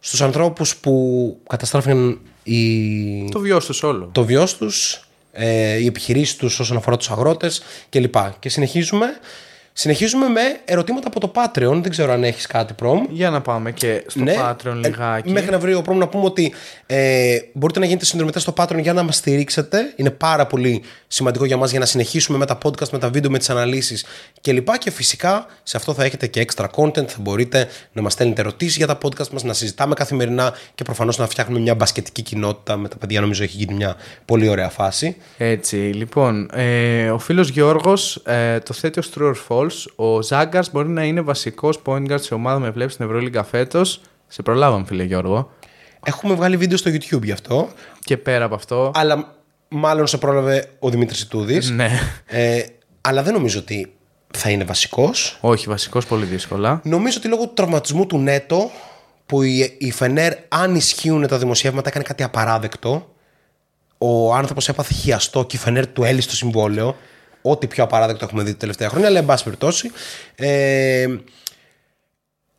Στους 0.00 0.22
ανθρώπους 0.22 0.76
που 0.76 1.36
καταστράφηκαν 1.48 2.20
η... 2.42 3.28
Το 3.30 3.38
βιός 3.38 3.66
τους 3.66 3.82
όλο. 3.82 4.08
το 4.12 4.24
βιός 4.24 4.56
τους, 4.56 5.04
ε, 5.32 5.76
οι 5.76 5.86
επιχειρήσεις 5.86 6.36
τους 6.36 6.60
όσον 6.60 6.76
αφορά 6.76 6.96
τους 6.96 7.10
αγρότες 7.10 7.62
κλπ. 7.88 8.16
Και 8.38 8.48
συνεχίζουμε. 8.48 9.06
Συνεχίζουμε 9.84 10.28
με 10.28 10.40
ερωτήματα 10.64 11.08
από 11.08 11.20
το 11.20 11.32
Patreon. 11.34 11.72
Δεν 11.82 11.90
ξέρω 11.90 12.12
αν 12.12 12.24
έχεις 12.24 12.46
κάτι 12.46 12.72
προμ. 12.72 13.04
Για 13.10 13.30
να 13.30 13.40
πάμε 13.40 13.72
και 13.72 14.04
στο 14.06 14.22
Patreon 14.26 14.66
Ε, 14.66 14.88
λιγάκι. 14.88 15.30
μέχρι 15.32 15.50
να 15.50 15.58
βρει 15.58 15.74
ο 15.74 15.82
πρόμ 15.82 15.98
να 15.98 16.08
πούμε 16.08 16.24
ότι 16.24 16.52
ε, 16.86 17.36
μπορείτε 17.52 17.78
να 17.78 17.86
γίνετε 17.86 18.04
συνδρομητέ 18.04 18.38
στο 18.38 18.54
Patreon 18.56 18.78
για 18.80 18.92
να 18.92 19.02
μας 19.02 19.16
στηρίξετε. 19.16 19.92
Είναι 19.96 20.10
πάρα 20.10 20.46
πολύ 20.46 20.82
σημαντικό 21.06 21.44
για 21.44 21.56
μας 21.56 21.70
για 21.70 21.78
να 21.78 21.86
συνεχίσουμε 21.86 22.38
με 22.38 22.46
τα 22.46 22.58
podcast, 22.62 22.88
με 22.88 22.98
τα 22.98 23.08
βίντεο, 23.08 23.30
με 23.30 23.38
τις 23.38 23.50
αναλύσεις 23.50 24.04
κλπ. 24.40 24.78
Και 24.78 24.90
φυσικά 24.90 25.46
σε 25.62 25.76
αυτό 25.76 25.94
θα 25.94 26.04
έχετε 26.04 26.26
και 26.26 26.46
extra 26.48 26.66
content. 26.76 27.06
Θα 27.06 27.18
μπορείτε 27.20 27.68
να 27.92 28.02
μας 28.02 28.12
στέλνετε 28.12 28.40
ερωτήσεις 28.40 28.76
για 28.76 28.86
τα 28.86 28.98
podcast 29.02 29.28
μας, 29.28 29.42
να 29.42 29.52
συζητάμε 29.52 29.94
καθημερινά 29.94 30.52
και 30.74 30.84
προφανώς 30.84 31.18
να 31.18 31.26
φτιάχνουμε 31.26 31.60
μια 31.60 31.74
μπασκετική 31.74 32.22
κοινότητα 32.22 32.76
με 32.76 32.88
τα 32.88 32.96
παιδιά. 32.96 33.20
Νομίζω 33.20 33.42
έχει 33.42 33.56
γίνει 33.56 33.74
μια 33.74 33.96
πολύ 34.24 34.48
ωραία 34.48 34.68
φάση. 34.68 35.16
Έτσι, 35.38 35.76
λοιπόν, 35.76 36.50
ε, 36.52 37.10
ο 37.10 37.18
φίλος 37.18 37.48
Γιώργος 37.48 38.16
ε, 38.24 38.58
το 38.58 38.74
θέτει 38.74 38.98
ως 38.98 39.10
true 39.18 39.30
or 39.30 39.34
false. 39.48 39.62
Ο 39.96 40.22
Ζάγκαρς 40.22 40.70
μπορεί 40.70 40.88
να 40.88 41.04
είναι 41.04 41.20
βασικός 41.20 41.82
point 41.84 42.10
guard 42.10 42.20
σε 42.20 42.34
ομάδα 42.34 42.58
με 42.58 42.70
βλέπει 42.70 42.92
στην 42.92 43.04
Ευρωλίγκα 43.04 43.44
φέτος. 43.44 44.00
Σε 44.26 44.42
προλάβαμε, 44.42 44.84
φίλε 44.86 45.02
Γιώργο. 45.02 45.50
Έχουμε 46.06 46.34
βγάλει 46.34 46.56
βίντεο 46.56 46.76
στο 46.76 46.90
YouTube 46.90 47.22
γι' 47.22 47.32
αυτό. 47.32 47.68
Και 48.00 48.16
πέρα 48.16 48.44
από 48.44 48.54
αυτό, 48.54 48.90
Αλλά 48.94 49.34
μάλλον 49.68 50.06
σε 50.06 50.18
πρόλαβε 50.18 50.68
ο 50.78 50.90
Δημήτρης 50.90 51.20
Ιτούδη. 51.20 51.60
ναι, 51.72 51.90
Ε, 52.26 52.62
αλλά 53.00 53.22
δεν 53.22 53.32
νομίζω 53.32 53.58
ότι 53.58 53.92
θα 54.36 54.50
είναι 54.50 54.64
βασικός. 54.64 55.38
όχι 55.40 55.68
βασικός 55.68 56.06
πολύ 56.06 56.24
δύσκολα. 56.24 56.80
Νομίζω 56.84 57.16
ότι 57.18 57.28
λόγω 57.28 57.46
του 57.46 57.52
τραυματισμού 57.54 58.06
του 58.06 58.18
Νέτο, 58.18 58.70
που 59.26 59.42
η, 59.42 59.76
η 59.78 59.90
Φενέρ, 59.92 60.32
αν 60.48 60.74
ισχύουν 60.74 61.26
τα 61.26 61.38
δημοσιεύματα, 61.38 61.88
έκανε 61.88 62.04
κάτι 62.04 62.22
απαράδεκτο. 62.22 63.08
Ο 63.98 64.34
άνθρωπος 64.34 64.68
έπαθε 64.68 64.94
χιαστό 64.94 65.44
και 65.44 65.56
η 65.56 65.58
Φενέρ 65.58 65.86
του 65.86 66.04
έλυσε 66.04 66.28
το 66.28 66.34
συμβόλαιο. 66.34 66.96
Ό,τι 67.46 67.66
πιο 67.66 67.84
απαράδεκτο 67.84 68.24
έχουμε 68.24 68.42
δει 68.42 68.50
τα 68.52 68.56
τελευταία 68.58 68.88
χρόνια, 68.88 69.08
αλλά 69.08 69.18
εν 69.18 69.24
πάση 69.26 69.44
περιπτώσει. 69.44 69.90
Ε, 70.34 71.06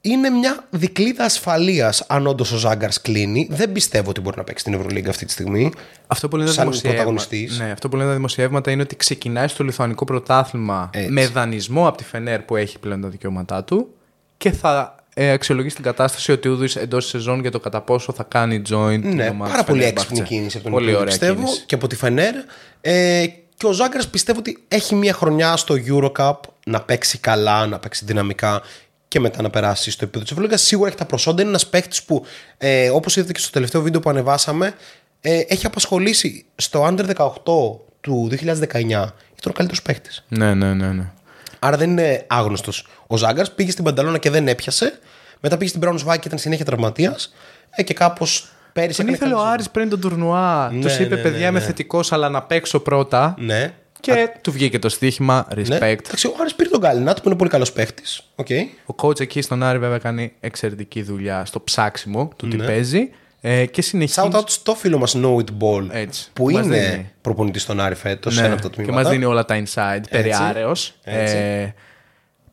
είναι 0.02 0.30
μια 0.30 0.66
δικλίδα 0.70 1.24
ασφαλείας 1.24 2.04
αν 2.08 2.28
όντως 2.28 2.52
ο 2.52 2.58
Ζάγκαρς 2.58 3.02
κλείνει. 3.02 3.48
Δεν 3.52 3.72
πιστεύω 3.72 4.10
ότι 4.10 4.22
μπορεί 4.22 4.38
να 4.38 4.44
παίξει 4.44 4.62
στην 4.68 4.74
Ευρωλίγκα 4.80 5.10
αυτή 5.10 5.26
τη 5.26 5.32
στιγμή. 5.32 5.72
Αυτό 6.08 6.28
που 6.28 6.36
λένε 6.36 6.48
τα 6.50 6.54
Σαν 6.56 6.64
δημοσιεύματα, 6.64 7.04
πρωταγωνιστής. 7.04 7.60
ναι, 7.60 7.72
αυτό 7.72 7.90
που 7.90 7.96
λένε 7.96 8.10
τα 8.10 8.16
δημοσιεύματα 8.16 8.72
είναι 8.72 8.82
ότι 8.82 8.96
ξεκινάει 8.96 9.48
στο 9.48 9.64
Λιθουανικό 9.64 10.06
πρωτάθλημα 10.06 10.90
Έτσι. 10.94 11.12
με 11.12 11.28
δανεισμό 11.28 11.88
από 11.88 11.98
τη 11.98 12.04
Φενέρ 12.04 12.42
που 12.42 12.56
έχει 12.56 12.80
πλέον 12.80 13.02
τα 13.02 13.08
δικαιώματά 13.08 13.64
του 13.64 13.94
και 14.38 14.52
θα 14.52 14.96
ε, 15.14 15.32
αξιολογήσει 15.32 15.76
την 15.76 15.84
κατάσταση 15.84 16.32
ότι 16.32 16.50
ούδη 16.50 16.68
εντός 16.76 17.08
σεζόν 17.08 17.40
για 17.42 17.52
το 17.52 17.60
κατά 17.60 17.82
πόσο 17.82 18.14
θα 18.14 18.24
κάνει 18.24 18.62
join 18.70 19.00
την 19.02 19.16
Ναι, 19.16 19.28
ομάδα 19.28 19.52
πάρα 19.52 19.64
της 19.64 19.64
πολύ 19.64 19.80
Φενέρμπαχτσε. 19.80 20.14
έξυπνη 20.14 20.22
κίνηση 20.38 20.56
από 20.58 20.66
τον 20.66 20.74
Πολύ 20.74 20.86
Νικόλα, 20.86 21.04
ωραία 21.06 21.18
πιστεύω 21.18 21.44
κίνηση. 21.44 21.64
και 21.66 21.76
από 21.76 21.88
τη 21.88 21.96
Φενέρ. 21.96 22.34
Ε, 22.82 23.26
και 23.58 23.66
ο 23.66 23.72
Ζάγκαρ 23.72 24.08
πιστεύω 24.08 24.40
ότι 24.40 24.64
έχει 24.68 24.96
μια 24.96 25.14
χρονιά 25.14 25.56
στο 25.56 25.76
Eurocup 25.88 26.36
να 26.66 26.82
παίξει 26.82 27.18
καλά, 27.18 27.68
να 27.68 27.80
παίξει 27.80 28.06
δυναμικά 28.06 28.62
και 29.08 29.20
μετά 29.20 29.42
να 29.42 29.50
περάσει 29.50 29.92
στο 29.92 30.04
επίπεδο 30.04 30.24
της 30.24 30.32
Ευρωλίγα. 30.32 30.58
Σίγουρα 30.58 30.88
έχει 30.88 30.98
τα 30.98 31.06
προσόντα. 31.06 31.42
Είναι 31.42 31.50
ένας 31.50 31.68
παίχτη 31.68 32.00
που, 32.06 32.26
ε, 32.58 32.90
όπως 32.90 33.16
είδατε 33.16 33.32
και 33.32 33.40
στο 33.40 33.52
τελευταίο 33.52 33.82
βίντεο 33.82 34.00
που 34.00 34.10
ανεβάσαμε, 34.10 34.74
ε, 35.22 35.40
έχει 35.48 35.66
απασχολήσει 35.66 36.46
στο 36.56 36.88
Under 36.88 37.06
18 37.16 37.80
του 38.02 38.28
2019. 38.32 39.14
Ήταν 39.38 39.52
ο 39.52 39.52
καλύτερος 39.52 39.82
παίχτη. 39.82 40.10
Ναι, 40.28 40.54
ναι, 40.54 40.74
ναι, 40.74 40.92
ναι. 40.92 41.12
Άρα 41.60 41.78
δεν 41.78 41.90
είναι 41.90 42.24
άγνωστος. 42.28 42.88
Ο 43.08 43.18
Ζάγκαρ 43.18 43.50
πήγε 43.50 43.72
στην 43.72 43.84
Πανταλώνα 43.84 44.18
και 44.18 44.30
δεν 44.30 44.48
έπιασε. 44.48 45.00
Μετά 45.40 45.58
πήγε 45.58 45.70
στην 45.70 45.82
Braunschweig 45.84 46.20
και 46.20 46.28
ήταν 46.28 46.40
συνέχεια 46.40 46.66
τραυματίας. 46.66 47.34
Ε, 47.70 47.84
και 47.84 47.94
κάπως 47.94 48.50
πέρυσι. 48.80 48.98
Τον 48.98 49.06
έκανε 49.14 49.26
ήθελε 49.26 49.34
ο 49.34 49.44
καλή 49.44 49.54
Άρης 49.54 49.70
πριν 49.70 49.90
τον 49.90 50.00
τουρνουά. 50.00 50.70
Ναι, 50.74 50.82
τους 50.82 50.98
είπε: 51.00 51.16
ναι, 51.16 51.22
Παιδιά, 51.22 51.40
ναι, 51.40 51.46
είμαι 51.46 51.60
ναι. 51.60 51.66
θετικός, 51.66 52.12
αλλά 52.12 52.30
να 52.30 52.42
παίξω 52.42 52.80
πρώτα. 52.80 53.36
Ναι. 53.40 53.74
Και 54.00 54.30
του 54.42 54.52
βγήκε 54.52 54.80
το 54.80 54.90
στοίχημα. 54.90 55.48
Respect. 55.56 55.68
Ναι. 55.68 55.76
Εντάξει, 55.90 56.28
ο 56.28 56.34
Άρης 56.40 56.56
πήρε 56.56 56.70
τον 56.70 56.80
Γκάλινατ 56.80 57.18
που 57.18 57.24
είναι 57.28 57.36
πολύ 57.38 57.50
καλός 57.50 57.72
παίχτης. 57.72 58.24
Okay. 58.36 58.62
Ο 58.86 58.96
coach 59.02 59.20
εκεί 59.20 59.42
στον 59.42 59.64
Άρη 59.64 59.78
βέβαια 59.80 59.98
κάνει 59.98 60.34
εξαιρετική 60.40 61.02
δουλειά 61.02 61.46
στο 61.46 61.60
ψάξιμο 61.62 62.30
του 62.36 62.48
Ναι. 62.48 62.56
τι 62.56 62.64
παίζει. 62.66 63.10
Ε, 63.42 63.66
και 63.66 63.82
συνεχίζει. 63.82 64.22
Shout 64.32 64.36
out 64.36 64.44
στο 64.50 64.76
φίλο 64.76 64.98
μας 64.98 65.16
Know 65.18 65.36
It 65.36 65.64
Ball 65.64 65.88
Έτσι. 65.92 66.30
που 66.34 66.44
Που 66.44 66.52
μας 66.52 66.66
είναι 66.66 66.80
δίνει. 66.90 67.12
προπονητής 67.22 67.62
στον 67.62 67.80
Άρη 67.80 67.96
φέτος. 67.96 68.36
Ναι, 68.36 68.46
ένα 68.46 68.54
από 68.54 68.62
τα 68.62 68.68
και 68.70 68.76
τμήματα. 68.76 69.02
μας 69.02 69.10
δίνει 69.10 69.26
όλα 69.26 69.46
τα 69.46 69.64
inside 69.64 70.02
περί 70.10 70.32
άρεος. 70.50 70.94
έτσι. 71.04 71.36
Ε, 71.36 71.74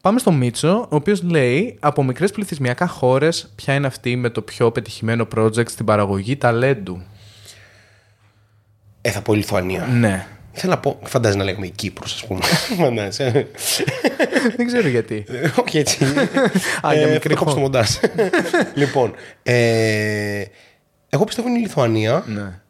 πάμε 0.03 0.19
στο 0.19 0.33
Μίτσο, 0.33 0.87
ο 0.91 0.95
οποίος 0.97 1.23
λέει 1.23 1.77
από 1.81 2.03
μικρές 2.05 2.31
πληθυσμιακά 2.31 2.87
χώρες 2.87 3.53
ποια 3.55 3.75
είναι 3.75 3.87
αυτή 3.87 4.17
με 4.17 4.31
το 4.31 4.43
πιο 4.43 4.71
πετυχημένο 4.73 5.27
project 5.37 5.69
στην 5.71 5.85
παραγωγή 5.85 6.37
ταλέντου; 6.37 7.03
Ε, 9.01 9.11
θα 9.11 9.21
πω 9.23 9.33
η 9.33 9.37
Λιθουανία. 9.37 9.87
Ναι. 9.87 10.27
Θέλω 10.55 10.73
να 10.73 10.79
πω, 10.79 10.99
φαντάζει 11.03 11.37
να 11.37 11.45
λέγαμε 11.45 11.67
η 11.67 11.71
Κύπρος, 11.71 12.15
ας 12.15 12.27
πούμε. 12.27 12.41
Φαντάζεσαι. 12.85 13.47
Δεν 14.57 14.67
ξέρω 14.67 14.89
γιατί. 14.89 15.25
Ε, 15.29 15.49
Όχι 15.65 15.79
έτσι. 15.79 16.05
Α, 16.87 16.95
για 16.95 17.07
Ε, 17.09 17.13
μικρή 17.13 17.35
θα 17.35 17.39
το 17.39 17.45
κόψω 17.45 17.45
το 17.45 17.51
χώρα. 17.51 17.61
μοντάζ. 17.61 17.89
λοιπόν, 18.75 19.15
ε, 19.43 20.45
εγώ 21.09 21.25
πιστεύω 21.25 21.49
είναι 21.49 21.59
η 21.59 21.63
Λιθουανία. 21.63 22.25
ναι. 22.27 22.61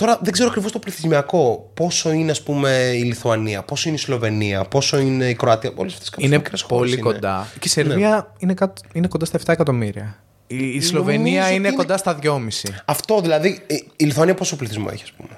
Τώρα 0.00 0.18
δεν 0.22 0.32
ξέρω 0.32 0.48
ακριβώς 0.48 0.72
το 0.72 0.78
πληθυσμιακό. 0.78 1.70
Πόσο 1.74 2.10
είναι, 2.12 2.30
ας 2.30 2.42
πούμε, 2.42 2.92
η 2.94 3.02
Λιθουανία, 3.02 3.62
πόσο 3.62 3.88
είναι 3.88 3.98
η 3.98 4.00
Σλοβενία, 4.00 4.64
πόσο 4.64 4.98
είναι 4.98 5.28
η 5.28 5.34
Κροατία. 5.34 5.72
Όλες 5.74 5.92
αυτές 5.92 6.10
τις 6.10 6.24
Είναι 6.24 6.42
πολύ 6.68 6.96
κοντά. 6.96 7.46
Και 7.52 7.58
η 7.62 7.68
Σερβία 7.68 8.32
είναι, 8.38 8.54
κάτω- 8.54 8.82
είναι 8.92 9.08
κοντά 9.08 9.24
στα 9.24 9.36
7 9.38 9.52
εκατομμύρια. 9.52 10.16
Η, 10.46 10.56
η 10.74 10.80
Σλοβενία 10.80 11.44
ότι 11.44 11.54
είναι 11.54 11.66
είναι- 11.68 11.76
κοντά 11.76 11.96
στα 11.96 12.18
2,5. 12.22 12.70
Αυτό 12.84 13.20
δηλαδή. 13.20 13.62
ε, 13.66 13.74
Η 13.96 14.04
Λιθουανία 14.04 14.34
πόσο 14.34 14.56
πληθυσμό 14.56 14.88
έχει, 14.92 15.02
ας 15.02 15.12
πούμε; 15.12 15.28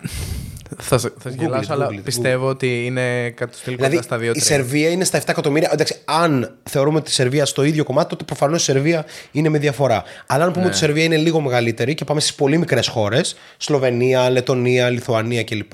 Θα 0.78 0.98
σε- 0.98 1.12
θα 1.18 1.30
σε 1.30 1.36
Google 1.36 1.40
γελάσω, 1.40 1.70
it, 1.72 1.74
αλλά 1.74 1.88
Google 1.90 1.98
it, 1.98 2.02
πιστεύω 2.04 2.48
ότι 2.48 2.84
είναι 2.86 3.30
κάτω 3.30 3.56
στυλ 3.56 3.74
κοντά 3.76 3.88
Δηλαδή 3.88 4.04
στα 4.04 4.16
2-3. 4.18 4.36
η 4.36 4.40
Σερβία 4.40 4.88
είναι 4.90 5.04
στα 5.04 5.18
7 5.18 5.22
εκατομμύρια. 5.28 5.70
Εντάξει, 5.72 5.96
αν 6.04 6.56
θεωρούμε 6.62 7.00
τη 7.00 7.12
Σερβία 7.12 7.44
στο 7.44 7.62
ίδιο 7.62 7.84
κομμάτι, 7.84 8.08
τότε 8.08 8.24
προφανώς 8.24 8.60
η 8.60 8.64
Σερβία 8.64 9.04
είναι 9.32 9.48
με 9.48 9.58
διαφορά. 9.58 10.04
Αλλά 10.26 10.44
αν 10.44 10.52
πούμε 10.52 10.64
ότι 10.66 10.74
η 10.74 10.78
Σερβία 10.78 11.04
είναι 11.04 11.16
λίγο 11.16 11.40
μεγαλύτερη 11.40 11.94
και 11.94 12.04
πάμε 12.04 12.20
στις 12.20 12.34
πολύ 12.34 12.58
μικρές 12.58 12.86
χώρες, 12.88 13.36
Σλοβενία, 13.56 14.30
Λετωνία, 14.30 14.90
Λιθουανία 14.90 15.44
κλπ. 15.44 15.72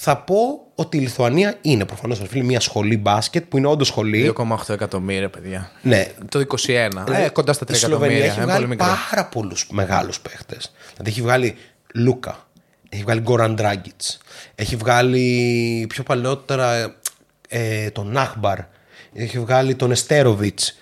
Θα 0.00 0.16
πω 0.16 0.36
ότι 0.74 0.96
η 0.96 1.00
Λιθουανία 1.00 1.54
είναι 1.60 1.84
προφανώς 1.84 2.20
μια 2.32 2.60
σχολή 2.60 2.96
μπάσκετ 2.96 3.44
που 3.48 3.56
είναι 3.58 3.66
όντως 3.66 3.86
σχολή. 3.86 4.32
2,8 4.36 4.72
εκατομμύρια, 4.74 5.28
παιδιά. 5.28 5.70
Ναι, 5.82 6.06
Το 6.28 6.38
21. 6.40 7.04
ε, 7.12 7.28
κοντά 7.28 7.52
στα 7.52 7.64
3 7.64 7.70
η 7.70 7.74
Σλοβενία 7.74 8.16
εκατομμύρια. 8.16 8.24
έχει 8.24 8.36
Είναι 8.36 8.44
βγάλει 8.44 8.64
πολύ 8.64 8.68
μικρό. 8.68 8.86
πάρα 9.10 9.24
πολλούς 9.28 9.66
μεγάλους 9.70 10.20
παίχτες. 10.20 10.72
Δηλαδή 10.92 11.10
έχει 11.10 11.22
βγάλει 11.22 11.56
Λούκα, 11.94 12.46
έχει 12.88 13.02
βγάλει 13.02 13.20
Γκόραν 13.20 13.54
Ντράγκητ, 13.54 14.00
έχει 14.54 14.76
βγάλει 14.76 15.86
πιο 15.88 16.02
παλαιότερα 16.02 16.96
ε, 17.48 17.90
τον 17.90 18.10
Νάχμπαρ, 18.10 18.58
έχει 19.14 19.38
βγάλει 19.38 19.74
τον 19.74 19.90
Εστέροβιτς, 19.90 20.78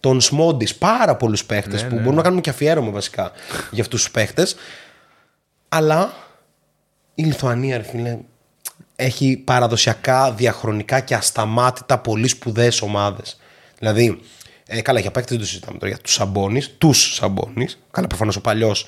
τον 0.00 0.20
Σμόντις. 0.20 0.74
Πάρα 0.74 1.16
πολλούς 1.16 1.44
παίχτες 1.44 1.82
Ναι, 1.82 1.88
που 1.88 1.94
μπορούμε 1.94 2.14
να 2.14 2.22
κάνουμε 2.22 2.40
και 2.40 2.50
αφιέρωμα 2.50 2.90
βασικά 2.90 3.32
για 3.70 3.82
αυτούς 3.82 4.02
τους 4.02 4.10
παίχτες. 4.10 4.56
Αλλά 5.68 6.12
η 7.14 7.22
Λιθουανία, 7.22 7.76
ρε 7.76 7.82
φίλε, 7.82 8.18
έχει 8.96 9.36
παραδοσιακά, 9.36 10.32
διαχρονικά 10.32 11.00
και 11.00 11.14
ασταμάτητα 11.14 11.98
πολύ 11.98 12.28
σπουδαίες 12.28 12.82
ομάδες. 12.82 13.38
Δηλαδή, 13.78 14.20
ε, 14.66 14.80
καλά, 14.80 15.00
για 15.00 15.10
παίκτες 15.10 15.30
δεν 15.30 15.40
το 15.40 15.46
συζητάμε 15.46 15.78
τώρα, 15.78 15.92
για 15.92 16.02
τους 16.02 16.12
Σαμπόνι, 16.12 16.62
τους 16.78 17.14
Σαμπόνι. 17.14 17.68
Καλά, 17.90 18.06
προφανώς 18.06 18.36
ο 18.36 18.40
παλιός 18.40 18.86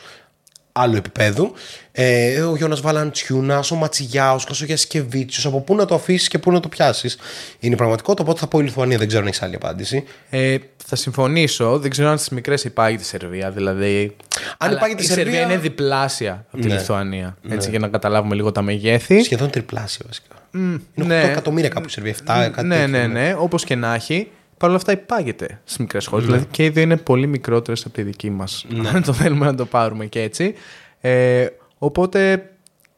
άλλου 0.72 0.96
επίπεδου. 0.96 1.52
Ε, 1.92 2.40
ο 2.40 2.56
Γιώνας 2.56 2.80
Βαλαντσιούνας, 2.80 3.70
ο 3.70 3.74
Ματσιγιάος, 3.74 4.60
ο 4.62 4.64
Γιασκεβίτσιο. 4.64 5.50
Από 5.50 5.60
πού 5.60 5.74
να 5.74 5.84
το 5.84 5.94
αφήσεις 5.94 6.28
και 6.28 6.38
πού 6.38 6.52
να 6.52 6.60
το 6.60 6.68
πιάσεις. 6.68 7.18
Είναι 7.60 7.76
πραγματικότητα, 7.76 8.22
οπότε 8.22 8.40
θα 8.40 8.46
πω 8.46 8.58
η 8.58 8.62
Λιθουανία, 8.62 8.98
δεν 8.98 9.06
ξέρω 9.06 9.22
αν 9.22 9.28
έχεις 9.28 9.42
άλλη 9.42 9.54
απάντηση. 9.54 10.04
Ε, 10.30 10.56
θα 10.86 10.96
συμφωνήσω. 10.96 11.78
Δεν 11.78 11.90
ξέρω 11.90 12.08
αν 12.08 12.16
στις 12.16 12.28
μικρές 12.30 12.64
υπάγει 12.64 12.96
η 13.00 13.04
Σερβία. 13.04 13.50
Δηλαδή. 13.50 14.16
Αλλά 14.58 14.76
υπάγεται 14.76 15.02
η 15.02 15.04
η 15.04 15.12
Σερβία 15.12 15.24
Σερβία- 15.32 15.52
είναι 15.52 15.62
διπλάσια 15.62 16.44
από 16.52 16.62
τη 16.62 16.68
Ναι. 16.68 16.74
Λιθουανία. 16.74 17.36
Έτσι, 17.48 17.70
για 17.70 17.78
να 17.78 17.88
καταλάβουμε 17.88 18.34
λίγο 18.34 18.52
τα 18.52 18.62
μεγέθη. 18.62 19.22
Σχεδόν 19.22 19.50
τριπλάσια 19.50 20.04
βασικά. 20.06 20.34
είναι 20.54 20.80
8 20.96 21.04
ναι. 21.06 21.22
εκατομμύρια 21.22 21.68
κάπου 21.68 21.86
η 21.88 21.90
Σερβία, 21.90 22.12
7 22.12 22.50
κάτι 22.54 22.66
ναι, 22.66 22.74
τέτοιο, 22.76 22.88
ναι, 22.88 23.06
ναι. 23.06 23.34
Όπως 23.38 23.64
και 23.64 23.74
να 23.74 23.94
έχει. 23.94 24.28
Παρ' 24.62 24.70
όλα 24.70 24.78
αυτά 24.78 24.92
υπάγεται 24.92 25.60
στις 25.64 25.78
μικρές 25.78 26.06
χώρες. 26.06 26.26
Δηλαδή 26.26 26.46
και 26.50 26.64
οι 26.64 26.68
δύο 26.68 26.82
είναι 26.82 26.96
πολύ 26.96 27.26
μικρότερες 27.26 27.84
από 27.84 27.94
τη 27.94 28.02
δική 28.02 28.30
μας. 28.30 28.66
Αν 28.94 29.02
το 29.02 29.12
θέλουμε 29.12 29.46
να 29.46 29.54
το 29.54 29.66
πάρουμε 29.66 30.06
και 30.06 30.22
έτσι. 30.22 30.54
Ε, 31.00 31.46
οπότε 31.78 32.50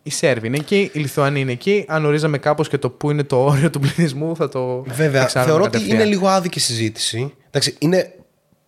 οι 0.02 0.10
Σέρβοι 0.10 0.46
είναι 0.46 0.56
εκεί, 0.56 0.90
η 0.92 0.98
Λιθουανία 0.98 1.40
είναι 1.40 1.52
εκεί. 1.52 1.84
Αν 1.88 2.04
ορίζαμε 2.04 2.38
κάπως 2.38 2.68
και 2.68 2.78
το 2.78 2.90
πού 2.90 3.10
είναι 3.10 3.22
το 3.22 3.44
όριο 3.44 3.70
του 3.70 3.80
πληθυσμού, 3.80 4.36
θα 4.36 4.48
το. 4.48 4.82
Βέβαια, 4.86 5.22
εξάρουμε 5.22 5.50
θεωρώ 5.50 5.64
ότι 5.64 5.72
κατευθείαν. 5.72 6.00
είναι 6.00 6.08
λίγο 6.08 6.28
άδικη 6.28 6.60
συζήτηση. 6.60 7.34
Εντάξει, 7.46 7.76
είναι 7.78 8.14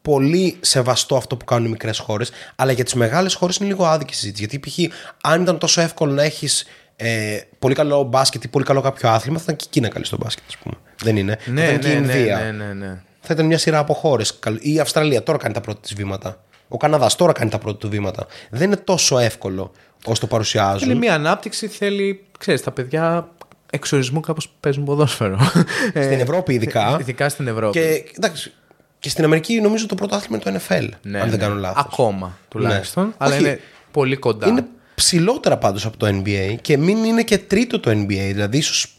πολύ 0.02 0.56
σεβαστό 0.60 1.16
αυτό 1.16 1.36
που 1.36 1.44
κάνουν 1.44 1.66
οι 1.66 1.70
μικρές 1.70 1.98
χώρες, 1.98 2.30
αλλά 2.56 2.72
για 2.72 2.84
τις 2.84 2.94
μεγάλες 2.94 3.34
χώρες 3.34 3.56
είναι 3.56 3.68
λίγο 3.68 3.86
άδικη 3.86 4.14
συζήτηση. 4.14 4.46
Γιατί 4.48 4.70
π.χ. 4.70 4.96
αν 5.20 5.42
ήταν 5.42 5.58
τόσο 5.58 5.80
εύκολο 5.80 6.12
να 6.12 6.22
έχεις 6.22 6.66
ε, 6.96 7.38
πολύ 7.58 7.74
καλό 7.74 8.02
μπάσκετ 8.02 8.44
ή 8.44 8.48
πολύ 8.48 8.64
καλό 8.64 8.80
κάποιο 8.80 9.08
άθλημα, 9.08 9.36
θα 9.36 9.42
ήταν 9.42 9.56
και 9.56 9.64
η 9.66 9.70
Κίνα 9.70 9.88
καλή 9.88 10.04
στο 10.04 10.16
μπάσκετ, 10.16 10.44
ας 10.48 10.56
πούμε. 10.56 10.74
Δεν 11.02 11.16
είναι. 11.16 11.38
Ναι, 11.44 11.64
θα 11.64 11.72
ήταν 11.72 11.80
και 11.80 11.88
η 11.88 12.00
ναι, 12.00 12.12
Ινδία. 12.12 12.36
ναι, 12.38 12.64
ναι, 12.64 12.72
ναι. 12.72 13.00
Θα 13.20 13.34
ήταν 13.34 13.46
μια 13.46 13.58
σειρά 13.58 13.78
από 13.78 13.94
χώρες. 13.94 14.38
Ή 14.60 14.72
η 14.72 14.80
Αυστραλία 14.80 15.22
τώρα 15.22 15.38
κάνει 15.38 15.54
τα 15.54 15.60
πρώτα 15.60 15.80
της 15.80 15.94
βήματα. 15.94 16.40
Ο 16.68 16.76
Καναδάς 16.76 17.16
τώρα 17.16 17.32
κάνει 17.32 17.50
τα 17.50 17.58
πρώτα 17.58 17.78
του 17.78 17.88
βήματα. 17.88 18.26
Δεν 18.50 18.66
είναι 18.66 18.76
τόσο 18.76 19.18
εύκολο 19.18 19.72
όσο 20.04 20.20
το 20.20 20.26
παρουσιάζουν. 20.26 20.88
Θέλει 20.88 20.94
μια 20.94 21.14
ανάπτυξη, 21.14 21.66
θέλει, 21.66 22.24
ξέρεις, 22.38 22.62
τα 22.62 22.70
παιδιά 22.70 23.28
εξορισμού 23.70 24.20
κάπως 24.20 24.52
παίζουν 24.60 24.84
ποδόσφαιρο. 24.84 25.38
Στην 25.90 26.20
Ευρώπη 26.20 26.54
ειδικά. 26.54 26.96
Ειδικά 27.00 27.28
στην 27.28 27.46
Ευρώπη. 27.46 27.80
Και, 27.80 28.04
εντάξει, 28.16 28.52
και 28.98 29.08
στην 29.08 29.24
Αμερική 29.24 29.60
νομίζω 29.60 29.86
το 29.86 29.94
πρώτο 29.94 30.14
άθλημα 30.14 30.42
είναι 30.46 30.58
το 30.58 30.64
NFL. 30.64 30.88
Ναι, 31.02 31.20
αν 31.20 31.30
δεν 31.30 31.38
ναι. 31.38 31.44
κάνω 31.44 31.54
λάθος. 31.54 31.84
Ακόμα 31.86 32.38
τουλάχιστον. 32.48 33.14
Αλλά 33.16 33.34
Όχι. 33.34 33.42
είναι 33.42 33.60
πολύ 33.90 34.16
κοντά. 34.16 34.46
Είναι 34.48 34.64
ψηλότερα 34.94 35.56
πάντως 35.56 35.86
από 35.86 35.96
το 35.96 36.06
NBA 36.06 36.56
και 36.60 36.76
μην 36.76 37.04
είναι 37.04 37.22
και 37.22 37.38
τρίτο 37.38 37.80
το 37.80 37.90
NBA. 37.90 38.30
Δηλαδή, 38.32 38.56
ίσως 38.56 38.95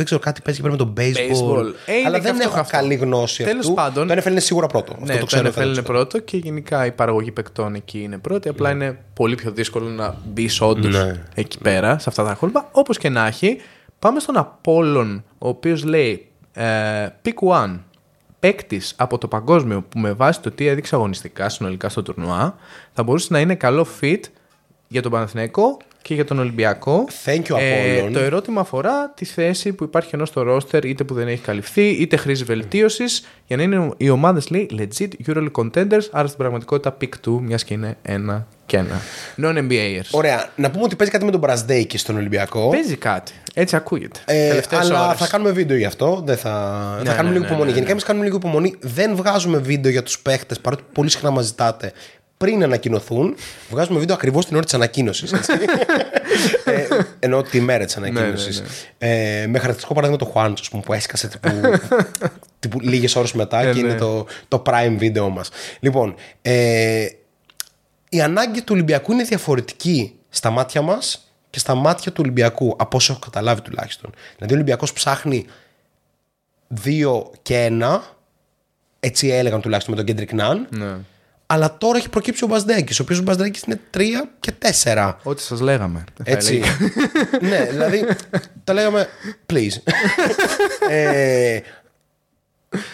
δεν 0.00 0.04
ξέρω 0.08 0.20
κάτι 0.20 0.40
παίζει 0.42 0.60
και 0.60 0.68
πρέπει 0.68 0.82
με 0.84 0.90
το 0.90 1.02
baseball. 1.02 1.58
Baseball. 1.58 1.72
Ε, 1.86 1.92
είναι 1.96 2.06
αλλά 2.06 2.16
και 2.16 2.22
δεν 2.22 2.32
αυτό 2.32 2.42
έχω 2.46 2.54
καυτό. 2.54 2.76
καλή 2.76 2.94
γνώση 2.94 3.42
Τέλος 3.44 3.58
αυτού. 3.60 3.74
πάντων- 3.74 4.08
Το 4.08 4.14
NFL 4.14 4.30
είναι 4.30 4.40
σίγουρα 4.40 4.66
πρώτο. 4.66 4.92
Ναι, 4.92 4.98
Αυτό 5.02 5.12
το 5.14 5.18
το 5.20 5.26
ξέρω. 5.26 5.42
NFL 5.48 5.52
θέλω 5.52 5.66
να 5.66 5.72
είναι 5.72 5.82
ξέρω. 5.82 5.98
πρώτο 5.98 6.18
και 6.18 6.36
γενικά 6.36 6.86
η 6.86 6.92
παραγωγή 6.92 7.32
παικτών 7.32 7.74
εκεί 7.74 8.02
είναι 8.02 8.18
πρώτη. 8.18 8.48
Απλά 8.48 8.70
είναι 8.70 8.98
πολύ 9.14 9.34
πιο 9.34 9.50
δύσκολο 9.50 9.88
να 9.88 10.14
μπεις 10.24 10.60
όντως 10.60 10.94
Ναι. 11.04 11.22
εκεί 11.34 11.58
πέρα, 11.58 11.98
σε 11.98 12.08
αυτά 12.08 12.24
τα 12.24 12.34
κόλπα. 12.34 12.68
Όπως 12.72 12.98
και 12.98 13.08
να 13.08 13.26
έχει, 13.26 13.56
πάμε 13.98 14.20
στον 14.20 14.36
Απόλλων, 14.36 15.24
ο 15.38 15.48
οποίος 15.48 15.84
λέει 15.84 16.26
ε, 16.52 17.06
Pick 17.24 17.48
One, 17.64 17.78
παίκτης 18.40 18.94
από 18.96 19.18
το 19.18 19.28
παγκόσμιο 19.28 19.82
που 19.88 19.98
με 19.98 20.12
βάση 20.12 20.40
το 20.40 20.50
τι 20.50 20.66
έδειξε 20.66 20.94
αγωνιστικά 20.94 21.48
συνολικά 21.48 21.88
στο 21.88 22.02
τουρνουά, 22.02 22.56
θα 22.92 23.02
μπορούσε 23.02 23.28
να 23.30 23.40
είναι 23.40 23.54
καλό 23.54 23.86
fit 24.00 24.20
για 24.88 25.02
τον 25.02 25.10
Παναθηναϊκό 25.12 25.76
και 26.02 26.14
για 26.14 26.24
τον 26.24 26.38
Ολυμπιακό. 26.38 27.08
Thank 27.24 27.42
you, 27.42 27.54
Apollon. 27.54 28.10
το 28.12 28.18
ερώτημα 28.18 28.60
αφορά 28.60 29.12
τη 29.16 29.24
θέση 29.24 29.72
που 29.72 29.84
υπάρχει 29.84 30.10
ενώ 30.14 30.24
στο 30.24 30.56
roster 30.56 30.84
είτε 30.84 31.04
που 31.04 31.14
δεν 31.14 31.28
έχει 31.28 31.42
καλυφθεί 31.42 31.88
είτε 31.88 32.16
χρήση 32.16 32.44
βελτίωσης 32.44 33.26
για 33.46 33.56
να 33.56 33.62
είναι 33.62 33.90
οι 33.96 34.10
ομάδες 34.10 34.50
λέει 34.50 34.70
legit 34.78 35.08
EuroLeague 35.26 35.50
contenders, 35.52 36.04
άρα 36.10 36.26
στην 36.26 36.38
πραγματικότητα 36.38 36.96
pick 37.00 37.28
2, 37.28 37.38
μιας 37.40 37.64
και 37.64 37.74
είναι 37.74 37.96
ένα 38.02 38.46
και 38.66 38.76
ένα. 38.76 39.00
Non-NBAers. 39.42 40.08
Ωραία. 40.10 40.48
Να 40.56 40.70
πούμε 40.70 40.84
ότι 40.84 40.96
παίζει 40.96 41.12
κάτι 41.12 41.24
με 41.24 41.30
τον 41.30 41.40
Μπραζδέικη 41.40 41.98
στον 41.98 42.16
Ολυμπιακό. 42.16 42.68
Παίζει 42.68 42.96
κάτι. 42.96 43.32
Έτσι 43.54 43.76
ακούγεται. 43.76 44.20
Ε, 44.24 44.48
Τελευταίες 44.48 44.80
αλλά 44.80 45.06
ώρες. 45.06 45.18
θα 45.18 45.26
κάνουμε 45.26 45.50
βίντεο 45.50 45.76
γι' 45.76 45.84
αυτό. 45.84 46.22
Δεν 46.24 46.36
θα... 46.36 46.50
θα 46.98 47.02
ναι, 47.04 47.14
κάνουμε 47.14 47.28
λίγο 47.28 47.40
ναι, 47.40 47.46
υπομονή. 47.46 47.60
ναι, 47.60 47.66
ναι. 47.66 47.72
Γενικά, 47.72 47.90
εμείς 47.90 48.04
κάνουμε 48.04 48.24
λίγο 48.24 48.36
υπομονή. 48.36 48.74
Δεν 48.80 49.16
βγάζουμε 49.16 49.58
βίντεο 49.58 49.92
για 49.92 50.02
τους 50.02 50.18
παίχτε 50.18 50.54
παρότι 50.62 50.82
πολύ 50.92 51.10
συχνά 51.10 51.30
μας 51.30 51.44
ζητάτε 51.44 51.92
πριν 52.44 52.62
ανακοινωθούν. 52.62 53.36
Βγάζουμε 53.70 53.98
βίντεο 53.98 54.14
ακριβώς 54.14 54.46
την 54.46 54.56
ώρα 54.56 54.64
της 54.64 54.74
ανακοίνωσης. 54.74 55.32
ε, 56.64 56.86
ενώ 57.18 57.42
τη 57.42 57.60
μέρα 57.60 57.84
της 57.84 57.96
ανακοίνωσης. 57.96 58.60
Ναι, 58.60 58.66
ε, 58.98 59.46
με 59.46 59.58
χαρακτηριστικό 59.58 59.94
παράδειγμα 59.94 60.24
το 60.24 60.32
Juan, 60.34 60.54
πούμε, 60.70 60.82
που 60.82 60.92
έσκασε 60.92 61.28
τύπου, 61.28 61.50
τύπου 62.60 62.80
λίγες 62.80 63.16
ώρες 63.16 63.32
μετά 63.32 63.60
Ε, 63.60 63.72
και 63.72 63.78
είναι 63.78 63.92
ναι. 63.92 63.98
το, 63.98 64.26
το 64.48 64.62
prime 64.66 64.94
βίντεο 64.98 65.28
μας. 65.28 65.50
Λοιπόν, 65.80 66.14
ε, 66.42 67.06
η 68.08 68.20
ανάγκη 68.20 68.60
του 68.60 68.72
Ολυμπιακού 68.74 69.12
είναι 69.12 69.22
διαφορετική 69.22 70.14
στα 70.28 70.50
μάτια 70.50 70.82
μας 70.82 71.32
και 71.50 71.58
στα 71.58 71.74
μάτια 71.74 72.12
του 72.12 72.20
Ολυμπιακού, 72.22 72.74
από 72.78 72.96
όσο 72.96 73.12
έχω 73.12 73.20
καταλάβει 73.20 73.60
τουλάχιστον. 73.60 74.10
Δηλαδή, 74.34 74.52
ο 74.52 74.56
Ολυμπιακός 74.56 74.92
ψάχνει 74.92 75.46
2 76.84 77.22
και 77.42 77.66
1, 77.80 78.00
έτσι 79.00 79.28
έλεγαν 79.28 79.60
τουλάχιστον 79.60 79.94
με 79.94 80.00
τον 80.00 80.08
Κέντρικ 80.08 80.32
Ναν. 80.32 80.68
Ναι. 80.70 80.96
Αλλά 81.52 81.78
τώρα 81.78 81.98
έχει 81.98 82.08
προκύψει 82.08 82.44
ο 82.44 82.46
Μπασδέκη, 82.46 82.92
ο 82.92 83.02
οποίος 83.02 83.18
ο 83.18 83.22
Μπασδέκη 83.22 83.60
είναι 83.66 83.80
3 83.96 84.00
και 84.40 84.52
4. 84.84 85.14
Ό,τι 85.22 85.42
σας 85.42 85.60
λέγαμε. 85.60 86.04
θα 86.16 86.22
Έτσι. 86.24 86.54
έλεγα. 86.54 86.76
ναι, 87.56 87.70
δηλαδή 87.70 88.06
τα 88.64 88.72
λέγαμε 88.72 89.08
please. 89.52 89.76
ε, 90.90 91.60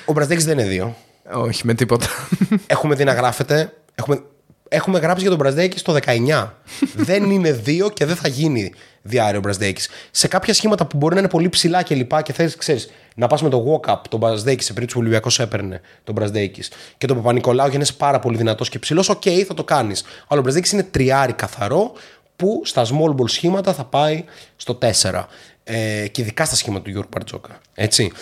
ο 0.04 0.12
Μπραζδέκης 0.12 0.44
δεν 0.44 0.58
είναι 0.58 0.68
δύο. 0.68 0.96
Όχι, 1.32 1.66
με 1.66 1.74
τίποτα. 1.74 2.06
Έχουμε 2.66 2.94
δει 2.94 3.04
να 3.04 3.12
γράφεται. 3.12 3.72
Έχουμε, 3.94 4.22
έχουμε 4.68 4.98
γράψει 4.98 5.20
για 5.20 5.30
τον 5.30 5.38
Μπραζδέκη 5.38 5.78
στο 5.78 5.96
19. 6.06 6.48
δεν 6.94 7.30
είναι 7.30 7.52
δύο 7.52 7.90
και 7.90 8.04
δεν 8.04 8.16
θα 8.16 8.28
γίνει 8.28 8.72
διάρρη 9.06 9.36
ο 9.36 9.40
Μπραζδέκη. 9.40 9.88
Σε 10.10 10.28
κάποια 10.28 10.54
σχήματα 10.54 10.86
που 10.86 10.96
μπορεί 10.96 11.14
να 11.14 11.20
είναι 11.20 11.28
πολύ 11.28 11.48
ψηλά 11.48 11.82
και 11.82 11.94
λοιπά 11.94 12.22
και 12.22 12.32
θε, 12.32 12.50
ξέρεις, 12.58 12.90
να 13.14 13.26
πας 13.26 13.42
με 13.42 13.48
το 13.48 13.80
walk-up 13.82 14.00
τον 14.10 14.18
Μπραζδέκη 14.18 14.62
σε 14.62 14.72
περίπτωση 14.72 14.94
που 14.94 14.98
ο 14.98 15.00
Ολυμπιακός 15.00 15.40
έπαιρνε 15.40 15.80
τον 16.04 16.14
Μπραζδέκη 16.14 16.62
και 16.98 17.06
τον 17.06 17.16
Παπανικολάου 17.16 17.68
και 17.68 17.76
είναι 17.76 17.86
πάρα 17.96 18.18
πολύ 18.18 18.36
δυνατός 18.36 18.68
και 18.68 18.78
ψηλός, 18.78 19.08
οκ, 19.08 19.22
θα 19.46 19.54
το 19.54 19.64
κάνεις. 19.64 20.04
Αλλά 20.28 20.40
ο 20.40 20.42
Μπραζδέικις 20.42 20.74
είναι 20.74 20.82
τριάρι 20.82 21.32
καθαρό 21.32 21.92
που 22.36 22.62
στα 22.64 22.84
small 22.84 23.20
ball 23.20 23.28
σχήματα 23.28 23.72
θα 23.72 23.84
πάει 23.84 24.24
στο 24.56 24.78
4. 25.02 25.24
Ε, 25.64 26.08
και 26.08 26.20
ειδικά 26.22 26.44
στα 26.44 26.56
σχήματα 26.56 26.84
του 26.84 26.90
Γιώργου 26.90 27.08
Μπαρτζώκα. 27.10 27.60
Έτσι. 27.74 28.12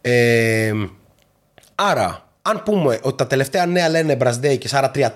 Ε, 0.00 0.72
Άρα, 1.74 2.28
αν 2.42 2.62
πούμε 2.62 2.98
ότι 3.02 3.16
τα 3.16 3.26
τελευταία 3.26 3.66
νέα 3.66 3.88
λένε 3.88 4.16
Μπραζδέικις, 4.16 4.74
άρα 4.74 4.90
3-4, 4.94 5.10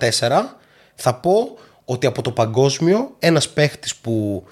θα 0.95 1.13
πω 1.15 1.57
ότι 1.85 2.07
από 2.07 2.21
το 2.21 2.31
παγκόσμιο 2.31 3.15
ένας 3.19 3.49
παίχτης 3.49 3.95
που 3.95 4.43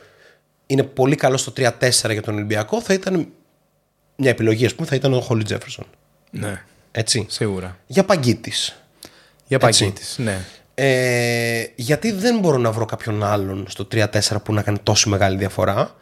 είναι 0.68 0.84
πολύ 0.84 1.15
καλός 1.15 1.38
στο 1.38 1.53
3-4 1.57 1.70
για 2.11 2.22
τον 2.22 2.34
Ολυμπιακό 2.34 2.82
θα 2.82 2.93
ήταν 2.93 3.28
μια 4.15 4.30
επιλογή, 4.30 4.65
ας 4.65 4.76
πούμε, 4.76 4.88
θα 4.88 4.95
ήταν 4.95 5.13
ο 5.13 5.20
Χόλι 5.20 5.43
Τζέφερσον. 5.43 5.86
ναι, 6.32 6.61
Έτσι. 6.91 7.26
σίγουρα. 7.30 7.78
Για 7.88 8.05
παγκίτης. 8.05 8.82
Για 9.47 9.57
Έτσι. 9.61 9.84
παγκίτης, 9.84 10.18
ναι. 10.18 10.45
Ε, 10.80 11.65
γιατί 11.76 12.11
δεν 12.11 12.39
μπορώ 12.39 12.57
να 12.57 12.72
βρω 12.72 12.86
κάποιον 12.86 13.24
άλλον 13.24 13.65
στο 13.70 13.88
3-4 13.91 14.41
που 14.43 14.53
να 14.53 14.61
κάνει 14.61 14.78
τόσο 14.84 15.09
μεγάλη 15.09 15.38
διαφορά. 15.38 15.95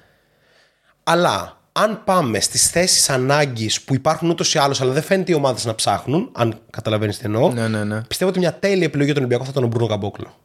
Αλλά 1.04 1.60
αν 1.72 2.02
πάμε 2.06 2.40
στις 2.40 2.70
θέσεις 2.70 3.10
ανάγκης 3.10 3.82
που 3.82 3.94
υπάρχουν 3.96 4.30
ούτως 4.30 4.54
ή 4.54 4.58
άλλως, 4.60 4.82
αλλά 4.82 4.92
δεν 4.92 5.04
φαίνεται 5.04 5.32
οι 5.32 5.36
ομάδες 5.36 5.66
να 5.66 5.76
ψάχνουν, 5.76 6.30
αν 6.34 6.60
καταλαβαίνεις 6.70 7.18
τι 7.18 7.26
εννοώ, 7.26 7.52
Ναι, 7.52 7.68
ναι, 7.68 7.84
ναι. 7.84 8.02
πιστεύω 8.02 8.30
ότι 8.30 8.40
μια 8.40 8.54
τέλεια 8.54 8.86
επιλογή 8.86 9.06
για 9.06 9.14
τον 9.14 9.24
Ολυμπιακό 9.24 9.44
θα 9.44 9.52
ήταν 9.52 9.64
ο 9.64 9.68
Μπρούνο 9.68 9.88
Καμπόκλο. 9.88 10.36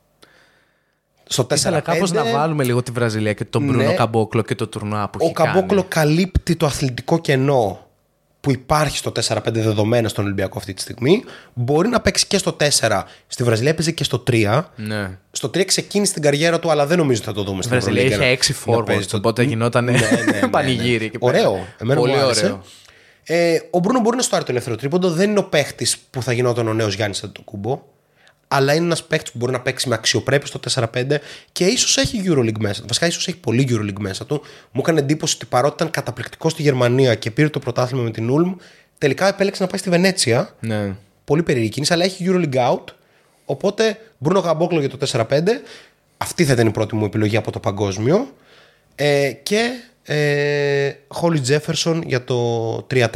Στο 1.32 1.42
4-5. 1.46 1.54
Ήθελα 1.54 1.80
κάπως 1.80 2.12
να 2.12 2.24
βάλουμε 2.24 2.64
λίγο 2.64 2.82
τη 2.82 2.90
Βραζιλία 2.90 3.32
και 3.32 3.44
τον 3.44 3.64
Μπρούνο 3.64 3.82
Ναι. 3.82 3.94
Καμπόκλο 3.94 4.42
και 4.42 4.54
το 4.54 4.66
τουρνουά 4.66 5.08
που 5.10 5.18
Ο 5.22 5.24
έχει 5.24 5.32
κάνει. 5.34 5.50
Καμπόκλο 5.52 5.84
καλύπτει 5.88 6.56
το 6.56 6.66
αθλητικό 6.66 7.18
κενό 7.20 7.88
που 8.40 8.50
υπάρχει 8.50 8.96
στο 8.96 9.12
4-5 9.28 9.38
δεδομένα 9.52 10.08
στον 10.08 10.24
Ολυμπιακό 10.24 10.58
αυτή 10.58 10.74
τη 10.74 10.80
στιγμή. 10.80 11.24
Μπορεί 11.54 11.88
να 11.88 12.00
παίξει 12.00 12.26
και 12.26 12.38
στο 12.38 12.56
4. 12.78 13.02
Στη 13.26 13.42
Βραζιλία 13.42 13.74
παίζει 13.74 13.92
και 13.94 14.04
στο 14.04 14.22
3. 14.30 14.62
Ναι. 14.76 15.18
Στο 15.30 15.48
3 15.48 15.64
ξεκίνησε 15.64 16.12
την 16.12 16.22
καριέρα 16.22 16.58
του, 16.58 16.70
αλλά 16.70 16.86
δεν 16.86 16.98
νομίζω 16.98 17.18
ότι 17.20 17.28
θα 17.28 17.34
το 17.36 17.42
δούμε 17.42 17.58
Η 17.58 17.62
στην 17.62 17.70
Βραζιλία 17.70 18.02
Ευρωλίγκα 18.02 18.30
είχε 18.30 18.52
να- 18.64 18.72
6 18.72 18.76
να 18.76 18.82
παίζει 18.82 19.02
forwards, 19.04 19.06
το- 19.10 19.16
οπότε 19.16 19.42
γινόταν 19.42 19.84
Ναι, 19.84 19.90
ναι, 19.92 19.98
ναι, 20.32 20.40
ναι. 20.40 20.48
πανηγύρι. 20.48 21.04
εκεί 21.04 21.18
πέρα. 21.18 21.48
Ωραίο. 21.48 21.66
Εμένα 21.78 22.00
Πολύ 22.00 22.12
μου 22.12 22.20
άρεσε. 22.24 22.44
ωραίο. 22.44 22.62
Ε, 23.24 23.58
ο 23.70 23.78
Μπρούνο 23.78 24.00
μπορεί 24.00 24.16
να 24.16 24.22
στο 24.22 24.36
άρει 24.36 24.44
το 24.44 24.50
ελεύθερο 24.50 24.76
τρίποντο. 24.76 25.10
Δεν 25.10 25.30
είναι 25.30 25.38
ο 25.38 25.44
παίχτης 25.44 25.98
που 26.10 26.22
θα 26.22 26.32
γινόταν 26.32 26.68
ο 26.68 26.72
νέος 26.72 26.94
Γιάννης 26.94 27.20
το 27.20 27.40
κουμπό. 27.44 27.82
Αλλά 28.52 28.74
είναι 28.74 28.84
ένας 28.84 29.04
παίχτη 29.04 29.30
που 29.30 29.38
μπορεί 29.38 29.52
να 29.52 29.60
παίξει 29.60 29.88
με 29.88 29.94
αξιοπρέπεια 29.94 30.46
στο 30.46 30.60
4-5 30.74 31.16
και 31.52 31.64
ίσως 31.64 31.96
έχει 31.96 32.22
Euroleague 32.26 32.58
μέσα 32.58 32.80
του. 32.80 32.86
Βασικά, 32.86 33.06
ίσως 33.06 33.28
έχει 33.28 33.36
πολύ 33.36 33.68
Euroleague 33.70 34.00
μέσα 34.00 34.26
του. 34.26 34.42
Μου 34.72 34.80
έκανε 34.80 35.00
εντύπωση 35.00 35.34
ότι 35.36 35.46
παρότι 35.46 35.74
ήταν 35.74 35.90
καταπληκτικός 35.90 36.52
στη 36.52 36.62
Γερμανία 36.62 37.14
και 37.14 37.30
πήρε 37.30 37.48
το 37.48 37.58
πρωτάθλημα 37.58 38.02
με 38.02 38.10
την 38.10 38.30
Ulm, 38.32 38.54
τελικά 38.98 39.28
επέλεξε 39.28 39.62
να 39.62 39.68
πάει 39.68 39.78
στη 39.78 39.90
Βενέτσια. 39.90 40.54
Ναι. 40.60 40.94
Πολύ 41.24 41.42
περίεργη 41.42 41.70
κίνηση, 41.70 41.92
αλλά 41.92 42.04
έχει 42.04 42.24
Euroleague 42.28 42.72
out. 42.72 42.84
Οπότε 43.44 43.98
Μπρούνο 44.18 44.40
Καμπόκλο 44.40 44.80
για 44.80 44.88
το 44.88 44.98
4-5. 45.12 45.40
Αυτή 46.16 46.44
θα 46.44 46.52
ήταν 46.52 46.66
η 46.66 46.70
πρώτη 46.70 46.94
μου 46.94 47.04
επιλογή 47.04 47.36
από 47.36 47.50
το 47.50 47.58
παγκόσμιο. 47.58 48.34
Ε, 48.94 49.32
και 49.42 49.70
ε, 50.02 50.92
Χόλι 51.08 51.40
Τζέφερσον 51.40 52.02
για 52.06 52.24
το 52.24 52.86
3-4. 52.90 53.06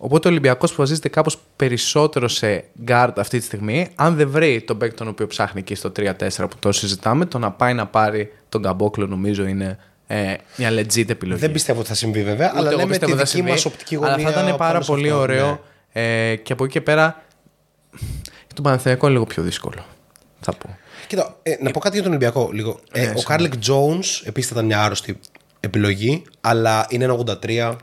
Οπότε 0.00 0.28
ο 0.28 0.30
Ολυμπιακός 0.30 0.70
που 0.70 0.76
βασίζεται 0.76 1.08
κάπως 1.08 1.38
περισσότερο 1.56 2.28
σε 2.28 2.64
guard 2.86 3.12
αυτή 3.16 3.38
τη 3.38 3.44
στιγμή, 3.44 3.88
αν 3.94 4.14
δεν 4.16 4.30
βρει 4.30 4.62
τον 4.62 4.78
παίκτη 4.78 4.96
τον 4.96 5.08
οποίο 5.08 5.26
ψάχνει 5.26 5.60
εκεί 5.60 5.74
στο 5.74 5.92
3-4 5.96 6.12
που 6.38 6.56
τόσο 6.58 6.80
συζητάμε, 6.80 7.24
το 7.24 7.38
να 7.38 7.50
πάει 7.52 7.74
να 7.74 7.86
πάρει 7.86 8.32
τον 8.48 8.62
Καμπόκλο 8.62 9.06
νομίζω 9.06 9.46
είναι 9.46 9.78
ε, 10.06 10.34
μια 10.56 10.70
legit 10.70 11.08
επιλογή. 11.10 11.40
Δεν 11.40 11.52
πιστεύω 11.52 11.78
ότι 11.80 11.88
θα 11.88 11.94
συμβεί 11.94 12.22
βέβαια, 12.22 12.48
Ούτε 12.50 12.58
αλλά 12.58 12.68
εγώ 12.68 12.78
λέμε 12.78 12.92
τη 12.92 12.98
πιστεύω 12.98 13.12
θα 13.12 13.22
δική 13.24 13.36
συμβεί, 13.36 13.50
μας 13.50 13.64
οπτική 13.64 13.94
γωνία. 13.94 14.12
Αλλά 14.14 14.22
θα 14.22 14.30
ήταν 14.30 14.44
πάρα 14.56 14.56
πάνω 14.72 14.84
σε 14.84 14.90
πολύ 14.90 15.08
αυτό, 15.08 15.20
ωραίο. 15.20 15.60
ναι. 15.92 16.30
Ε, 16.30 16.36
και 16.36 16.52
από 16.52 16.64
εκεί 16.64 16.72
και 16.72 16.80
πέρα. 16.80 17.22
Για 18.20 18.54
τον 18.54 18.64
Παναθηναϊκό 18.64 19.04
είναι 19.06 19.14
λίγο 19.14 19.26
πιο 19.26 19.42
δύσκολο. 19.42 19.84
Θα 20.40 20.52
πω. 20.52 20.78
Κοίτα, 21.06 21.36
ε, 21.42 21.56
να 21.60 21.70
πω 21.70 21.78
κάτι 21.80 21.94
για 21.94 22.02
τον 22.02 22.10
Ολυμπιακό 22.12 22.50
λίγο. 22.52 22.80
Ε, 22.92 23.04
Ναι, 23.04 23.12
ο 23.16 23.22
Κάρλικ 23.22 23.52
Τζόουνς 23.52 24.20
επίσης 24.24 24.48
θα 24.50 24.54
ήταν 24.54 24.64
μια 24.64 24.82
άρρωστη 24.82 25.18
επιλογή, 25.60 26.22
αλλά 26.40 26.86
είναι 26.88 27.04
ένα 27.04 27.12
83 27.42 27.76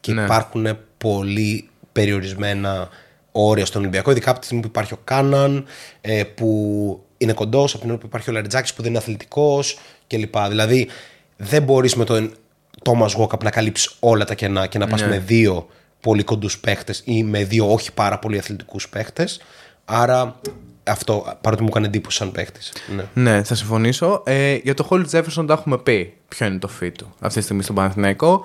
και 0.00 0.12
Ναι. 0.12 0.22
υπάρχουν 0.22 0.78
πολύ 1.08 1.68
περιορισμένα 1.92 2.88
όρια 3.32 3.66
στον 3.66 3.80
Ολυμπιακό. 3.80 4.10
Ειδικά 4.10 4.30
από 4.30 4.38
τη 4.38 4.44
στιγμή 4.44 4.62
που 4.62 4.68
υπάρχει 4.68 4.92
ο 4.92 4.98
Κάναν, 5.04 5.64
ε, 6.00 6.24
που 6.24 7.04
είναι 7.18 7.32
κοντός, 7.32 7.72
από 7.72 7.80
την 7.80 7.90
ώρα 7.90 7.98
που 7.98 8.06
υπάρχει 8.06 8.30
ο 8.30 8.32
Λαριτζάκης 8.32 8.74
που 8.74 8.82
δεν 8.82 8.90
είναι 8.90 8.98
αθλητικός 8.98 9.78
κλπ. 10.06 10.34
Δηλαδή 10.48 10.88
δεν 11.36 11.62
μπορείς 11.62 11.94
με 11.94 12.04
τον 12.04 12.34
Τόμας 12.82 13.12
Γόκαπ 13.12 13.42
να 13.42 13.50
καλύψεις 13.50 13.96
όλα 14.00 14.24
τα 14.24 14.34
κενά 14.34 14.66
και 14.66 14.78
να 14.78 14.86
πας 14.86 15.00
Ναι. 15.00 15.06
με 15.06 15.18
δύο 15.18 15.68
πολύ 16.00 16.22
κοντούς 16.22 16.58
παίχτες 16.58 17.02
ή 17.04 17.24
με 17.24 17.44
δύο 17.44 17.72
όχι 17.72 17.92
πάρα 17.92 18.18
πολύ 18.18 18.38
αθλητικούς 18.38 18.88
παίχτες. 18.88 19.40
Άρα 19.84 20.40
αυτό 20.84 21.36
παρότι 21.40 21.62
μου 21.62 21.68
έκανε 21.70 21.86
εντύπωση 21.86 22.16
σαν 22.16 22.32
παίχτης. 22.32 22.72
Ναι. 22.96 23.04
Ναι, 23.22 23.42
θα 23.42 23.54
συμφωνήσω. 23.54 24.22
Ε, 24.26 24.54
για 24.54 24.74
το 24.74 24.88
Holly 24.90 25.04
Jefferson 25.10 25.44
τα 25.46 25.52
έχουμε 25.52 25.78
πει. 25.78 26.14
Ποιο 26.28 26.46
είναι 26.46 26.58
το 26.58 26.70
fit 26.80 26.92
του 26.98 27.14
αυτή 27.20 27.38
τη 27.38 27.44
στιγμή 27.44 27.62
στον 27.62 27.74
Παναθηναϊκό. 27.74 28.44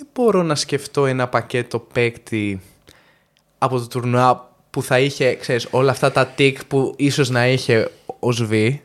Δεν 0.00 0.08
μπορώ 0.14 0.42
να 0.42 0.54
σκεφτώ 0.54 1.06
ένα 1.06 1.28
πακέτο 1.28 1.78
παίκτη 1.78 2.60
από 3.58 3.78
το 3.78 3.88
τουρνουά 3.88 4.56
που 4.70 4.82
θα 4.82 4.98
είχε, 4.98 5.34
ξέρεις, 5.34 5.68
όλα 5.70 5.90
αυτά 5.90 6.12
τα 6.12 6.26
τικ 6.26 6.64
που 6.64 6.94
ίσως 6.96 7.28
να 7.30 7.48
είχε 7.48 7.90
ο 8.18 8.32
Σβι. 8.32 8.82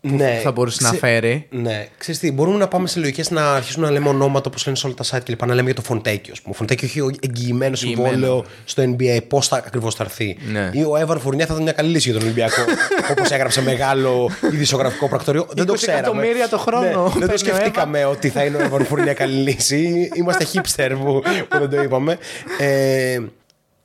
Ναι, 0.00 0.40
θα 0.42 0.52
μπορούσε 0.52 0.82
να 0.82 0.92
φέρει. 0.92 1.46
Ναι, 1.50 1.86
ξέρεις 1.98 2.20
τι, 2.20 2.32
μπορούμε 2.32 2.58
να 2.58 2.68
πάμε 2.68 2.88
σε 2.88 3.00
λογικές 3.00 3.30
να 3.30 3.54
αρχίσουμε 3.54 3.86
να 3.86 3.92
λέμε 3.92 4.08
ονόματα 4.08 4.48
όπως 4.48 4.66
λένε 4.66 4.78
σε 4.78 4.86
όλα 4.86 4.94
τα 4.94 5.04
site 5.04 5.22
και 5.22 5.30
λοιπά. 5.30 5.46
Να 5.46 5.54
λέμε 5.54 5.66
για 5.66 5.74
το 5.74 5.82
Φοντέκιο. 5.82 6.34
Ο 6.42 6.52
Φοντέκιο 6.52 6.88
έχει 6.88 7.18
εγγυημένο 7.20 7.76
συμβόλαιο 7.76 8.44
στο 8.64 8.82
NBA. 8.82 9.18
Πώς 9.28 9.48
θα 9.48 9.56
ακριβώς 9.56 9.94
θα 9.94 10.04
έρθει. 10.04 10.36
Ναι. 10.50 10.70
Ή 10.72 10.84
ο 10.84 10.96
Εβάν 10.96 11.20
Φουρνιέ 11.20 11.46
θα 11.46 11.52
ήταν 11.52 11.64
μια 11.64 11.72
καλή 11.72 11.88
λύση 11.88 12.10
για 12.10 12.18
τον 12.18 12.26
Ολυμπιακό. 12.26 12.62
όπως 13.10 13.30
έγραψε 13.30 13.62
μεγάλο 13.62 14.30
ειδησιογραφικό 14.52 15.08
πρακτορείο. 15.08 15.46
Δεν 15.50 15.66
το 15.66 15.72
20 15.72 15.76
ξέραμε. 15.76 16.00
εκατομμύρια 16.00 16.48
το 16.48 16.58
χρόνο 16.58 16.84
Ναι, 16.84 16.92
δεν 16.92 17.10
παίρνει 17.12 17.24
ο 17.24 17.28
το 17.28 17.38
σκεφτήκαμε 17.38 18.04
ότι 18.04 18.28
θα 18.28 18.44
είναι 18.44 18.56
ο 18.56 18.60
Εβάν 18.60 18.84
Φουρνιέ 18.84 19.12
καλή 19.12 19.50
λύση. 19.50 20.10
Είμαστε 20.14 20.46
hipster 20.52 20.90
που, 21.04 21.22
που 21.48 21.58
δεν 21.58 21.70
το 21.70 21.82
είπαμε. 21.82 22.18
Ε, 22.58 23.18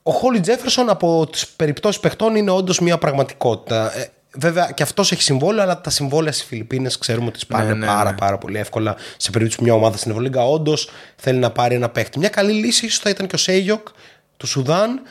ο 0.04 0.12
Χόλις 0.12 0.40
Τζέφερσον 0.40 0.90
από 0.90 1.28
τις 1.32 1.48
περιπτώσεις 1.48 2.00
παιχτών 2.00 2.36
είναι 2.36 2.52
όντως 2.52 2.80
μια 2.80 2.98
πραγματικότητα. 2.98 3.92
Ε, 4.34 4.40
βέβαια 4.40 4.72
και 4.74 4.84
αυτός 4.84 5.12
έχει 5.12 5.22
συμβόλαιο, 5.22 5.64
αλλά 5.64 5.82
τα 5.82 5.90
συμβόλαια 5.90 6.32
στις 6.32 6.46
Φιλιππίνες 6.46 6.98
ξέρουμε 6.98 7.28
ότι 7.28 7.40
σπάνε 7.40 7.64
Ναι, 7.64 7.74
ναι, 7.74 7.86
πάρα, 7.86 8.12
ναι. 8.12 8.18
πάρα 8.18 8.38
πολύ 8.38 8.58
εύκολα. 8.60 8.96
Σε 9.18 9.30
περίπτωση 9.32 9.58
που 9.58 9.64
μια 9.64 9.74
ομάδα 9.74 9.98
στην 9.98 10.12
Ευρωλίγκα 10.12 10.48
όντως 10.48 10.90
θέλει 11.16 11.40
να 11.40 11.52
πάρει 11.52 11.76
ένα 11.76 11.90
παίχτη. 11.90 12.20
Μια 12.20 12.30
καλή 12.30 12.52
λύση 12.52 12.86
ίσως 12.86 13.00
θα 13.00 13.10
ήταν 13.10 13.28
και 13.28 13.36
ο 13.36 13.38
Σέγιοκ 13.38 13.88
του 14.38 14.48
Σουδάν. 14.48 15.02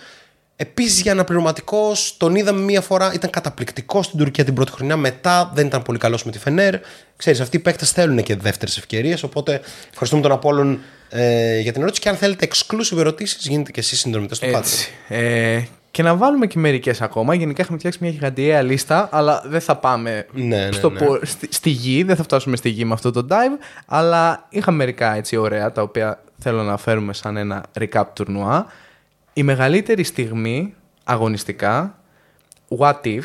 Επίσης 0.56 1.00
για 1.00 1.12
αναπληρωματικός, 1.12 2.14
τον 2.16 2.34
είδαμε 2.34 2.60
μία 2.60 2.80
φορά, 2.80 3.12
ήταν 3.12 3.30
καταπληκτικός 3.30 4.06
στην 4.06 4.18
Τουρκία 4.18 4.44
την 4.44 4.54
πρώτη 4.54 4.72
χρονιά. 4.72 4.96
Μετά 4.96 5.50
δεν 5.54 5.66
ήταν 5.66 5.82
πολύ 5.82 5.98
καλός 5.98 6.24
με 6.24 6.30
τη 6.30 6.38
Φενέρ. 6.38 6.74
Ξέρεις, 7.16 7.40
αυτοί 7.40 7.56
οι 7.56 7.60
παίκτες 7.60 7.90
θέλουν 7.90 8.22
και 8.22 8.36
δεύτερες 8.36 8.76
ευκαιρίες. 8.76 9.22
Οπότε 9.22 9.60
ευχαριστούμε 9.90 10.22
τον 10.22 10.32
Απόλλων 10.32 10.80
ε, 11.08 11.58
για 11.60 11.72
την 11.72 11.80
ερώτηση. 11.80 12.02
Και 12.02 12.08
αν 12.08 12.16
θέλετε 12.16 12.48
exclusive 12.50 12.98
ερωτήσεις, 12.98 13.46
γίνετε 13.46 13.70
και 13.70 13.80
εσείς 13.80 13.98
συνδρομητές 13.98 14.36
στο 14.36 14.46
Patreon. 14.46 14.56
Έτσι. 14.56 14.88
Ε, 15.08 15.62
και 15.92 16.02
να 16.02 16.16
βάλουμε 16.16 16.46
και 16.46 16.58
μερικές 16.58 17.02
ακόμα. 17.02 17.34
Γενικά 17.34 17.62
έχουμε 17.62 17.78
φτιάξει 17.78 17.98
μια 18.02 18.10
γιγαντιαία 18.10 18.62
λίστα, 18.62 19.08
αλλά 19.12 19.42
δεν 19.46 19.60
θα 19.60 19.76
πάμε 19.76 20.26
Ναι, 20.32 20.44
ναι, 20.64 20.72
στο 20.72 20.90
ναι. 20.90 20.98
πο- 21.06 21.18
στη, 21.22 21.48
στη 21.50 21.70
γη. 21.70 22.02
Δεν 22.02 22.16
θα 22.16 22.22
φτάσουμε 22.22 22.56
στη 22.56 22.68
γη 22.68 22.84
με 22.84 22.92
αυτό 22.92 23.10
το 23.10 23.26
dive. 23.30 23.58
Αλλά 23.86 24.46
είχαμε 24.48 24.76
μερικά 24.76 25.14
έτσι 25.14 25.36
ωραία, 25.36 25.72
τα 25.72 25.82
οποία 25.82 26.22
θέλω 26.38 26.62
να 26.62 26.76
φέρουμε 26.76 27.12
σαν 27.12 27.36
ένα 27.36 27.64
recap 27.80 28.04
τουρνουά. 28.12 28.66
Η 29.32 29.42
μεγαλύτερη 29.42 30.02
στιγμή 30.04 30.74
αγωνιστικά, 31.04 31.98
what 32.78 33.00
if, 33.04 33.22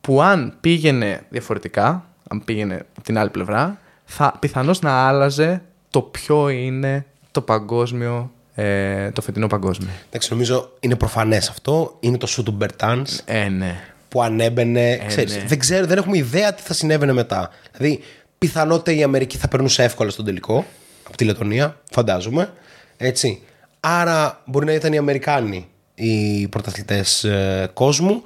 που 0.00 0.22
αν 0.22 0.54
πήγαινε 0.60 1.20
διαφορετικά, 1.28 2.04
αν 2.30 2.42
πήγαινε 2.44 2.74
από 2.74 3.02
την 3.02 3.18
άλλη 3.18 3.30
πλευρά, 3.30 3.78
θα 4.04 4.34
πιθανώς 4.38 4.80
να 4.80 4.92
άλλαζε 5.08 5.62
το 5.90 6.00
ποιο 6.02 6.48
είναι 6.48 7.06
το 7.30 7.40
παγκόσμιο, 7.40 8.30
ε, 8.54 9.10
το 9.10 9.20
φετινό 9.20 9.46
παγκόσμιο. 9.46 9.88
Εντάξει, 10.08 10.32
νομίζω 10.32 10.72
είναι 10.80 10.96
προφανές 10.96 11.48
αυτό. 11.48 11.96
Είναι 12.00 12.16
το 12.18 12.26
σου 12.26 12.42
του 12.42 12.52
Μπερτάν 12.52 13.06
Ε, 13.24 13.48
ναι. 13.48 13.80
που 14.08 14.22
ανέμπαινε. 14.22 15.04
ξέρεις, 15.06 15.36
ναι. 15.36 15.44
δεν, 15.46 15.58
ξέρω, 15.58 15.86
δεν 15.86 15.98
έχουμε 15.98 16.16
ιδέα 16.16 16.54
τι 16.54 16.62
θα 16.62 16.74
συνέβαινε 16.74 17.12
μετά. 17.12 17.50
Δηλαδή, 17.76 18.02
πιθανότητα 18.38 18.92
η 18.92 19.02
Αμερική 19.02 19.36
θα 19.36 19.48
περνούσε 19.48 19.82
εύκολα 19.82 20.10
στον 20.10 20.24
τελικό 20.24 20.64
από 21.06 21.16
τη 21.16 21.24
Λετωνία, 21.24 21.80
φαντάζομαι. 21.90 22.52
Έτσι. 22.96 23.42
Άρα 23.80 24.42
μπορεί 24.44 24.66
να 24.66 24.72
ήταν 24.72 24.92
οι 24.92 24.98
Αμερικάνοι 24.98 25.68
οι 25.94 26.48
πρωταθλητές 26.48 27.26
κόσμου. 27.72 28.22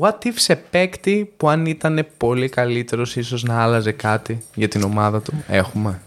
What 0.00 0.18
if 0.24 0.32
σε 0.34 0.56
παίκτη 0.56 1.32
που 1.36 1.48
αν 1.48 1.66
ήταν 1.66 2.06
πολύ 2.16 2.48
καλύτερος 2.48 3.16
ίσως 3.16 3.42
να 3.42 3.62
άλλαζε 3.62 3.92
κάτι 3.92 4.42
για 4.54 4.68
την 4.68 4.82
ομάδα 4.82 5.20
του; 5.20 5.44
Έχουμε. 5.48 6.00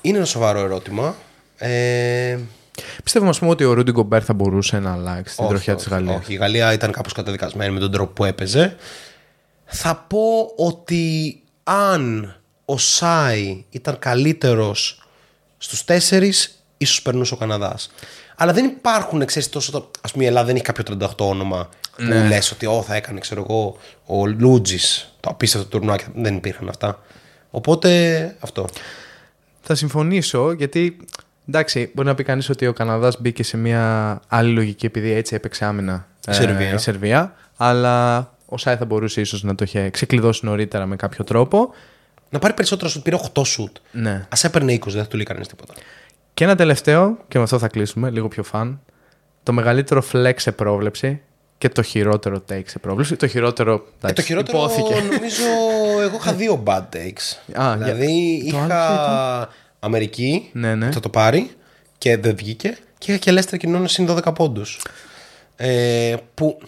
Είναι 0.00 0.16
ένα 0.16 0.26
σοβαρό 0.26 0.58
ερώτημα. 0.58 1.14
Ε, 1.58 2.38
Πιστεύω 3.02 3.28
ας 3.28 3.38
πούμε 3.38 3.50
ότι 3.50 3.64
ο 3.64 3.72
Ρούντι 3.72 3.90
Γκομπέρ 3.90 4.24
θα 4.24 4.32
μπορούσε 4.34 4.78
να 4.78 4.92
αλλάξει 4.92 5.36
την 5.36 5.44
όχι, 5.44 5.52
τροχιά 5.52 5.74
όχι, 5.74 5.82
της 5.84 5.92
Γαλλίας. 5.92 6.18
Όχι, 6.20 6.32
η 6.32 6.36
Γαλλία 6.36 6.72
ήταν 6.72 6.92
κάπως 6.92 7.12
καταδικασμένη 7.12 7.72
με 7.72 7.80
τον 7.80 7.90
τρόπο 7.92 8.12
που 8.12 8.24
έπαιζε. 8.24 8.76
Θα 9.64 10.04
πω 10.08 10.52
ότι 10.56 11.40
αν 11.64 12.34
ο 12.64 12.78
Σάι 12.78 13.64
ήταν 13.70 13.98
καλύτερος 13.98 15.02
στους 15.58 15.84
τέσσερις, 15.84 16.62
ίσως 16.78 17.02
περνούσε 17.02 17.34
ο 17.34 17.36
Καναδάς. 17.36 17.90
Αλλά 18.36 18.52
δεν 18.52 18.64
υπάρχουν, 18.64 19.24
ξέρεις, 19.24 19.48
τόσο... 19.48 19.72
Το... 19.72 19.90
Ας 20.00 20.12
πούμε 20.12 20.24
η 20.24 20.26
Ελλάδα 20.26 20.46
δεν 20.46 20.54
έχει 20.54 20.64
κάποιο 20.64 20.84
38 21.00 21.08
όνομα 21.16 21.68
που 21.96 22.02
Ναι. 22.02 22.26
λες 22.28 22.50
ότι 22.50 22.66
«Ω, 22.66 22.82
θα 22.82 22.94
έκανε, 22.94 23.20
ξέρω 23.20 23.46
εγώ, 23.48 23.76
ο 24.06 24.26
Λούτζης, 24.26 25.14
το 25.20 25.30
απίστευτο 25.30 25.68
τουρνουά 25.68 25.96
και 25.96 26.04
δεν 26.14 26.36
υπήρχαν 26.36 26.68
αυτά». 26.68 27.02
Οπότε 27.50 28.36
αυτό. 28.40 28.66
Θα 29.60 29.74
συμφωνήσω 29.74 30.52
γιατί 30.52 30.96
εντάξει, 31.48 31.90
μπορεί 31.94 32.08
να 32.08 32.14
πει 32.14 32.22
κανείς 32.22 32.48
ότι 32.48 32.66
ο 32.66 32.72
Καναδάς 32.72 33.20
μπήκε 33.20 33.42
σε 33.42 33.56
μια 33.56 34.20
άλλη 34.28 34.50
λογική 34.52 34.86
επειδή 34.86 35.10
έτσι 35.12 35.34
έπαιξε 35.34 35.64
άμυνα 35.64 36.06
Η 36.28 36.32
Σερβία. 36.32 36.72
η 36.72 36.78
Σερβία. 36.78 37.34
Αλλά 37.56 38.18
ο 38.46 38.58
Σάι 38.58 38.76
θα 38.76 38.84
μπορούσε 38.84 39.20
ίσως 39.20 39.42
να 39.42 39.54
το 39.54 39.64
είχε 39.64 39.90
ξεκλειδώσει 39.90 40.44
νωρίτερα 40.44 40.86
με 40.86 40.96
κάποιο 40.96 41.24
τρόπο. 41.24 41.70
Να 42.30 42.38
πάρει 42.38 42.54
περισσότερο 42.54 42.90
σουτ, 42.90 43.02
πήρε 43.04 43.16
8 43.34 43.42
σουτ. 43.46 43.76
Ναι. 43.92 44.10
Α 44.10 44.38
έπαιρνε 44.42 44.72
20, 44.74 44.78
δεν 44.86 45.02
θα 45.02 45.08
του 45.08 45.16
λέει 45.16 45.24
κανείς 45.24 45.46
τίποτα. 45.48 45.74
Και 46.34 46.44
ένα 46.44 46.54
τελευταίο, 46.54 47.18
και 47.28 47.38
με 47.38 47.44
αυτό 47.44 47.58
θα 47.58 47.68
κλείσουμε, 47.68 48.10
λίγο 48.10 48.28
πιο 48.28 48.42
φαν. 48.42 48.80
Το 49.42 49.52
μεγαλύτερο 49.52 50.02
flex 50.12 50.32
σε 50.36 50.52
πρόβλεψη 50.52 51.20
και 51.58 51.68
το 51.68 51.82
χειρότερο 51.82 52.44
take 52.52 52.62
σε 52.66 52.78
πρόβλεψη. 52.78 53.16
Το 53.16 53.26
χειρότερο. 53.26 53.72
Ε, 53.74 53.78
εντάξει, 53.96 54.14
το 54.14 54.22
χειρότερο 54.22 54.58
υπόθηκε. 54.58 54.94
νομίζω 54.94 55.42
εγώ 56.02 56.16
είχα 56.16 56.32
δύο 56.32 56.62
bad 56.66 56.82
takes. 56.92 57.58
Α, 57.62 57.76
δηλαδή 57.76 58.36
για- 58.42 58.52
το 58.58 58.64
είχα 58.64 59.48
Αμερική 59.80 60.50
Ναι, 60.52 60.74
ναι. 60.74 60.86
που 60.86 60.92
θα 60.92 61.00
το 61.00 61.08
πάρει 61.08 61.50
και 61.98 62.16
δεν 62.16 62.36
βγήκε 62.36 62.76
και 62.98 63.10
είχα 63.12 63.20
και 63.20 63.30
Λέστερ 63.32 63.58
κοινώνει 63.58 63.88
συν 63.88 64.06
12 64.10 64.34
πόντους. 64.34 64.80
Ε, 65.56 66.14
που 66.34 66.58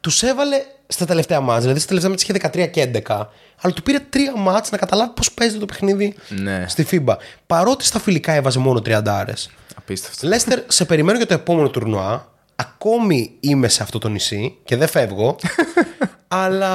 τους 0.00 0.22
έβαλε 0.22 0.56
στα 0.86 1.04
τελευταία 1.06 1.40
μάτς. 1.40 1.60
Δηλαδή 1.60 1.78
στα 1.78 1.88
τελευταία 1.88 2.10
μάτς 2.10 2.22
είχε 2.22 2.32
13 2.66 2.70
και 2.70 2.90
11. 3.06 3.26
Αλλά 3.60 3.72
του 3.74 3.82
πήρε 3.82 3.98
τρία 4.10 4.36
μάτς 4.36 4.70
να 4.70 4.78
καταλάβει 4.78 5.12
πώς 5.14 5.32
παίζεται 5.32 5.58
το 5.60 5.66
παιχνίδι 5.66 6.14
Ναι. 6.28 6.64
στη 6.68 6.86
FIBA. 6.90 7.14
Παρότι 7.46 7.84
στα 7.84 7.98
φιλικά 8.00 8.32
έβαζε 8.32 8.58
μόνο 8.58 8.78
30 8.86 9.02
άρες. 9.06 9.50
Απίστευτο. 9.76 10.26
Λέστερ, 10.26 10.60
σε 10.66 10.84
περιμένω 10.84 11.16
για 11.16 11.26
το 11.26 11.34
επόμενο 11.34 11.68
τουρνουά. 11.68 12.28
Ακόμη 12.56 13.32
είμαι 13.40 13.68
σε 13.68 13.82
αυτό 13.82 13.98
το 13.98 14.08
νησί 14.08 14.56
και 14.64 14.76
δεν 14.76 14.88
φεύγω. 14.88 15.36
αλλά 16.28 16.72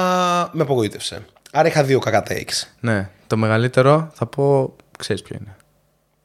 με 0.52 0.62
απογοήτευσε. 0.62 1.24
Άρα 1.52 1.68
είχα 1.68 1.84
δύο 1.84 1.98
κακά 1.98 2.22
takes. 2.28 2.66
Ναι. 2.80 3.08
Το 3.26 3.36
μεγαλύτερο 3.36 4.10
θα 4.14 4.26
πω. 4.26 4.76
Ξέρεις 5.02 5.22
ποιο 5.22 5.36
είναι. 5.40 5.56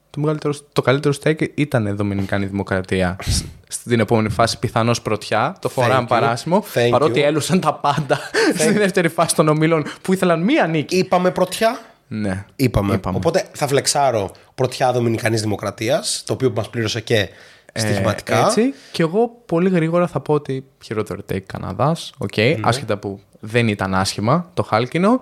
Το, 0.10 0.20
μεγαλύτερο, 0.20 0.54
το 0.74 0.82
καλύτερο 0.82 1.14
stake 1.24 1.48
ήταν 1.56 1.96
Δομινικάνη 1.96 2.46
Δημοκρατία. 2.46 3.16
Σ- 3.24 3.46
Στην 3.68 4.00
επόμενη 4.00 4.30
φάση 4.30 4.60
πιθανώς 4.60 5.02
πρωτιά. 5.02 5.56
Το 5.62 5.70
φοράμε 5.70 6.04
you. 6.04 6.08
παράσημο. 6.08 6.64
Thank 6.74 6.88
παρότι 6.92 7.20
you. 7.20 7.24
έλουσαν 7.24 7.60
τα 7.60 7.74
πάντα 7.74 8.20
στη 8.58 8.72
δεύτερη 8.72 9.08
φάση 9.10 9.36
των 9.36 9.48
ομίλων 9.48 9.86
που 10.02 10.14
ήθελαν 10.14 10.44
μία 10.44 10.68
νίκη. 10.68 10.98
Είπαμε 10.98 11.32
πρωτιά; 11.32 11.80
Ναι. 12.08 12.46
Είπαμε. 12.56 13.00
Οπότε 13.06 13.44
θα 13.52 13.68
φλεξάρω 13.68 14.32
πρωτιά 14.56 14.92
Δομινικανής 14.92 15.42
Δημοκρατίας, 15.42 16.24
το 16.26 16.34
οποίο 16.34 16.52
μας 16.56 16.70
πλήρωσε 16.70 17.02
και 17.02 17.30
στοιχηματικά. 17.74 18.38
Ε, 18.38 18.42
έτσι. 18.42 18.74
Και 18.92 19.02
εγώ 19.02 19.42
πολύ 19.46 19.70
γρήγορα 19.70 20.08
θα 20.08 20.20
πω 20.20 20.34
ότι 20.34 20.66
χειρότερο 20.84 21.22
take 21.32 21.40
Καναδάς. 21.40 22.14
Οκ. 22.18 22.38
Ναι. 22.38 22.56
Άσχετα 22.64 22.98
που 22.98 23.20
δεν 23.40 23.68
ήταν 23.68 23.96
άσχημα 23.96 24.50
το 24.54 24.64
χάλκινο. 24.64 25.22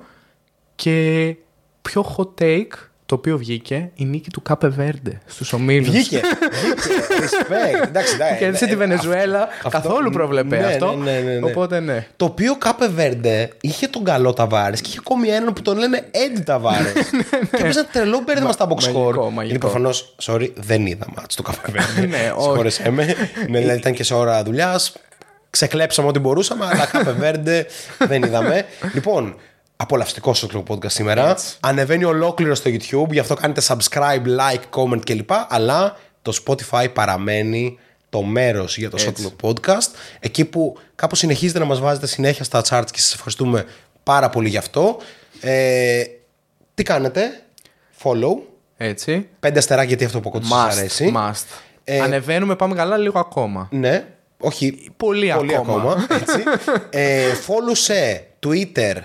Και 0.75 1.35
πιο 1.81 2.15
hot 2.17 2.41
take 2.41 2.67
το 3.07 3.15
οποίο 3.15 3.37
βγήκε 3.37 3.89
η 3.95 4.05
νίκη 4.05 4.29
του 4.29 4.41
Κάπο 4.41 4.67
Βέρντε 4.67 5.19
στους 5.25 5.53
ομίλους. 5.53 5.89
Βγήκε. 5.89 6.21
Βγήκε. 6.51 7.01
Respect. 7.21 7.83
Εντάξει, 7.89 8.13
εντάξει. 8.13 8.37
Κέρδισε 8.37 8.65
τη 8.65 8.71
Ε, 8.71 8.75
Βενεζουέλα. 8.75 9.41
αυτό- 9.55 9.69
Καθόλου 9.69 10.09
προβλέπε- 10.09 10.57
ναι, 10.59 10.65
αυτό. 10.65 10.95
ναι, 10.95 11.11
ναι, 11.11 11.19
ναι, 11.19 11.33
ναι. 11.39 11.49
Οπότε 11.49 11.79
ναι. 11.79 12.07
Το 12.15 12.25
οποίο 12.25 12.55
Κάπο 12.57 12.87
Βέρντε 12.87 13.49
είχε 13.61 13.87
τον 13.87 14.03
καλό 14.03 14.33
Ταβάρες 14.33 14.81
και 14.81 14.87
είχε 14.89 14.97
ακόμη 14.99 15.27
έναν 15.27 15.53
που 15.53 15.61
τον 15.61 15.77
λένε 15.77 16.05
Έντι 16.11 16.41
Ταβάρες. 16.41 16.93
και 17.51 17.61
έπαιζε 17.61 17.83
τρελό 17.91 18.21
μπέρδεμα 18.25 18.51
στα 18.51 18.67
box 18.67 18.81
μαγικό, 18.81 19.09
score. 19.09 19.13
μαγικό. 19.15 19.41
Γιατί 19.41 19.57
προφανώς, 19.57 20.15
sorry, 20.23 20.51
δεν 20.55 20.85
είδα 20.85 21.05
ματς 21.15 21.35
του 21.35 21.43
Κάπο 21.43 21.71
Βέρντε. 21.71 22.01
Ναι, 22.17 22.31
όχι. 22.35 22.41
Συγχώρεσέ 22.47 22.89
με. 22.89 23.05
ναι, 23.49 23.59
δηλαδή 23.59 23.79
ήταν 23.79 23.93
και 23.93 24.03
σε 24.03 24.13
ώρα 24.13 24.43
δουλειάς. 24.43 24.93
Ξεκλέψαμε 25.49 26.07
ό,τι 26.07 26.19
μπορούσαμε, 26.19 26.65
αλλά 26.65 26.85
Κάπε 26.85 27.11
Βέρντε 27.11 27.65
δεν 27.97 28.23
είδαμε. 28.23 28.65
λοιπόν, 28.93 29.35
απολαυστικός 29.77 30.37
στο 30.37 30.63
podcast 30.67 30.91
σήμερα. 30.91 31.35
Ανεβαίνει 31.59 32.03
ολόκληρο 32.03 32.55
στο 32.55 32.69
YouTube, 32.73 33.11
γι' 33.11 33.19
αυτό 33.19 33.33
κάνετε 33.33 33.61
subscribe, 33.67 34.23
like, 34.25 34.63
comment 34.81 34.99
κλπ. 35.05 35.29
Αλλά 35.47 35.97
το 36.21 36.37
Spotify 36.45 36.87
παραμένει 36.93 37.79
το 38.09 38.21
μέρος 38.21 38.77
για 38.77 38.89
το 38.89 38.97
Shotlock 38.99 39.49
Podcast. 39.49 39.89
Εκεί 40.19 40.45
που 40.45 40.77
κάπως 40.95 41.19
συνεχίζετε 41.19 41.59
να 41.59 41.65
μας 41.65 41.79
βάζετε 41.79 42.07
συνέχεια 42.07 42.43
στα 42.43 42.61
charts 42.69 42.91
και 42.91 42.99
σας 42.99 43.13
ευχαριστούμε 43.13 43.65
πάρα 44.03 44.29
πολύ 44.29 44.49
γι' 44.49 44.57
αυτό. 44.57 44.97
Ε, 45.41 46.03
τι 46.73 46.83
κάνετε, 46.83 47.41
follow, 48.03 48.35
Έτσι. 48.77 49.27
πέντε 49.39 49.59
αστεράκια 49.59 49.87
γιατί 49.89 50.05
αυτό 50.05 50.19
που 50.19 50.29
ακούτε 50.29 50.45
σας 50.47 50.57
Must. 50.75 50.77
αρέσει. 50.77 51.13
must. 51.15 51.43
Ε, 51.83 51.99
Ανεβαίνουμε, 51.99 52.55
πάμε 52.55 52.75
καλά 52.75 52.97
λίγο 52.97 53.19
ακόμα. 53.19 53.67
Ναι. 53.71 54.05
όχι 54.37 54.91
Πολύ 54.97 55.31
ακόμα. 55.31 56.05
έτσι. 56.09 56.43
ε, 56.89 57.31
follow 57.47 57.71
σε 57.71 58.27
Twitter, 58.47 58.95
ε, 58.95 59.01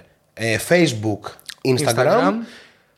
Facebook, 0.69 1.19
Instagram, 1.65 1.97
Instagram. 1.97 2.33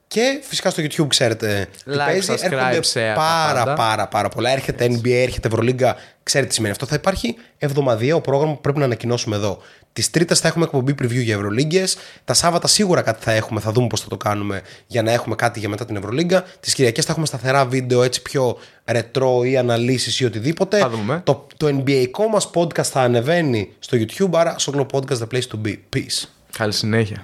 και 0.06 0.40
φυσικά 0.42 0.70
στο 0.70 0.82
YouTube 0.82 1.06
ξέρετε 1.08 1.68
τι 1.84 1.90
Like, 1.94 1.96
παίζει. 2.06 2.32
subscribe, 2.32 2.42
Έρχονται 2.52 2.78
share, 2.78 2.92
τα 2.94 3.12
πάρα 3.14 3.58
πάντα. 3.58 3.74
πάρα 3.74 4.08
πάρα 4.08 4.28
πολλά. 4.28 4.50
Έρχεται 4.50 4.86
NBA, 4.86 5.10
έρχεται 5.10 5.48
Ευρωλίγκα. 5.48 5.96
Ξέρετε 6.22 6.48
τι 6.48 6.54
σημαίνει 6.54 6.72
αυτό. 6.72 6.86
Θα 6.86 6.94
υπάρχει 6.94 7.34
εβδομαδιαίο 7.58 8.20
πρόγραμμα 8.20 8.52
που 8.54 8.60
πρέπει 8.60 8.78
να 8.78 8.84
ανακοινώσουμε 8.84 9.36
εδώ. 9.36 9.58
Τις 9.92 10.10
Τρίτες 10.10 10.40
θα 10.40 10.48
έχουμε 10.48 10.64
εκπομπή 10.64 10.94
preview 11.02 11.22
για 11.22 11.34
Ευρωλίγκες. 11.34 11.96
Τα 12.24 12.34
Σάββατα 12.34 12.66
σίγουρα 12.66 13.02
κάτι 13.02 13.22
θα 13.24 13.32
έχουμε. 13.32 13.60
Θα 13.60 13.72
δούμε 13.72 13.86
πώς 13.86 14.00
θα 14.00 14.08
το 14.08 14.16
κάνουμε 14.16 14.62
για 14.86 15.02
να 15.02 15.12
έχουμε 15.12 15.34
κάτι 15.34 15.58
για 15.58 15.68
μετά 15.68 15.84
την 15.84 15.96
Ευρωλίγκα. 15.96 16.44
Τις 16.60 16.74
Κυριακές 16.74 17.04
θα 17.04 17.10
έχουμε 17.10 17.26
σταθερά 17.26 17.66
βίντεο 17.66 18.02
έτσι 18.02 18.22
πιο 18.22 18.58
ρετρό 18.84 19.44
ή 19.44 19.56
αναλύσεις 19.56 20.20
ή 20.20 20.24
οτιδήποτε. 20.24 20.78
Θα 20.78 20.88
δούμε. 20.88 21.20
Το, 21.24 21.46
το 21.56 21.66
NBA 21.66 22.06
μα 22.30 22.40
podcast 22.54 22.82
θα 22.82 23.00
ανεβαίνει 23.00 23.72
στο 23.78 23.98
YouTube. 24.00 24.30
Άρα, 24.32 24.54
στο 24.58 24.86
Podcast 24.92 25.18
The 25.18 25.34
Place 25.34 25.46
to 25.54 25.66
Be. 25.68 25.74
Peace. 25.96 26.24
Καλή 26.56 26.72
συνέχεια. 26.72 27.22